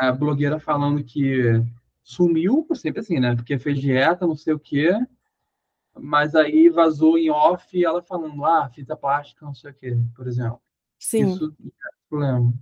a 0.00 0.12
blogueira 0.12 0.58
falando 0.58 1.02
que 1.02 1.62
sumiu, 2.02 2.66
sempre 2.74 3.00
assim, 3.00 3.18
né? 3.18 3.34
Porque 3.34 3.58
fez 3.58 3.78
dieta, 3.78 4.26
não 4.26 4.36
sei 4.36 4.54
o 4.54 4.58
quê, 4.58 4.90
mas 5.94 6.34
aí 6.34 6.68
vazou 6.68 7.18
em 7.18 7.30
off 7.30 7.84
ela 7.84 8.02
falando, 8.02 8.44
ah, 8.44 8.68
fita 8.68 8.96
plástica, 8.96 9.44
não 9.44 9.54
sei 9.54 9.70
o 9.70 9.74
quê, 9.74 9.96
por 10.14 10.26
exemplo. 10.26 10.60
Sim. 10.98 11.32
Isso 11.32 11.54
é 11.64 12.08
problema. 12.08 12.54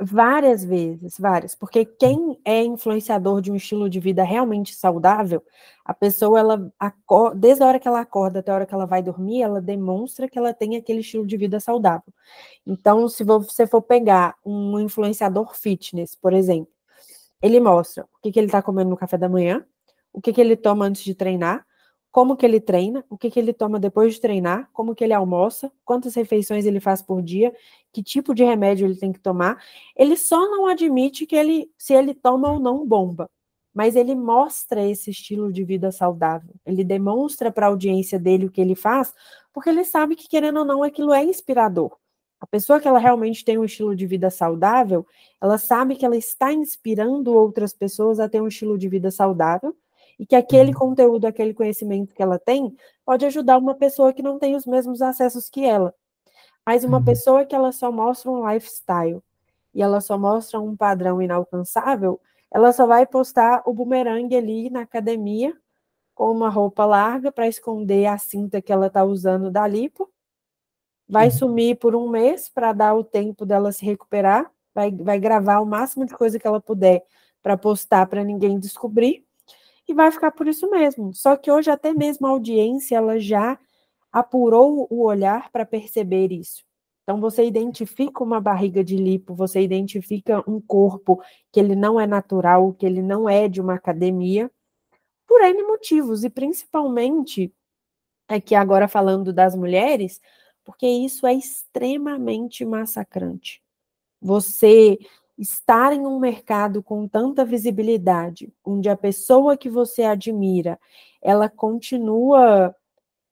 Várias 0.00 0.64
vezes, 0.64 1.16
várias, 1.16 1.54
porque 1.54 1.84
quem 1.84 2.36
é 2.44 2.64
influenciador 2.64 3.40
de 3.40 3.52
um 3.52 3.54
estilo 3.54 3.88
de 3.88 4.00
vida 4.00 4.24
realmente 4.24 4.74
saudável, 4.74 5.40
a 5.84 5.94
pessoa, 5.94 6.40
ela 6.40 6.72
acorda, 6.80 7.36
desde 7.36 7.62
a 7.62 7.66
hora 7.66 7.78
que 7.78 7.86
ela 7.86 8.00
acorda 8.00 8.40
até 8.40 8.50
a 8.50 8.56
hora 8.56 8.66
que 8.66 8.74
ela 8.74 8.86
vai 8.86 9.02
dormir, 9.02 9.40
ela 9.40 9.60
demonstra 9.60 10.28
que 10.28 10.36
ela 10.36 10.52
tem 10.52 10.74
aquele 10.74 10.98
estilo 10.98 11.24
de 11.24 11.36
vida 11.36 11.60
saudável. 11.60 12.12
Então, 12.66 13.08
se 13.08 13.22
você 13.22 13.68
for 13.68 13.80
pegar 13.80 14.34
um 14.44 14.80
influenciador 14.80 15.54
fitness, 15.54 16.16
por 16.16 16.32
exemplo, 16.32 16.72
ele 17.40 17.60
mostra 17.60 18.04
o 18.04 18.20
que, 18.20 18.32
que 18.32 18.38
ele 18.40 18.46
está 18.46 18.60
comendo 18.60 18.90
no 18.90 18.96
café 18.96 19.16
da 19.16 19.28
manhã, 19.28 19.64
o 20.12 20.20
que, 20.20 20.32
que 20.32 20.40
ele 20.40 20.56
toma 20.56 20.86
antes 20.86 21.04
de 21.04 21.14
treinar, 21.14 21.64
como 22.18 22.36
que 22.36 22.44
ele 22.44 22.58
treina, 22.58 23.04
o 23.08 23.16
que, 23.16 23.30
que 23.30 23.38
ele 23.38 23.52
toma 23.52 23.78
depois 23.78 24.14
de 24.14 24.20
treinar, 24.20 24.68
como 24.72 24.92
que 24.92 25.04
ele 25.04 25.12
almoça, 25.12 25.70
quantas 25.84 26.16
refeições 26.16 26.66
ele 26.66 26.80
faz 26.80 27.00
por 27.00 27.22
dia, 27.22 27.54
que 27.92 28.02
tipo 28.02 28.34
de 28.34 28.42
remédio 28.42 28.88
ele 28.88 28.96
tem 28.96 29.12
que 29.12 29.20
tomar. 29.20 29.62
Ele 29.94 30.16
só 30.16 30.50
não 30.50 30.66
admite 30.66 31.24
que 31.26 31.36
ele, 31.36 31.70
se 31.78 31.94
ele 31.94 32.12
toma 32.12 32.50
ou 32.50 32.58
não 32.58 32.84
bomba, 32.84 33.30
mas 33.72 33.94
ele 33.94 34.16
mostra 34.16 34.84
esse 34.84 35.12
estilo 35.12 35.52
de 35.52 35.62
vida 35.62 35.92
saudável. 35.92 36.56
Ele 36.66 36.82
demonstra 36.82 37.52
para 37.52 37.66
a 37.66 37.68
audiência 37.68 38.18
dele 38.18 38.46
o 38.46 38.50
que 38.50 38.60
ele 38.60 38.74
faz, 38.74 39.14
porque 39.52 39.70
ele 39.70 39.84
sabe 39.84 40.16
que 40.16 40.28
querendo 40.28 40.58
ou 40.58 40.64
não 40.64 40.82
aquilo 40.82 41.14
é 41.14 41.22
inspirador. 41.22 41.96
A 42.40 42.48
pessoa 42.48 42.80
que 42.80 42.88
ela 42.88 42.98
realmente 42.98 43.44
tem 43.44 43.58
um 43.58 43.64
estilo 43.64 43.94
de 43.94 44.08
vida 44.08 44.28
saudável, 44.28 45.06
ela 45.40 45.56
sabe 45.56 45.94
que 45.94 46.04
ela 46.04 46.16
está 46.16 46.52
inspirando 46.52 47.32
outras 47.32 47.72
pessoas 47.72 48.18
a 48.18 48.28
ter 48.28 48.42
um 48.42 48.48
estilo 48.48 48.76
de 48.76 48.88
vida 48.88 49.08
saudável 49.12 49.72
e 50.18 50.26
que 50.26 50.36
aquele 50.36 50.72
uhum. 50.72 50.78
conteúdo, 50.78 51.26
aquele 51.26 51.54
conhecimento 51.54 52.14
que 52.14 52.22
ela 52.22 52.38
tem, 52.38 52.76
pode 53.04 53.24
ajudar 53.26 53.58
uma 53.58 53.74
pessoa 53.74 54.12
que 54.12 54.22
não 54.22 54.38
tem 54.38 54.56
os 54.56 54.66
mesmos 54.66 55.00
acessos 55.00 55.48
que 55.48 55.64
ela. 55.64 55.94
Mas 56.66 56.84
uma 56.84 56.98
uhum. 56.98 57.04
pessoa 57.04 57.44
que 57.44 57.54
ela 57.54 57.72
só 57.72 57.90
mostra 57.92 58.30
um 58.30 58.48
lifestyle 58.50 59.22
e 59.74 59.82
ela 59.82 60.00
só 60.00 60.18
mostra 60.18 60.60
um 60.60 60.76
padrão 60.76 61.22
inalcançável, 61.22 62.20
ela 62.50 62.72
só 62.72 62.86
vai 62.86 63.06
postar 63.06 63.62
o 63.66 63.72
bumerangue 63.72 64.36
ali 64.36 64.70
na 64.70 64.80
academia 64.80 65.56
com 66.14 66.30
uma 66.32 66.48
roupa 66.48 66.84
larga 66.84 67.30
para 67.30 67.46
esconder 67.46 68.06
a 68.06 68.18
cinta 68.18 68.60
que 68.60 68.72
ela 68.72 68.88
está 68.88 69.04
usando 69.04 69.50
da 69.50 69.66
lipo 69.66 70.10
vai 71.08 71.26
uhum. 71.26 71.32
sumir 71.32 71.76
por 71.76 71.96
um 71.96 72.08
mês 72.08 72.48
para 72.48 72.72
dar 72.72 72.94
o 72.94 73.02
tempo 73.02 73.46
dela 73.46 73.72
se 73.72 73.84
recuperar, 73.84 74.50
vai, 74.74 74.92
vai 74.92 75.18
gravar 75.18 75.60
o 75.60 75.66
máximo 75.66 76.04
de 76.04 76.14
coisa 76.14 76.38
que 76.38 76.46
ela 76.46 76.60
puder 76.60 77.02
para 77.42 77.56
postar 77.56 78.06
para 78.06 78.22
ninguém 78.22 78.58
descobrir, 78.58 79.24
e 79.88 79.94
vai 79.94 80.12
ficar 80.12 80.30
por 80.32 80.46
isso 80.46 80.68
mesmo. 80.70 81.14
Só 81.14 81.36
que 81.36 81.50
hoje 81.50 81.70
até 81.70 81.94
mesmo 81.94 82.26
a 82.26 82.30
audiência 82.30 82.96
ela 82.96 83.18
já 83.18 83.58
apurou 84.12 84.86
o 84.90 85.04
olhar 85.04 85.50
para 85.50 85.64
perceber 85.64 86.30
isso. 86.30 86.62
Então 87.02 87.20
você 87.20 87.44
identifica 87.44 88.22
uma 88.22 88.40
barriga 88.40 88.84
de 88.84 88.96
lipo, 88.96 89.34
você 89.34 89.62
identifica 89.62 90.44
um 90.46 90.60
corpo 90.60 91.22
que 91.50 91.58
ele 91.58 91.74
não 91.74 91.98
é 91.98 92.06
natural, 92.06 92.74
que 92.74 92.84
ele 92.84 93.00
não 93.00 93.26
é 93.26 93.48
de 93.48 93.62
uma 93.62 93.74
academia, 93.74 94.50
por 95.26 95.42
N 95.42 95.62
motivos, 95.62 96.22
e 96.24 96.30
principalmente 96.30 97.52
aqui 98.28 98.54
agora 98.54 98.86
falando 98.88 99.32
das 99.32 99.56
mulheres, 99.56 100.20
porque 100.64 100.86
isso 100.86 101.26
é 101.26 101.34
extremamente 101.34 102.64
massacrante. 102.64 103.62
Você 104.20 104.98
estar 105.38 105.92
em 105.92 106.04
um 106.04 106.18
mercado 106.18 106.82
com 106.82 107.06
tanta 107.06 107.44
visibilidade, 107.44 108.52
onde 108.64 108.88
a 108.88 108.96
pessoa 108.96 109.56
que 109.56 109.70
você 109.70 110.02
admira, 110.02 110.78
ela 111.22 111.48
continua 111.48 112.74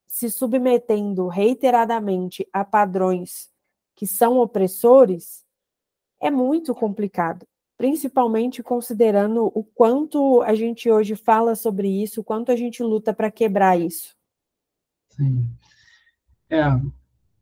se 0.07 0.31
submetendo 0.31 1.27
reiteradamente 1.27 2.49
a 2.53 2.65
padrões 2.65 3.51
que 3.95 4.07
são 4.07 4.39
opressores, 4.39 5.45
é 6.21 6.31
muito 6.31 6.75
complicado, 6.75 7.47
principalmente 7.77 8.63
considerando 8.63 9.51
o 9.55 9.65
quanto 9.65 10.43
a 10.43 10.55
gente 10.55 10.91
hoje 10.91 11.17
fala 11.17 11.55
sobre 11.55 11.89
isso, 11.89 12.21
o 12.21 12.25
quanto 12.25 12.53
a 12.53 12.57
gente 12.57 12.83
luta 12.83 13.13
para 13.13 13.31
quebrar 13.31 13.79
isso. 13.79 14.15
Sim. 15.11 15.49
É, 16.49 16.63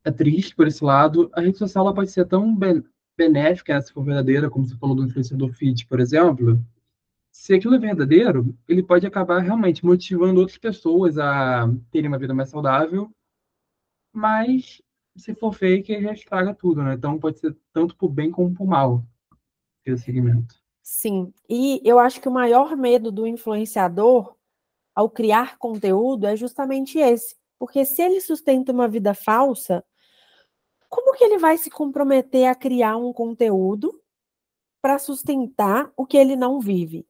é 0.04 0.10
triste 0.10 0.54
por 0.56 0.66
esse 0.66 0.82
lado. 0.82 1.30
A 1.34 1.40
rede 1.40 1.58
social 1.58 1.84
ela 1.84 1.94
pode 1.94 2.10
ser 2.10 2.26
tão 2.26 2.54
benéfica, 3.16 3.80
se 3.80 3.92
for 3.92 4.04
verdadeira, 4.04 4.50
como 4.50 4.66
você 4.66 4.76
falou 4.76 4.96
do 4.96 5.04
influenciador 5.04 5.52
fit, 5.52 5.86
por 5.86 6.00
exemplo. 6.00 6.60
Se 7.30 7.54
aquilo 7.54 7.74
é 7.74 7.78
verdadeiro, 7.78 8.56
ele 8.68 8.82
pode 8.82 9.06
acabar 9.06 9.40
realmente 9.40 9.84
motivando 9.84 10.40
outras 10.40 10.58
pessoas 10.58 11.18
a 11.18 11.68
terem 11.90 12.08
uma 12.08 12.18
vida 12.18 12.32
mais 12.32 12.48
saudável, 12.48 13.10
mas 14.12 14.80
se 15.16 15.34
for 15.34 15.52
fake, 15.52 15.92
ele 15.92 16.02
já 16.02 16.12
estraga 16.12 16.54
tudo, 16.54 16.82
né? 16.82 16.94
Então 16.94 17.18
pode 17.18 17.38
ser 17.38 17.56
tanto 17.72 17.96
por 17.96 18.08
bem 18.08 18.30
como 18.30 18.54
por 18.54 18.66
mal 18.66 19.04
esse 19.84 20.04
segmento. 20.04 20.54
Sim, 20.82 21.32
e 21.48 21.80
eu 21.84 21.98
acho 21.98 22.20
que 22.20 22.28
o 22.28 22.32
maior 22.32 22.76
medo 22.76 23.10
do 23.10 23.26
influenciador 23.26 24.36
ao 24.94 25.10
criar 25.10 25.58
conteúdo 25.58 26.26
é 26.26 26.36
justamente 26.36 26.98
esse. 26.98 27.36
Porque 27.58 27.84
se 27.84 28.02
ele 28.02 28.20
sustenta 28.20 28.72
uma 28.72 28.86
vida 28.86 29.14
falsa, 29.14 29.84
como 30.94 31.16
que 31.16 31.24
ele 31.24 31.38
vai 31.38 31.58
se 31.58 31.68
comprometer 31.70 32.46
a 32.46 32.54
criar 32.54 32.96
um 32.96 33.12
conteúdo 33.12 34.00
para 34.80 34.96
sustentar 34.96 35.92
o 35.96 36.06
que 36.06 36.16
ele 36.16 36.36
não 36.36 36.60
vive? 36.60 37.04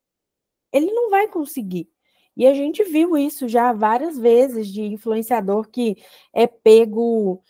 Ele 0.73 0.91
não 0.91 1.11
vai 1.11 1.29
conseguir. 1.29 1.91
E 2.35 2.47
a 2.47 2.55
gente 2.55 2.83
viu 2.83 3.15
isso 3.15 3.47
já 3.47 3.75
várias 3.75 4.19
vezes 4.19 4.69
de 4.69 4.83
influenciador 4.83 5.69
que 5.69 6.03
é 6.33 6.47
pego, 6.47 7.43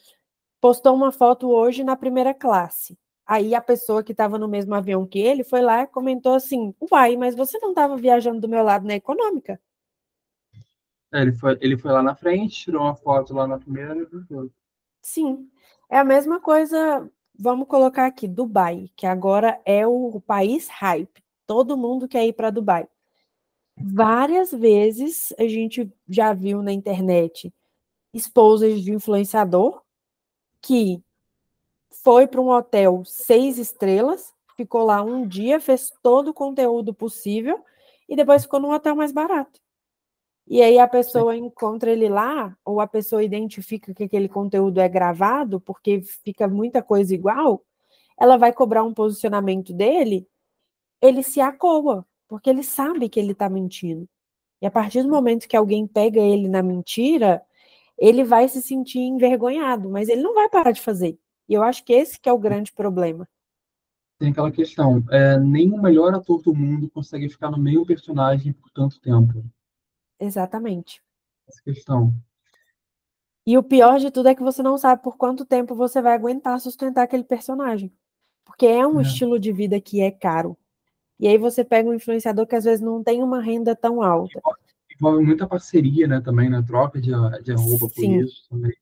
postou 0.61 0.93
uma 0.97 1.13
foto 1.13 1.49
hoje 1.49 1.85
na 1.85 1.95
primeira 1.95 2.35
classe. 2.35 2.99
Aí 3.25 3.55
a 3.55 3.61
pessoa 3.61 4.03
que 4.03 4.11
estava 4.11 4.37
no 4.37 4.49
mesmo 4.49 4.75
avião 4.75 5.07
que 5.07 5.21
ele 5.21 5.45
foi 5.45 5.63
lá 5.63 5.83
e 5.83 5.87
comentou 5.87 6.35
assim: 6.35 6.75
Uai, 6.91 7.17
mas 7.17 7.37
você 7.37 7.59
não 7.61 7.71
estava 7.71 7.97
viajando 7.97 8.41
do 8.41 8.49
meu 8.49 8.65
lado 8.65 8.87
na 8.87 8.95
econômica? 8.95 9.59
É, 11.13 11.23
ele, 11.23 11.33
foi, 11.33 11.57
ele 11.61 11.77
foi 11.79 11.93
lá 11.93 12.03
na 12.03 12.17
frente, 12.17 12.65
tirou 12.65 12.83
uma 12.83 12.97
foto 12.97 13.33
lá 13.33 13.47
na 13.47 13.57
primeira 13.57 13.97
e. 13.97 14.51
Sim. 15.01 15.49
É 15.89 15.99
a 15.99 16.05
mesma 16.05 16.41
coisa, 16.41 17.11
vamos 17.39 17.69
colocar 17.69 18.07
aqui, 18.07 18.27
Dubai, 18.27 18.91
que 18.97 19.07
agora 19.07 19.61
é 19.65 19.87
o 19.87 20.21
país 20.21 20.69
hype. 20.69 21.23
Todo 21.47 21.77
mundo 21.77 22.09
quer 22.09 22.27
ir 22.27 22.33
para 22.33 22.51
Dubai. 22.51 22.89
Várias 23.77 24.53
vezes 24.53 25.33
a 25.39 25.47
gente 25.47 25.93
já 26.09 26.33
viu 26.33 26.63
na 26.63 26.73
internet 26.73 27.53
esposas 28.13 28.81
de 28.83 28.93
influenciador 28.93 29.83
que 30.63 31.03
foi 32.03 32.27
para 32.27 32.41
um 32.41 32.49
hotel 32.49 33.03
seis 33.05 33.59
estrelas, 33.59 34.33
ficou 34.57 34.85
lá 34.85 35.03
um 35.03 35.27
dia, 35.27 35.59
fez 35.61 35.93
todo 36.03 36.29
o 36.29 36.35
conteúdo 36.35 36.95
possível 36.95 37.63
e 38.09 38.15
depois 38.15 38.45
ficou 38.45 38.61
num 38.61 38.73
hotel 38.73 38.95
mais 38.95 39.13
barato. 39.13 39.61
E 40.47 40.63
aí 40.63 40.79
a 40.79 40.87
pessoa 40.87 41.35
encontra 41.37 41.91
ele 41.91 42.09
lá, 42.09 42.57
ou 42.65 42.81
a 42.81 42.87
pessoa 42.87 43.25
identifica 43.25 43.95
que 43.95 44.05
aquele 44.05 44.29
conteúdo 44.29 44.79
é 44.79 44.89
gravado, 44.89 45.61
porque 45.61 46.03
fica 46.03 46.47
muita 46.47 46.83
coisa 46.83 47.15
igual, 47.15 47.65
ela 48.19 48.37
vai 48.37 48.53
cobrar 48.53 48.83
um 48.83 48.93
posicionamento 48.93 49.73
dele, 49.73 50.29
ele 51.01 51.23
se 51.23 51.41
acoa, 51.41 52.07
porque 52.29 52.51
ele 52.51 52.63
sabe 52.63 53.09
que 53.09 53.19
ele 53.19 53.33
está 53.33 53.49
mentindo. 53.49 54.09
E 54.61 54.67
a 54.67 54.71
partir 54.71 55.03
do 55.03 55.09
momento 55.09 55.49
que 55.49 55.57
alguém 55.57 55.87
pega 55.87 56.21
ele 56.21 56.49
na 56.49 56.63
mentira, 56.63 57.43
ele 57.99 58.25
vai 58.25 58.49
se 58.49 58.63
sentir 58.63 59.01
envergonhado, 59.01 59.89
mas 59.91 60.09
ele 60.09 60.23
não 60.23 60.35
vai 60.35 60.49
parar 60.49 60.73
de 60.73 60.81
fazer. 60.81 61.19
E 61.49 61.55
eu 61.55 61.63
acho 61.63 61.85
que 61.85 61.93
esse 61.93 62.21
que 62.21 62.29
é 62.29 62.33
o 62.33 62.39
grande 62.39 62.73
problema. 62.73 63.29
Tem 64.19 64.31
aquela 64.31 64.51
questão, 64.51 65.05
é, 65.11 65.39
nem 65.39 65.71
o 65.71 65.83
melhor 65.83 66.15
ator 66.15 66.41
do 66.43 66.55
mundo 66.55 66.89
consegue 66.91 67.29
ficar 67.29 67.51
no 67.51 67.59
meio 67.59 67.85
personagem 67.85 68.53
por 68.53 68.71
tanto 68.71 69.01
tempo. 69.01 69.45
Exatamente. 70.19 71.03
Essa 71.49 71.63
questão. 71.63 72.15
E 73.47 73.59
o 73.59 73.63
pior 73.63 73.99
de 73.99 74.11
tudo 74.11 74.29
é 74.29 74.35
que 74.35 74.43
você 74.43 74.63
não 74.63 74.79
sabe 74.79 75.03
por 75.03 75.17
quanto 75.17 75.45
tempo 75.45 75.75
você 75.75 76.01
vai 76.01 76.15
aguentar 76.15 76.59
sustentar 76.61 77.03
aquele 77.03 77.25
personagem. 77.25 77.93
Porque 78.45 78.67
é 78.67 78.87
um 78.87 79.01
é. 79.01 79.03
estilo 79.03 79.39
de 79.39 79.53
vida 79.53 79.81
que 79.81 80.01
é 80.01 80.11
caro. 80.11 80.57
E 81.19 81.29
aí 81.29 81.39
você 81.39 81.65
pega 81.65 81.89
um 81.89 81.95
influenciador 81.95 82.47
que 82.47 82.57
às 82.57 82.65
vezes 82.65 82.81
não 82.81 83.03
tem 83.03 83.23
uma 83.23 83.41
renda 83.41 83.77
tão 83.77 84.03
alta. 84.03 84.41
Envolve 84.95 85.25
muita 85.25 85.47
parceria, 85.47 86.07
né, 86.07 86.21
também, 86.21 86.49
na 86.49 86.63
troca 86.63 87.01
de, 87.01 87.11
de 87.43 87.53
arroba 87.53 87.89
por 87.89 88.05
isso 88.05 88.49
também. 88.49 88.73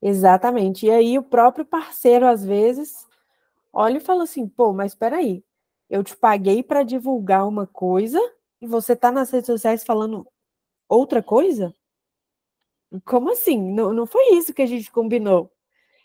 Exatamente. 0.00 0.86
E 0.86 0.90
aí 0.90 1.18
o 1.18 1.22
próprio 1.22 1.64
parceiro, 1.64 2.26
às 2.26 2.44
vezes, 2.44 3.06
olha 3.72 3.98
e 3.98 4.00
fala 4.00 4.24
assim, 4.24 4.46
pô, 4.46 4.72
mas 4.72 4.92
espera 4.92 5.16
aí, 5.16 5.42
eu 5.88 6.02
te 6.04 6.16
paguei 6.16 6.62
para 6.62 6.82
divulgar 6.82 7.46
uma 7.46 7.66
coisa 7.66 8.20
e 8.64 8.66
você 8.66 8.96
tá 8.96 9.12
nas 9.12 9.30
redes 9.30 9.46
sociais 9.46 9.84
falando 9.84 10.26
outra 10.88 11.22
coisa? 11.22 11.74
Como 13.04 13.30
assim? 13.30 13.60
Não, 13.72 13.92
não 13.92 14.06
foi 14.06 14.36
isso 14.36 14.54
que 14.54 14.62
a 14.62 14.66
gente 14.66 14.90
combinou. 14.90 15.52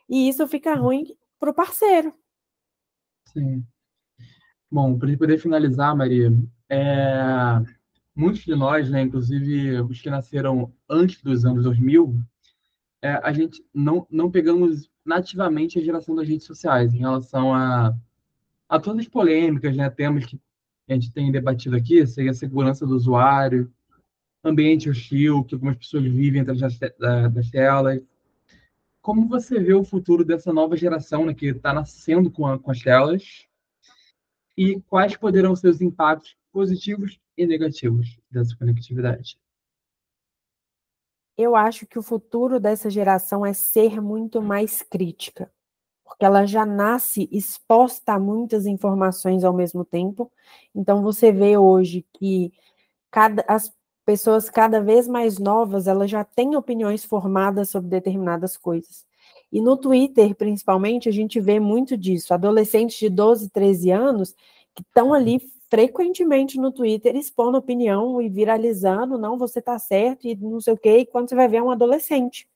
E 0.09 0.27
isso 0.27 0.45
fica 0.47 0.75
ruim 0.75 1.15
para 1.39 1.51
o 1.51 1.53
parceiro. 1.53 2.13
Sim. 3.27 3.65
Bom, 4.69 4.99
para 4.99 5.17
poder 5.17 5.37
finalizar, 5.37 5.95
Maria, 5.95 6.31
é... 6.69 7.61
muitos 8.13 8.43
de 8.43 8.55
nós, 8.55 8.89
né, 8.89 9.01
inclusive 9.03 9.79
os 9.81 10.01
que 10.01 10.09
nasceram 10.09 10.73
antes 10.89 11.21
dos 11.21 11.45
anos 11.45 11.63
2000, 11.63 12.19
é, 13.01 13.13
a 13.23 13.31
gente 13.31 13.65
não, 13.73 14.05
não 14.09 14.29
pegamos 14.29 14.91
nativamente 15.05 15.79
a 15.79 15.81
geração 15.81 16.13
das 16.13 16.27
redes 16.27 16.45
sociais 16.45 16.93
em 16.93 16.99
relação 16.99 17.53
a, 17.53 17.95
a 18.67 18.79
todas 18.79 19.05
as 19.05 19.07
polêmicas, 19.07 19.77
né, 19.77 19.89
temas 19.89 20.25
que 20.25 20.39
que 20.89 20.93
a 20.93 20.95
gente 20.95 21.11
tem 21.11 21.31
debatido 21.31 21.75
aqui 21.75 22.05
seria 22.07 22.31
a 22.31 22.33
segurança 22.33 22.83
do 22.83 22.95
usuário, 22.95 23.71
ambiente 24.43 24.89
hostil 24.89 25.43
que 25.43 25.53
algumas 25.53 25.77
pessoas 25.77 26.03
vivem 26.03 26.41
atrás 26.41 26.59
das, 26.59 26.79
das 27.31 27.51
telas. 27.51 28.01
Como 28.99 29.27
você 29.27 29.59
vê 29.59 29.73
o 29.73 29.83
futuro 29.83 30.25
dessa 30.25 30.51
nova 30.51 30.75
geração 30.75 31.27
né, 31.27 31.33
que 31.35 31.45
está 31.45 31.71
nascendo 31.71 32.31
com, 32.31 32.47
a, 32.47 32.57
com 32.57 32.71
as 32.71 32.81
telas? 32.81 33.47
E 34.57 34.81
quais 34.81 35.15
poderão 35.15 35.55
ser 35.55 35.69
os 35.69 35.79
impactos 35.79 36.35
positivos 36.51 37.19
e 37.37 37.45
negativos 37.45 38.19
dessa 38.29 38.57
conectividade? 38.57 39.37
Eu 41.37 41.55
acho 41.55 41.85
que 41.85 41.99
o 41.99 42.03
futuro 42.03 42.59
dessa 42.59 42.89
geração 42.89 43.45
é 43.45 43.53
ser 43.53 44.01
muito 44.01 44.41
mais 44.41 44.81
crítica 44.81 45.51
porque 46.09 46.25
ela 46.25 46.45
já 46.45 46.65
nasce 46.65 47.29
exposta 47.31 48.13
a 48.13 48.19
muitas 48.19 48.65
informações 48.65 49.43
ao 49.43 49.53
mesmo 49.53 49.85
tempo. 49.85 50.31
Então 50.75 51.01
você 51.01 51.31
vê 51.31 51.57
hoje 51.57 52.05
que 52.13 52.51
cada, 53.11 53.45
as 53.47 53.71
pessoas 54.05 54.49
cada 54.49 54.81
vez 54.81 55.07
mais 55.07 55.37
novas, 55.37 55.87
elas 55.87 56.09
já 56.09 56.23
têm 56.23 56.55
opiniões 56.55 57.05
formadas 57.05 57.69
sobre 57.69 57.89
determinadas 57.89 58.57
coisas. 58.57 59.05
E 59.51 59.61
no 59.61 59.77
Twitter, 59.77 60.35
principalmente, 60.35 61.07
a 61.07 61.11
gente 61.11 61.39
vê 61.39 61.59
muito 61.59 61.95
disso. 61.97 62.33
Adolescentes 62.33 62.97
de 62.97 63.09
12, 63.09 63.49
13 63.49 63.91
anos 63.91 64.35
que 64.75 64.81
estão 64.81 65.13
ali 65.13 65.39
frequentemente 65.69 66.59
no 66.59 66.71
Twitter 66.71 67.15
expondo 67.15 67.57
opinião 67.57 68.21
e 68.21 68.27
viralizando, 68.29 69.17
não, 69.17 69.37
você 69.37 69.59
está 69.59 69.77
certo 69.77 70.27
e 70.27 70.35
não 70.35 70.59
sei 70.59 70.73
o 70.73 70.77
quê, 70.77 70.99
e 70.99 71.05
quando 71.05 71.29
você 71.29 71.35
vai 71.35 71.47
ver 71.47 71.57
é 71.57 71.63
um 71.63 71.71
adolescente, 71.71 72.47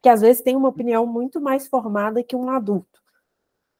que 0.00 0.08
às 0.08 0.20
vezes 0.20 0.42
tem 0.42 0.56
uma 0.56 0.68
opinião 0.68 1.06
muito 1.06 1.40
mais 1.40 1.66
formada 1.66 2.22
que 2.22 2.36
um 2.36 2.48
adulto. 2.48 2.99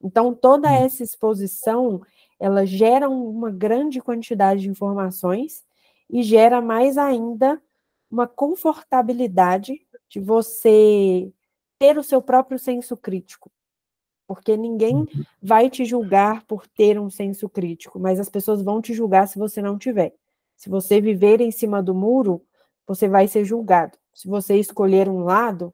Então, 0.03 0.33
toda 0.33 0.69
hum. 0.69 0.73
essa 0.73 1.03
exposição, 1.03 2.01
ela 2.39 2.65
gera 2.65 3.09
uma 3.09 3.51
grande 3.51 4.01
quantidade 4.01 4.61
de 4.61 4.69
informações 4.69 5.63
e 6.09 6.23
gera 6.23 6.61
mais 6.61 6.97
ainda 6.97 7.61
uma 8.09 8.27
confortabilidade 8.27 9.79
de 10.09 10.19
você 10.19 11.31
ter 11.79 11.97
o 11.97 12.03
seu 12.03 12.21
próprio 12.21 12.59
senso 12.59 12.97
crítico. 12.97 13.49
Porque 14.27 14.55
ninguém 14.55 14.95
uhum. 14.95 15.07
vai 15.41 15.69
te 15.69 15.83
julgar 15.85 16.45
por 16.45 16.67
ter 16.67 16.99
um 16.99 17.09
senso 17.09 17.49
crítico, 17.49 17.99
mas 17.99 18.19
as 18.19 18.29
pessoas 18.29 18.61
vão 18.61 18.81
te 18.81 18.93
julgar 18.93 19.27
se 19.27 19.39
você 19.39 19.61
não 19.61 19.77
tiver. 19.77 20.13
Se 20.55 20.69
você 20.69 21.01
viver 21.01 21.41
em 21.41 21.51
cima 21.51 21.81
do 21.81 21.95
muro, 21.95 22.45
você 22.85 23.07
vai 23.07 23.27
ser 23.27 23.45
julgado. 23.45 23.97
Se 24.13 24.27
você 24.27 24.57
escolher 24.57 25.09
um 25.09 25.23
lado, 25.23 25.73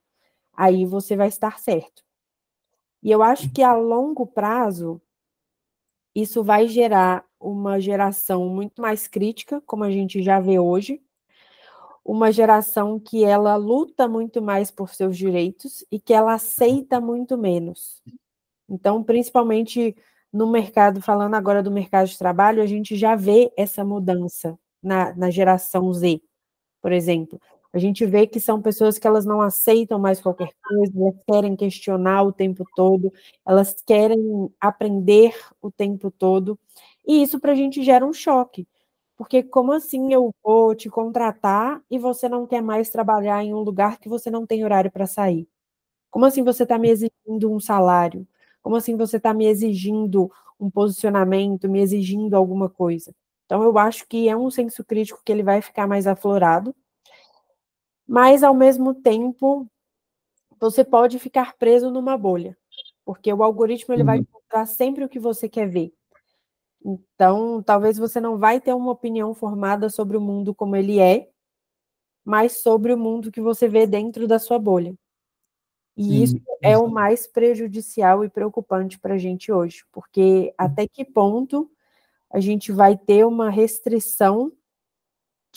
aí 0.54 0.86
você 0.86 1.16
vai 1.16 1.28
estar 1.28 1.60
certo. 1.60 2.07
E 3.08 3.12
eu 3.12 3.24
acho 3.24 3.50
que 3.54 3.64
a 3.64 3.74
longo 3.74 4.28
prazo, 4.28 5.02
isso 6.14 6.44
vai 6.44 6.68
gerar 6.68 7.24
uma 7.40 7.80
geração 7.80 8.50
muito 8.50 8.82
mais 8.82 9.08
crítica, 9.08 9.62
como 9.66 9.86
a 9.86 9.90
gente 9.90 10.22
já 10.22 10.42
vê 10.42 10.60
hoje, 10.60 11.02
uma 12.04 12.34
geração 12.34 13.00
que 13.00 13.24
ela 13.24 13.56
luta 13.56 14.10
muito 14.10 14.42
mais 14.42 14.70
por 14.70 14.94
seus 14.94 15.18
direitos 15.18 15.86
e 15.90 16.02
que 16.02 16.14
ela 16.14 16.34
aceita 16.34 17.00
muito 17.00 17.38
menos. 17.38 18.04
Então, 18.68 19.02
principalmente 19.02 19.96
no 20.30 20.52
mercado, 20.52 21.02
falando 21.02 21.36
agora 21.36 21.64
do 21.64 21.72
mercado 21.72 22.10
de 22.10 22.18
trabalho, 22.18 22.62
a 22.62 22.66
gente 22.66 22.98
já 22.98 23.16
vê 23.16 23.54
essa 23.56 23.86
mudança 23.86 24.60
na, 24.84 25.16
na 25.16 25.30
geração 25.32 25.94
Z, 25.94 26.22
por 26.82 26.92
exemplo. 26.92 27.40
A 27.78 27.80
gente 27.80 28.06
vê 28.08 28.26
que 28.26 28.40
são 28.40 28.60
pessoas 28.60 28.98
que 28.98 29.06
elas 29.08 29.24
não 29.24 29.40
aceitam 29.40 30.00
mais 30.00 30.20
qualquer 30.20 30.50
coisa, 30.64 30.92
elas 30.98 31.16
querem 31.28 31.56
questionar 31.56 32.24
o 32.24 32.32
tempo 32.34 32.66
todo, 32.76 33.14
elas 33.46 33.76
querem 33.86 34.52
aprender 34.60 35.36
o 35.62 35.70
tempo 35.72 36.10
todo, 36.10 36.60
e 37.06 37.22
isso 37.22 37.40
para 37.40 37.52
a 37.52 37.56
gente 37.56 37.84
gera 37.84 38.04
um 38.04 38.12
choque. 38.14 38.68
Porque 39.16 39.44
como 39.44 39.74
assim 39.74 40.12
eu 40.14 40.34
vou 40.44 40.74
te 40.76 40.90
contratar 40.90 41.80
e 41.90 42.00
você 42.00 42.28
não 42.28 42.48
quer 42.48 42.62
mais 42.64 42.90
trabalhar 42.90 43.44
em 43.44 43.54
um 43.54 43.60
lugar 43.60 44.00
que 44.00 44.10
você 44.10 44.32
não 44.32 44.46
tem 44.48 44.64
horário 44.64 44.92
para 44.92 45.06
sair? 45.06 45.48
Como 46.12 46.26
assim 46.26 46.44
você 46.44 46.64
está 46.64 46.78
me 46.80 46.90
exigindo 46.90 47.52
um 47.52 47.60
salário? 47.60 48.28
Como 48.62 48.76
assim 48.76 48.98
você 48.98 49.18
está 49.18 49.34
me 49.34 49.46
exigindo 49.48 50.32
um 50.60 50.70
posicionamento, 50.72 51.70
me 51.70 51.82
exigindo 51.82 52.36
alguma 52.36 52.70
coisa? 52.70 53.14
Então 53.46 53.64
eu 53.64 53.78
acho 53.78 54.08
que 54.08 54.28
é 54.30 54.36
um 54.36 54.50
senso 54.52 54.84
crítico 54.86 55.22
que 55.24 55.32
ele 55.32 55.44
vai 55.44 55.62
ficar 55.62 55.88
mais 55.88 56.08
aflorado, 56.08 56.76
mas 58.08 58.44
ao 58.44 58.54
mesmo 58.54 58.94
tempo 58.94 59.70
você 60.60 60.84
pode 60.84 61.20
ficar 61.20 61.56
preso 61.58 61.92
numa 61.92 62.18
bolha, 62.18 62.58
porque 63.06 63.32
o 63.32 63.44
algoritmo 63.44 63.94
ele 63.94 64.02
uhum. 64.02 64.08
vai 64.08 64.28
mostrar 64.34 64.66
sempre 64.66 65.04
o 65.04 65.10
que 65.10 65.20
você 65.20 65.48
quer 65.48 65.70
ver. 65.70 65.94
Então, 66.84 67.62
talvez 67.62 67.98
você 67.98 68.22
não 68.22 68.38
vai 68.38 68.62
ter 68.62 68.74
uma 68.74 68.92
opinião 68.92 69.34
formada 69.34 69.90
sobre 69.90 70.16
o 70.16 70.22
mundo 70.22 70.56
como 70.56 70.76
ele 70.76 71.00
é, 71.00 71.30
mas 72.24 72.62
sobre 72.62 72.94
o 72.94 72.98
mundo 72.98 73.32
que 73.32 73.42
você 73.42 73.68
vê 73.68 73.86
dentro 73.86 74.28
da 74.28 74.40
sua 74.40 74.58
bolha. 74.58 74.96
E 75.96 76.04
Sim, 76.04 76.24
isso 76.24 76.38
é 76.62 76.78
o 76.78 76.88
mais 76.88 77.28
prejudicial 77.28 78.24
e 78.24 78.30
preocupante 78.30 79.00
para 79.00 79.16
a 79.16 79.18
gente 79.18 79.52
hoje, 79.52 79.84
porque 79.92 80.54
até 80.58 80.88
que 80.88 81.04
ponto 81.04 81.70
a 82.30 82.40
gente 82.40 82.72
vai 82.72 82.96
ter 82.96 83.26
uma 83.26 83.50
restrição 83.50 84.52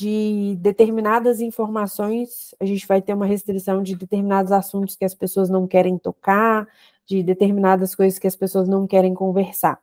de 0.01 0.57
determinadas 0.57 1.43
informações, 1.43 2.55
a 2.59 2.65
gente 2.65 2.87
vai 2.87 3.03
ter 3.03 3.13
uma 3.13 3.27
restrição 3.27 3.83
de 3.83 3.95
determinados 3.95 4.51
assuntos 4.51 4.97
que 4.97 5.05
as 5.05 5.15
pessoas 5.15 5.51
não 5.51 5.67
querem 5.67 5.99
tocar, 5.99 6.67
de 7.05 7.23
determinadas 7.23 7.95
coisas 7.95 8.19
que 8.19 8.27
as 8.27 8.35
pessoas 8.35 8.67
não 8.67 8.87
querem 8.87 9.13
conversar. 9.13 9.79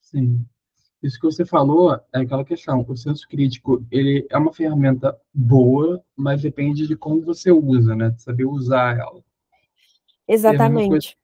Sim. 0.00 0.46
Isso 1.02 1.20
que 1.20 1.26
você 1.26 1.44
falou 1.44 2.00
é 2.14 2.20
aquela 2.20 2.46
questão. 2.46 2.82
O 2.88 2.96
senso 2.96 3.28
crítico, 3.28 3.84
ele 3.90 4.26
é 4.30 4.38
uma 4.38 4.54
ferramenta 4.54 5.20
boa, 5.34 6.02
mas 6.16 6.40
depende 6.40 6.86
de 6.86 6.96
como 6.96 7.20
você 7.20 7.52
usa, 7.52 7.94
né? 7.94 8.08
De 8.08 8.22
saber 8.22 8.46
usar 8.46 8.98
ela. 8.98 9.22
Exatamente. 10.26 11.18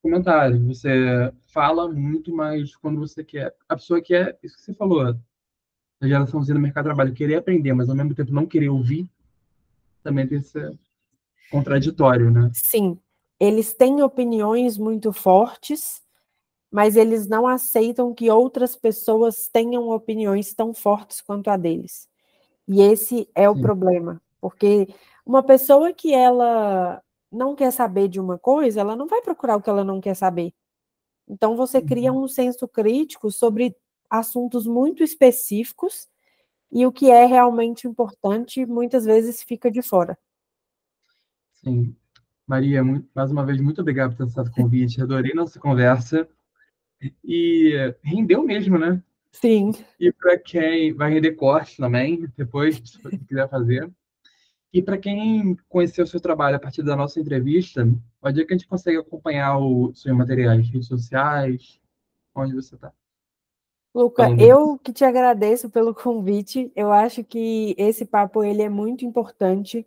comentário. 0.00 0.66
Você 0.68 1.30
fala 1.48 1.92
muito, 1.92 2.34
mas 2.34 2.74
quando 2.74 3.00
você 3.00 3.22
quer. 3.22 3.54
A 3.68 3.76
pessoa 3.76 4.00
quer, 4.00 4.38
isso 4.42 4.56
que 4.56 4.62
você 4.62 4.72
falou, 4.72 5.14
a 6.00 6.06
geraçãozinha 6.06 6.54
do 6.54 6.60
mercado 6.60 6.84
de 6.84 6.88
trabalho, 6.88 7.14
querer 7.14 7.36
aprender, 7.36 7.72
mas 7.72 7.88
ao 7.88 7.96
mesmo 7.96 8.14
tempo 8.14 8.32
não 8.32 8.46
querer 8.46 8.68
ouvir, 8.68 9.08
também 10.02 10.26
tem 10.26 10.40
que 10.40 10.48
ser 10.48 10.78
contraditório, 11.50 12.30
né? 12.30 12.50
Sim. 12.54 12.98
Eles 13.38 13.72
têm 13.72 14.02
opiniões 14.02 14.78
muito 14.78 15.12
fortes, 15.12 16.02
mas 16.70 16.96
eles 16.96 17.26
não 17.26 17.46
aceitam 17.46 18.14
que 18.14 18.30
outras 18.30 18.76
pessoas 18.76 19.48
tenham 19.48 19.90
opiniões 19.90 20.54
tão 20.54 20.72
fortes 20.72 21.20
quanto 21.20 21.48
a 21.48 21.56
deles. 21.56 22.08
E 22.68 22.80
esse 22.80 23.28
é 23.34 23.48
o 23.48 23.54
Sim. 23.54 23.62
problema, 23.62 24.20
porque 24.40 24.88
uma 25.24 25.42
pessoa 25.42 25.92
que 25.92 26.12
ela 26.12 27.02
não 27.30 27.54
quer 27.54 27.70
saber 27.70 28.08
de 28.08 28.20
uma 28.20 28.38
coisa, 28.38 28.80
ela 28.80 28.96
não 28.96 29.06
vai 29.06 29.20
procurar 29.20 29.56
o 29.56 29.62
que 29.62 29.70
ela 29.70 29.84
não 29.84 30.00
quer 30.00 30.14
saber. 30.14 30.52
Então 31.28 31.56
você 31.56 31.82
cria 31.82 32.12
uhum. 32.12 32.24
um 32.24 32.28
senso 32.28 32.66
crítico 32.68 33.30
sobre 33.30 33.76
assuntos 34.10 34.66
muito 34.66 35.02
específicos 35.02 36.08
e 36.70 36.84
o 36.84 36.92
que 36.92 37.10
é 37.10 37.24
realmente 37.24 37.86
importante 37.86 38.66
muitas 38.66 39.04
vezes 39.04 39.42
fica 39.42 39.70
de 39.70 39.82
fora. 39.82 40.18
Sim. 41.52 41.94
Maria, 42.46 42.84
muito, 42.84 43.08
mais 43.14 43.30
uma 43.30 43.44
vez, 43.44 43.60
muito 43.60 43.80
obrigado 43.80 44.10
por 44.10 44.18
ter 44.18 44.24
aceito 44.24 44.48
o 44.48 44.62
convite. 44.62 45.02
Adorei 45.02 45.34
nossa 45.34 45.58
conversa. 45.58 46.28
E 47.24 47.94
rendeu 48.02 48.42
mesmo, 48.42 48.78
né? 48.78 49.02
Sim. 49.32 49.72
E 50.00 50.12
para 50.12 50.38
quem 50.38 50.94
vai 50.94 51.12
render 51.12 51.32
corte 51.32 51.76
também, 51.76 52.26
depois, 52.36 52.76
se 52.76 53.18
quiser 53.26 53.48
fazer. 53.48 53.90
E 54.72 54.82
para 54.82 54.96
quem 54.98 55.56
conheceu 55.68 56.04
o 56.04 56.06
seu 56.06 56.20
trabalho 56.20 56.56
a 56.56 56.60
partir 56.60 56.82
da 56.82 56.96
nossa 56.96 57.20
entrevista, 57.20 57.86
pode 58.20 58.36
ver 58.36 58.46
que 58.46 58.54
a 58.54 58.56
gente 58.56 58.68
consegue 58.68 58.98
acompanhar 58.98 59.58
os 59.58 60.00
seus 60.00 60.16
materiais, 60.16 60.68
redes 60.68 60.86
sociais, 60.86 61.80
onde 62.34 62.54
você 62.54 62.74
está. 62.74 62.92
Luca, 63.96 64.34
eu 64.38 64.78
que 64.78 64.92
te 64.92 65.04
agradeço 65.04 65.70
pelo 65.70 65.94
convite. 65.94 66.70
Eu 66.76 66.92
acho 66.92 67.24
que 67.24 67.74
esse 67.78 68.04
papo 68.04 68.44
ele 68.44 68.60
é 68.62 68.68
muito 68.68 69.06
importante 69.06 69.86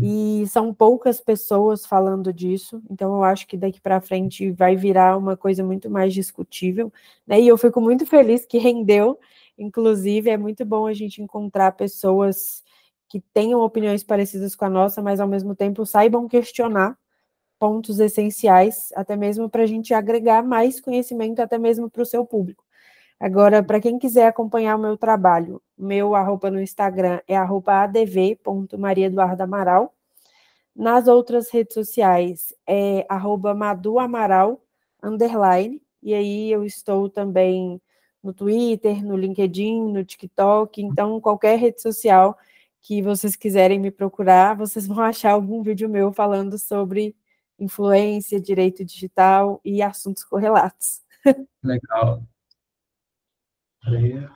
e 0.00 0.44
são 0.48 0.74
poucas 0.74 1.20
pessoas 1.20 1.86
falando 1.86 2.32
disso, 2.32 2.82
então 2.90 3.14
eu 3.14 3.24
acho 3.24 3.46
que 3.48 3.56
daqui 3.56 3.80
para 3.80 4.00
frente 4.00 4.50
vai 4.52 4.76
virar 4.76 5.16
uma 5.16 5.36
coisa 5.36 5.64
muito 5.64 5.90
mais 5.90 6.14
discutível, 6.14 6.92
né? 7.26 7.40
E 7.40 7.48
eu 7.48 7.58
fico 7.58 7.80
muito 7.80 8.06
feliz 8.06 8.46
que 8.46 8.58
rendeu, 8.58 9.18
inclusive 9.58 10.30
é 10.30 10.36
muito 10.36 10.64
bom 10.64 10.86
a 10.86 10.92
gente 10.92 11.22
encontrar 11.22 11.72
pessoas 11.72 12.62
que 13.08 13.20
tenham 13.34 13.60
opiniões 13.60 14.04
parecidas 14.04 14.54
com 14.56 14.64
a 14.64 14.70
nossa, 14.70 15.02
mas 15.02 15.20
ao 15.20 15.28
mesmo 15.28 15.54
tempo 15.54 15.86
saibam 15.86 16.28
questionar 16.28 16.96
pontos 17.58 18.00
essenciais, 18.00 18.92
até 18.96 19.16
mesmo 19.16 19.48
para 19.48 19.64
a 19.64 19.66
gente 19.66 19.94
agregar 19.94 20.42
mais 20.44 20.80
conhecimento, 20.80 21.40
até 21.40 21.58
mesmo 21.58 21.90
para 21.90 22.02
o 22.02 22.06
seu 22.06 22.26
público. 22.26 22.64
Agora, 23.22 23.62
para 23.62 23.80
quem 23.80 24.00
quiser 24.00 24.26
acompanhar 24.26 24.74
o 24.74 24.80
meu 24.80 24.96
trabalho, 24.96 25.62
meu 25.78 26.16
arroba 26.16 26.50
no 26.50 26.60
Instagram 26.60 27.20
é 27.28 27.36
arroba. 27.36 27.88
Nas 30.74 31.06
outras 31.06 31.48
redes 31.48 31.72
sociais 31.72 32.52
é 32.66 33.06
arroba 33.08 33.54
maduamaral, 33.54 34.60
underline, 35.00 35.80
e 36.02 36.12
aí 36.12 36.50
eu 36.50 36.64
estou 36.64 37.08
também 37.08 37.80
no 38.20 38.34
Twitter, 38.34 39.04
no 39.06 39.16
LinkedIn, 39.16 39.92
no 39.92 40.04
TikTok, 40.04 40.82
então 40.82 41.20
qualquer 41.20 41.56
rede 41.60 41.80
social 41.80 42.36
que 42.80 43.00
vocês 43.00 43.36
quiserem 43.36 43.78
me 43.78 43.92
procurar, 43.92 44.56
vocês 44.56 44.84
vão 44.88 44.98
achar 44.98 45.30
algum 45.30 45.62
vídeo 45.62 45.88
meu 45.88 46.12
falando 46.12 46.58
sobre 46.58 47.14
influência, 47.56 48.40
direito 48.40 48.84
digital 48.84 49.60
e 49.64 49.80
assuntos 49.80 50.24
correlatos. 50.24 51.02
Legal. 51.62 52.20
Hallelujah. 53.84 54.30